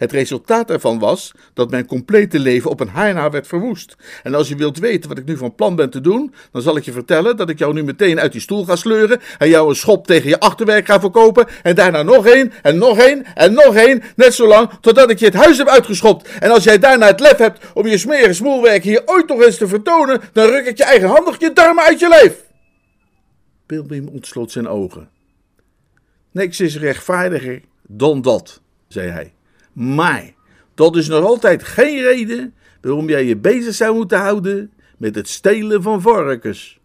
Het 0.00 0.12
resultaat 0.12 0.68
daarvan 0.68 0.98
was 0.98 1.32
dat 1.54 1.70
mijn 1.70 1.86
complete 1.86 2.38
leven 2.38 2.70
op 2.70 2.80
een 2.80 2.88
haar 2.88 3.14
na 3.14 3.30
werd 3.30 3.46
verwoest. 3.46 3.96
En 4.22 4.34
als 4.34 4.48
je 4.48 4.56
wilt 4.56 4.78
weten 4.78 5.08
wat 5.08 5.18
ik 5.18 5.24
nu 5.24 5.36
van 5.36 5.54
plan 5.54 5.76
ben 5.76 5.90
te 5.90 6.00
doen, 6.00 6.34
dan 6.52 6.62
zal 6.62 6.76
ik 6.76 6.84
je 6.84 6.92
vertellen 6.92 7.36
dat 7.36 7.48
ik 7.48 7.58
jou 7.58 7.72
nu 7.72 7.82
meteen 7.82 8.20
uit 8.20 8.32
die 8.32 8.40
stoel 8.40 8.64
ga 8.64 8.76
sleuren 8.76 9.20
en 9.38 9.48
jou 9.48 9.68
een 9.68 9.76
schop 9.76 10.06
tegen 10.06 10.28
je 10.28 10.40
achterwerk 10.40 10.86
ga 10.86 11.00
verkopen 11.00 11.46
en 11.62 11.74
daarna 11.74 12.02
nog 12.02 12.26
één 12.26 12.52
en 12.62 12.78
nog 12.78 12.98
één 12.98 13.24
en 13.34 13.52
nog 13.52 13.74
één, 13.74 14.02
net 14.16 14.34
zolang 14.34 14.70
totdat 14.80 15.10
ik 15.10 15.18
je 15.18 15.24
het 15.24 15.34
huis 15.34 15.58
heb 15.58 15.68
uitgeschopt. 15.68 16.28
En 16.38 16.50
als 16.50 16.64
jij 16.64 16.78
daarna 16.78 17.06
het 17.06 17.20
lef 17.20 17.36
hebt 17.36 17.66
om 17.74 17.86
je 17.86 17.98
smerige 17.98 18.32
smoelwerk 18.32 18.82
hier 18.82 19.02
ooit 19.04 19.28
nog 19.28 19.42
eens 19.42 19.56
te 19.56 19.68
vertonen, 19.68 20.20
dan 20.32 20.46
ruk 20.46 20.66
ik 20.66 20.76
je 20.76 20.84
eigenhandig 20.84 21.40
je 21.40 21.52
darmen 21.52 21.84
uit 21.84 22.00
je 22.00 22.08
lijf. 22.08 22.44
Pilbeam 23.66 24.08
ontsloot 24.08 24.50
zijn 24.50 24.68
ogen. 24.68 25.08
Niks 26.30 26.60
is 26.60 26.78
rechtvaardiger 26.78 27.62
dan 27.82 28.22
dat, 28.22 28.60
zei 28.88 29.10
hij. 29.10 29.32
Maar 29.72 30.34
dat 30.74 30.96
is 30.96 31.08
nog 31.08 31.24
altijd 31.24 31.62
geen 31.62 32.02
reden 32.02 32.54
waarom 32.80 33.08
jij 33.08 33.24
je 33.24 33.36
bezig 33.36 33.74
zou 33.74 33.94
moeten 33.94 34.18
houden 34.18 34.72
met 34.96 35.14
het 35.14 35.28
stelen 35.28 35.82
van 35.82 36.00
varkens. 36.00 36.80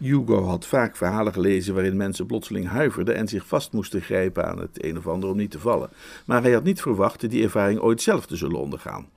Hugo 0.00 0.42
had 0.44 0.66
vaak 0.66 0.96
verhalen 0.96 1.32
gelezen 1.32 1.74
waarin 1.74 1.96
mensen 1.96 2.26
plotseling 2.26 2.68
huiverden 2.68 3.14
en 3.14 3.28
zich 3.28 3.46
vast 3.46 3.72
moesten 3.72 4.00
grijpen 4.00 4.46
aan 4.46 4.58
het 4.58 4.84
een 4.84 4.98
of 4.98 5.06
ander 5.06 5.30
om 5.30 5.36
niet 5.36 5.50
te 5.50 5.58
vallen. 5.58 5.90
Maar 6.26 6.42
hij 6.42 6.52
had 6.52 6.64
niet 6.64 6.80
verwacht 6.80 7.30
die 7.30 7.42
ervaring 7.42 7.80
ooit 7.80 8.02
zelf 8.02 8.26
te 8.26 8.36
zullen 8.36 8.58
ondergaan. 8.58 9.08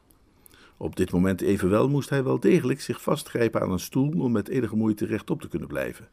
Op 0.77 0.95
dit 0.95 1.11
moment 1.11 1.41
evenwel 1.41 1.89
moest 1.89 2.09
hij 2.09 2.23
wel 2.23 2.39
degelijk 2.39 2.81
zich 2.81 3.01
vastgrijpen 3.01 3.61
aan 3.61 3.71
een 3.71 3.79
stoel 3.79 4.13
om 4.17 4.31
met 4.31 4.47
enige 4.47 4.75
moeite 4.75 5.05
rechtop 5.05 5.41
te 5.41 5.47
kunnen 5.47 5.67
blijven. 5.67 6.07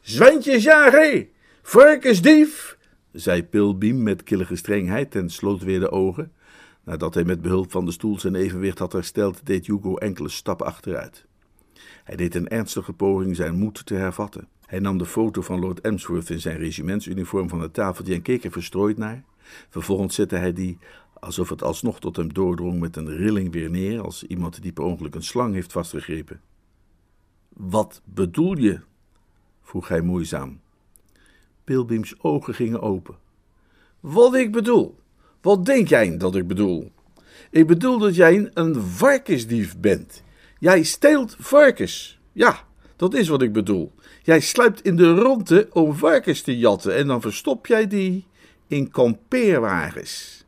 Zwijntjesjager, 0.00 1.26
varkensdief, 1.62 2.76
zei 3.12 3.44
Pilbeam 3.44 4.02
met 4.02 4.22
killige 4.22 4.56
strengheid 4.56 5.14
en 5.14 5.30
sloot 5.30 5.62
weer 5.62 5.80
de 5.80 5.90
ogen. 5.90 6.32
Nadat 6.84 7.14
hij 7.14 7.24
met 7.24 7.42
behulp 7.42 7.70
van 7.70 7.84
de 7.84 7.90
stoel 7.90 8.18
zijn 8.18 8.34
evenwicht 8.34 8.78
had 8.78 8.92
hersteld, 8.92 9.46
deed 9.46 9.66
Hugo 9.66 9.96
enkele 9.96 10.28
stappen 10.28 10.66
achteruit. 10.66 11.26
Hij 12.04 12.16
deed 12.16 12.34
een 12.34 12.48
ernstige 12.48 12.92
poging 12.92 13.36
zijn 13.36 13.54
moed 13.54 13.86
te 13.86 13.94
hervatten. 13.94 14.48
Hij 14.66 14.78
nam 14.78 14.98
de 14.98 15.06
foto 15.06 15.42
van 15.42 15.60
Lord 15.60 15.80
Emsworth 15.80 16.30
in 16.30 16.40
zijn 16.40 16.56
regimentsuniform 16.56 17.48
van 17.48 17.60
het 17.60 17.74
tafeltje 17.74 18.14
en 18.14 18.22
keek 18.22 18.44
er 18.44 18.50
verstrooid 18.50 18.98
naar. 18.98 19.24
Vervolgens 19.68 20.14
zette 20.14 20.36
hij 20.36 20.52
die, 20.52 20.78
alsof 21.20 21.48
het 21.48 21.62
alsnog 21.62 22.00
tot 22.00 22.16
hem 22.16 22.32
doordrong, 22.32 22.80
met 22.80 22.96
een 22.96 23.16
rilling 23.16 23.52
weer 23.52 23.70
neer, 23.70 24.00
als 24.00 24.24
iemand 24.24 24.62
die 24.62 24.72
per 24.72 24.84
ongeluk 24.84 25.14
een 25.14 25.22
slang 25.22 25.54
heeft 25.54 25.72
vastgegrepen. 25.72 26.40
Wat 27.48 28.02
bedoel 28.04 28.56
je? 28.56 28.80
vroeg 29.62 29.88
hij 29.88 30.00
moeizaam. 30.00 30.60
Pilbeams 31.70 32.14
ogen 32.22 32.54
gingen 32.54 32.80
open. 32.80 33.16
Wat 34.00 34.34
ik 34.34 34.52
bedoel? 34.52 34.98
Wat 35.40 35.64
denk 35.64 35.88
jij 35.88 36.16
dat 36.16 36.34
ik 36.34 36.46
bedoel? 36.46 36.92
Ik 37.50 37.66
bedoel 37.66 37.98
dat 37.98 38.14
jij 38.14 38.50
een 38.54 38.74
varkensdief 38.74 39.78
bent. 39.78 40.22
Jij 40.58 40.82
steelt 40.82 41.36
varkens. 41.38 42.20
Ja, 42.32 42.66
dat 42.96 43.14
is 43.14 43.28
wat 43.28 43.42
ik 43.42 43.52
bedoel. 43.52 43.92
Jij 44.22 44.40
sluipt 44.40 44.82
in 44.82 44.96
de 44.96 45.14
ronde 45.14 45.68
om 45.72 45.94
varkens 45.94 46.42
te 46.42 46.58
jatten 46.58 46.96
en 46.96 47.06
dan 47.06 47.20
verstop 47.20 47.66
jij 47.66 47.86
die 47.86 48.26
in 48.66 48.90
kampeerwagens. 48.90 50.44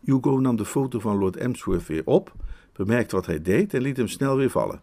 Hugo 0.00 0.38
nam 0.38 0.56
de 0.56 0.64
foto 0.64 0.98
van 0.98 1.18
Lord 1.18 1.36
Emsworth 1.36 1.86
weer 1.86 2.02
op, 2.04 2.34
bemerkte 2.72 3.16
wat 3.16 3.26
hij 3.26 3.42
deed 3.42 3.74
en 3.74 3.82
liet 3.82 3.96
hem 3.96 4.08
snel 4.08 4.36
weer 4.36 4.50
vallen. 4.50 4.80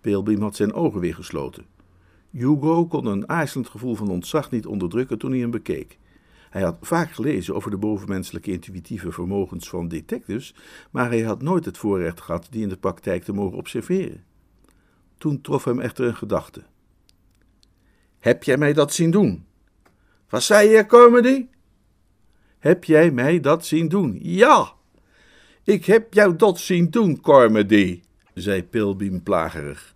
Pilbeam 0.00 0.40
had 0.40 0.56
zijn 0.56 0.72
ogen 0.72 1.00
weer 1.00 1.14
gesloten. 1.14 1.73
Hugo 2.36 2.86
kon 2.86 3.06
een 3.06 3.28
aarzelend 3.28 3.68
gevoel 3.68 3.94
van 3.94 4.10
ontzag 4.10 4.50
niet 4.50 4.66
onderdrukken 4.66 5.18
toen 5.18 5.30
hij 5.30 5.40
hem 5.40 5.50
bekeek. 5.50 5.98
Hij 6.50 6.62
had 6.62 6.76
vaak 6.80 7.12
gelezen 7.12 7.54
over 7.54 7.70
de 7.70 7.76
bovenmenselijke 7.76 8.50
intuïtieve 8.50 9.12
vermogens 9.12 9.68
van 9.68 9.88
detectives, 9.88 10.54
maar 10.90 11.10
hij 11.10 11.22
had 11.22 11.42
nooit 11.42 11.64
het 11.64 11.78
voorrecht 11.78 12.20
gehad 12.20 12.46
die 12.50 12.62
in 12.62 12.68
de 12.68 12.76
praktijk 12.76 13.24
te 13.24 13.32
mogen 13.32 13.58
observeren. 13.58 14.24
Toen 15.18 15.40
trof 15.40 15.64
hem 15.64 15.80
echter 15.80 16.06
een 16.06 16.16
gedachte. 16.16 16.62
Heb 18.18 18.44
jij 18.44 18.56
mij 18.56 18.72
dat 18.72 18.92
zien 18.92 19.10
doen? 19.10 19.46
Wat 20.28 20.42
zei 20.42 20.68
je, 20.68 20.86
Comedy? 20.86 21.46
Heb 22.58 22.84
jij 22.84 23.10
mij 23.10 23.40
dat 23.40 23.66
zien 23.66 23.88
doen? 23.88 24.18
Ja! 24.22 24.72
Ik 25.64 25.84
heb 25.84 26.14
jou 26.14 26.36
dat 26.36 26.58
zien 26.58 26.90
doen, 26.90 27.20
Carmody, 27.20 28.02
zei 28.34 28.64
Pilbeam 28.64 29.22
plagerig. 29.22 29.94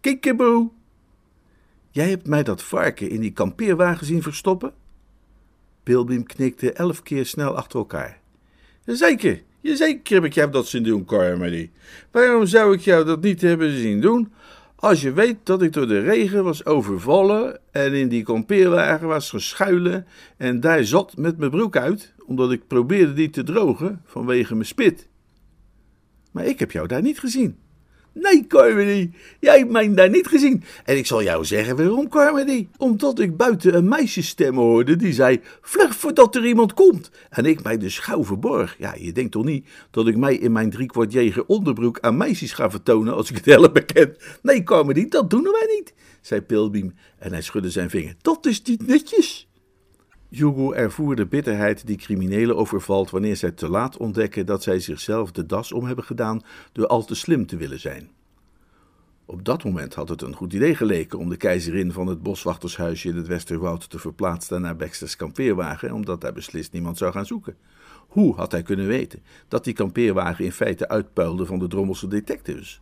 Kikkeboe! 0.00 0.70
Jij 1.96 2.08
hebt 2.08 2.26
mij 2.26 2.42
dat 2.42 2.62
varken 2.62 3.10
in 3.10 3.20
die 3.20 3.32
kampeerwagen 3.32 4.06
zien 4.06 4.22
verstoppen? 4.22 4.72
Pilbeam 5.82 6.24
knikte 6.24 6.72
elf 6.72 7.02
keer 7.02 7.26
snel 7.26 7.56
achter 7.56 7.78
elkaar. 7.78 8.20
Zeker, 8.84 9.42
zeker 9.62 10.14
heb 10.14 10.24
ik 10.24 10.32
jou 10.32 10.50
dat 10.50 10.66
zien 10.66 10.82
doen, 10.82 11.04
Carmody. 11.04 11.70
Waarom 12.10 12.46
zou 12.46 12.74
ik 12.74 12.80
jou 12.80 13.04
dat 13.04 13.22
niet 13.22 13.40
hebben 13.40 13.78
zien 13.78 14.00
doen? 14.00 14.32
Als 14.74 15.02
je 15.02 15.12
weet 15.12 15.36
dat 15.42 15.62
ik 15.62 15.72
door 15.72 15.86
de 15.86 16.00
regen 16.00 16.44
was 16.44 16.64
overvallen 16.64 17.60
en 17.70 17.94
in 17.94 18.08
die 18.08 18.22
kampeerwagen 18.22 19.08
was 19.08 19.30
geschuilen 19.30 20.06
en 20.36 20.60
daar 20.60 20.84
zat 20.84 21.16
met 21.16 21.38
mijn 21.38 21.50
broek 21.50 21.76
uit, 21.76 22.14
omdat 22.26 22.52
ik 22.52 22.66
probeerde 22.66 23.12
die 23.12 23.30
te 23.30 23.42
drogen 23.42 24.02
vanwege 24.04 24.54
mijn 24.54 24.66
spit. 24.66 25.08
Maar 26.32 26.44
ik 26.44 26.58
heb 26.58 26.70
jou 26.70 26.86
daar 26.86 27.02
niet 27.02 27.18
gezien. 27.18 27.58
Nee, 28.20 28.46
Carmody, 28.46 29.10
jij 29.40 29.58
hebt 29.58 29.70
mij 29.70 29.94
daar 29.94 30.10
niet 30.10 30.26
gezien. 30.26 30.62
En 30.84 30.96
ik 30.96 31.06
zal 31.06 31.22
jou 31.22 31.44
zeggen 31.44 31.76
waarom, 31.76 32.08
Carmody. 32.08 32.68
Omdat 32.76 33.18
ik 33.18 33.36
buiten 33.36 33.74
een 33.74 33.88
meisjesstem 33.88 34.56
hoorde 34.56 34.96
die 34.96 35.12
zei, 35.12 35.40
vlug 35.60 35.96
voordat 35.96 36.34
er 36.34 36.46
iemand 36.46 36.74
komt. 36.74 37.10
En 37.30 37.44
ik 37.44 37.62
mij 37.62 37.78
dus 37.78 37.98
gauw 37.98 38.24
verborg. 38.24 38.76
Ja, 38.78 38.94
je 38.98 39.12
denkt 39.12 39.32
toch 39.32 39.44
niet 39.44 39.66
dat 39.90 40.06
ik 40.06 40.16
mij 40.16 40.34
in 40.34 40.52
mijn 40.52 40.70
driekwart 40.70 41.12
jeger 41.12 41.46
onderbroek 41.46 42.00
aan 42.00 42.16
meisjes 42.16 42.52
ga 42.52 42.70
vertonen 42.70 43.14
als 43.14 43.30
ik 43.30 43.36
het 43.36 43.44
helemaal 43.44 43.72
bekend. 43.72 44.16
Nee, 44.42 44.62
Carmody, 44.62 45.08
dat 45.08 45.30
doen 45.30 45.42
wij 45.42 45.74
niet, 45.76 45.94
zei 46.20 46.40
Pilbeam 46.40 46.94
en 47.18 47.32
hij 47.32 47.42
schudde 47.42 47.70
zijn 47.70 47.90
vinger. 47.90 48.14
Dat 48.22 48.46
is 48.46 48.62
niet 48.62 48.86
netjes. 48.86 49.48
Hugo 50.30 50.72
ervoer 50.72 51.16
de 51.16 51.26
bitterheid 51.26 51.86
die 51.86 51.96
criminelen 51.96 52.56
overvalt 52.56 53.10
wanneer 53.10 53.36
zij 53.36 53.50
te 53.50 53.68
laat 53.68 53.96
ontdekken 53.96 54.46
dat 54.46 54.62
zij 54.62 54.78
zichzelf 54.80 55.32
de 55.32 55.46
das 55.46 55.72
om 55.72 55.84
hebben 55.84 56.04
gedaan 56.04 56.42
door 56.72 56.86
al 56.86 57.04
te 57.04 57.14
slim 57.14 57.46
te 57.46 57.56
willen 57.56 57.80
zijn. 57.80 58.10
Op 59.24 59.44
dat 59.44 59.64
moment 59.64 59.94
had 59.94 60.08
het 60.08 60.22
een 60.22 60.34
goed 60.34 60.52
idee 60.52 60.74
geleken 60.74 61.18
om 61.18 61.28
de 61.28 61.36
keizerin 61.36 61.92
van 61.92 62.06
het 62.06 62.22
boswachtershuisje 62.22 63.08
in 63.08 63.16
het 63.16 63.26
Westerwoud 63.26 63.90
te 63.90 63.98
verplaatsen 63.98 64.60
naar 64.60 64.76
Baxter's 64.76 65.16
kampeerwagen, 65.16 65.92
omdat 65.92 66.20
daar 66.20 66.32
beslist 66.32 66.72
niemand 66.72 66.98
zou 66.98 67.12
gaan 67.12 67.26
zoeken. 67.26 67.56
Hoe 68.08 68.34
had 68.34 68.52
hij 68.52 68.62
kunnen 68.62 68.86
weten 68.86 69.22
dat 69.48 69.64
die 69.64 69.74
kampeerwagen 69.74 70.44
in 70.44 70.52
feite 70.52 70.88
uitpuilde 70.88 71.46
van 71.46 71.58
de 71.58 71.66
drommelse 71.66 72.08
detectives? 72.08 72.80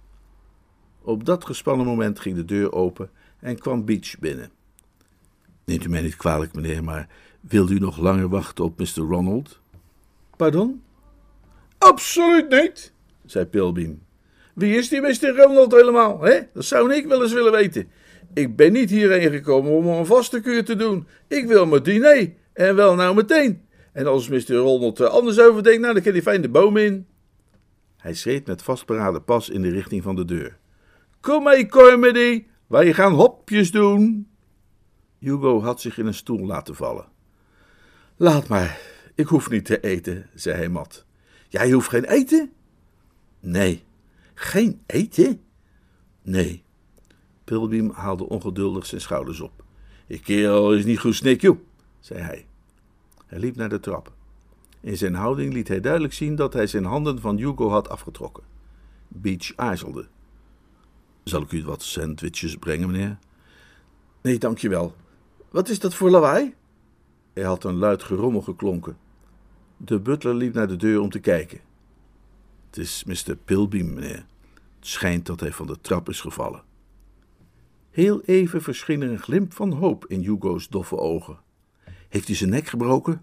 Op 1.02 1.24
dat 1.24 1.44
gespannen 1.44 1.86
moment 1.86 2.20
ging 2.20 2.36
de 2.36 2.44
deur 2.44 2.72
open 2.72 3.10
en 3.38 3.58
kwam 3.58 3.84
Beach 3.84 4.18
binnen. 4.18 4.50
Neemt 5.64 5.84
u 5.84 5.88
mij 5.88 6.02
niet 6.02 6.16
kwalijk, 6.16 6.54
meneer, 6.54 6.84
maar 6.84 7.08
wilt 7.48 7.70
u 7.70 7.78
nog 7.78 7.98
langer 7.98 8.28
wachten 8.28 8.64
op 8.64 8.78
Mr. 8.78 9.02
Ronald? 9.02 9.60
Pardon? 10.36 10.82
Absoluut 11.78 12.50
niet, 12.50 12.92
zei 13.24 13.44
Pilbeam. 13.44 14.02
Wie 14.54 14.76
is 14.76 14.88
die 14.88 15.00
Mr. 15.00 15.36
Ronald 15.36 15.72
helemaal, 15.72 16.20
hè? 16.20 16.40
Dat 16.52 16.64
zou 16.64 16.94
ik 16.94 17.06
wel 17.06 17.22
eens 17.22 17.32
willen 17.32 17.52
weten. 17.52 17.88
Ik 18.34 18.56
ben 18.56 18.72
niet 18.72 18.90
hierheen 18.90 19.30
gekomen 19.30 19.72
om 19.72 19.86
een 19.86 20.06
vaste 20.06 20.40
kuur 20.40 20.64
te 20.64 20.76
doen. 20.76 21.06
Ik 21.28 21.46
wil 21.46 21.66
mijn 21.66 21.82
diner, 21.82 22.32
en 22.52 22.76
wel 22.76 22.94
nou 22.94 23.14
meteen. 23.14 23.62
En 23.92 24.06
als 24.06 24.28
Mr. 24.28 24.54
Ronald 24.54 24.98
er 24.98 25.06
anders 25.06 25.40
over 25.40 25.62
denkt, 25.62 25.80
nou, 25.80 25.94
dan 25.94 26.02
kan 26.02 26.12
hij 26.12 26.22
fijn 26.22 26.42
de 26.42 26.48
boom 26.48 26.76
in. 26.76 27.06
Hij 27.96 28.14
schreed 28.14 28.46
met 28.46 28.62
vastberaden 28.62 29.24
pas 29.24 29.48
in 29.48 29.62
de 29.62 29.70
richting 29.70 30.02
van 30.02 30.16
de 30.16 30.24
deur. 30.24 30.58
Kom 31.20 31.42
mee, 31.42 31.66
Comedy, 31.66 32.44
wij 32.66 32.92
gaan 32.92 33.12
hopjes 33.12 33.70
doen. 33.70 34.28
Hugo 35.18 35.62
had 35.62 35.80
zich 35.80 35.98
in 35.98 36.06
een 36.06 36.14
stoel 36.14 36.46
laten 36.46 36.74
vallen. 36.74 37.12
Laat 38.16 38.48
maar, 38.48 38.80
ik 39.14 39.26
hoef 39.26 39.50
niet 39.50 39.64
te 39.64 39.80
eten, 39.80 40.30
zei 40.34 40.56
hij 40.56 40.68
mat. 40.68 41.04
Jij 41.48 41.70
hoeft 41.70 41.88
geen 41.88 42.04
eten? 42.04 42.52
Nee. 43.40 43.82
Geen 44.34 44.82
eten? 44.86 45.40
Nee. 46.22 46.62
Pilbeam 47.44 47.90
haalde 47.90 48.28
ongeduldig 48.28 48.86
zijn 48.86 49.00
schouders 49.00 49.40
op. 49.40 49.64
Ik 50.06 50.22
kerel 50.22 50.74
is 50.74 50.84
niet 50.84 50.98
goed 50.98 51.14
snik, 51.14 51.54
zei 52.00 52.20
hij. 52.20 52.46
Hij 53.26 53.38
liep 53.38 53.56
naar 53.56 53.68
de 53.68 53.80
trap. 53.80 54.12
In 54.80 54.96
zijn 54.96 55.14
houding 55.14 55.52
liet 55.52 55.68
hij 55.68 55.80
duidelijk 55.80 56.12
zien 56.12 56.34
dat 56.34 56.52
hij 56.52 56.66
zijn 56.66 56.84
handen 56.84 57.20
van 57.20 57.36
Hugo 57.36 57.68
had 57.70 57.88
afgetrokken. 57.88 58.44
Beach 59.08 59.52
aarzelde. 59.56 60.06
Zal 61.24 61.42
ik 61.42 61.52
u 61.52 61.64
wat 61.64 61.82
sandwiches 61.82 62.56
brengen, 62.56 62.90
meneer? 62.90 63.18
Nee, 64.22 64.38
dankjewel. 64.38 64.94
Wat 65.50 65.68
is 65.68 65.78
dat 65.78 65.94
voor 65.94 66.10
lawaai? 66.10 66.54
Er 67.34 67.44
had 67.44 67.64
een 67.64 67.76
luid 67.76 68.02
gerommel 68.02 68.40
geklonken. 68.40 68.96
De 69.76 70.00
butler 70.00 70.34
liep 70.34 70.54
naar 70.54 70.68
de 70.68 70.76
deur 70.76 71.00
om 71.00 71.10
te 71.10 71.18
kijken. 71.18 71.60
Het 72.66 72.76
is 72.76 73.04
Mr. 73.04 73.36
Pilbeam, 73.44 73.94
meneer. 73.94 74.26
Het 74.78 74.86
schijnt 74.86 75.26
dat 75.26 75.40
hij 75.40 75.52
van 75.52 75.66
de 75.66 75.80
trap 75.80 76.08
is 76.08 76.20
gevallen. 76.20 76.62
Heel 77.90 78.20
even 78.20 78.62
verscheen 78.62 79.02
er 79.02 79.10
een 79.10 79.18
glimp 79.18 79.52
van 79.52 79.72
hoop 79.72 80.06
in 80.06 80.20
Hugo's 80.20 80.68
doffe 80.68 80.96
ogen. 80.96 81.38
Heeft 82.08 82.26
hij 82.26 82.36
zijn 82.36 82.50
nek 82.50 82.66
gebroken? 82.66 83.22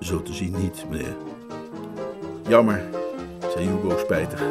Zo 0.00 0.22
te 0.22 0.32
zien 0.32 0.52
niet, 0.60 0.84
meneer. 0.90 1.16
Jammer, 2.48 2.84
zei 3.40 3.68
Hugo 3.68 3.98
spijtig. 3.98 4.42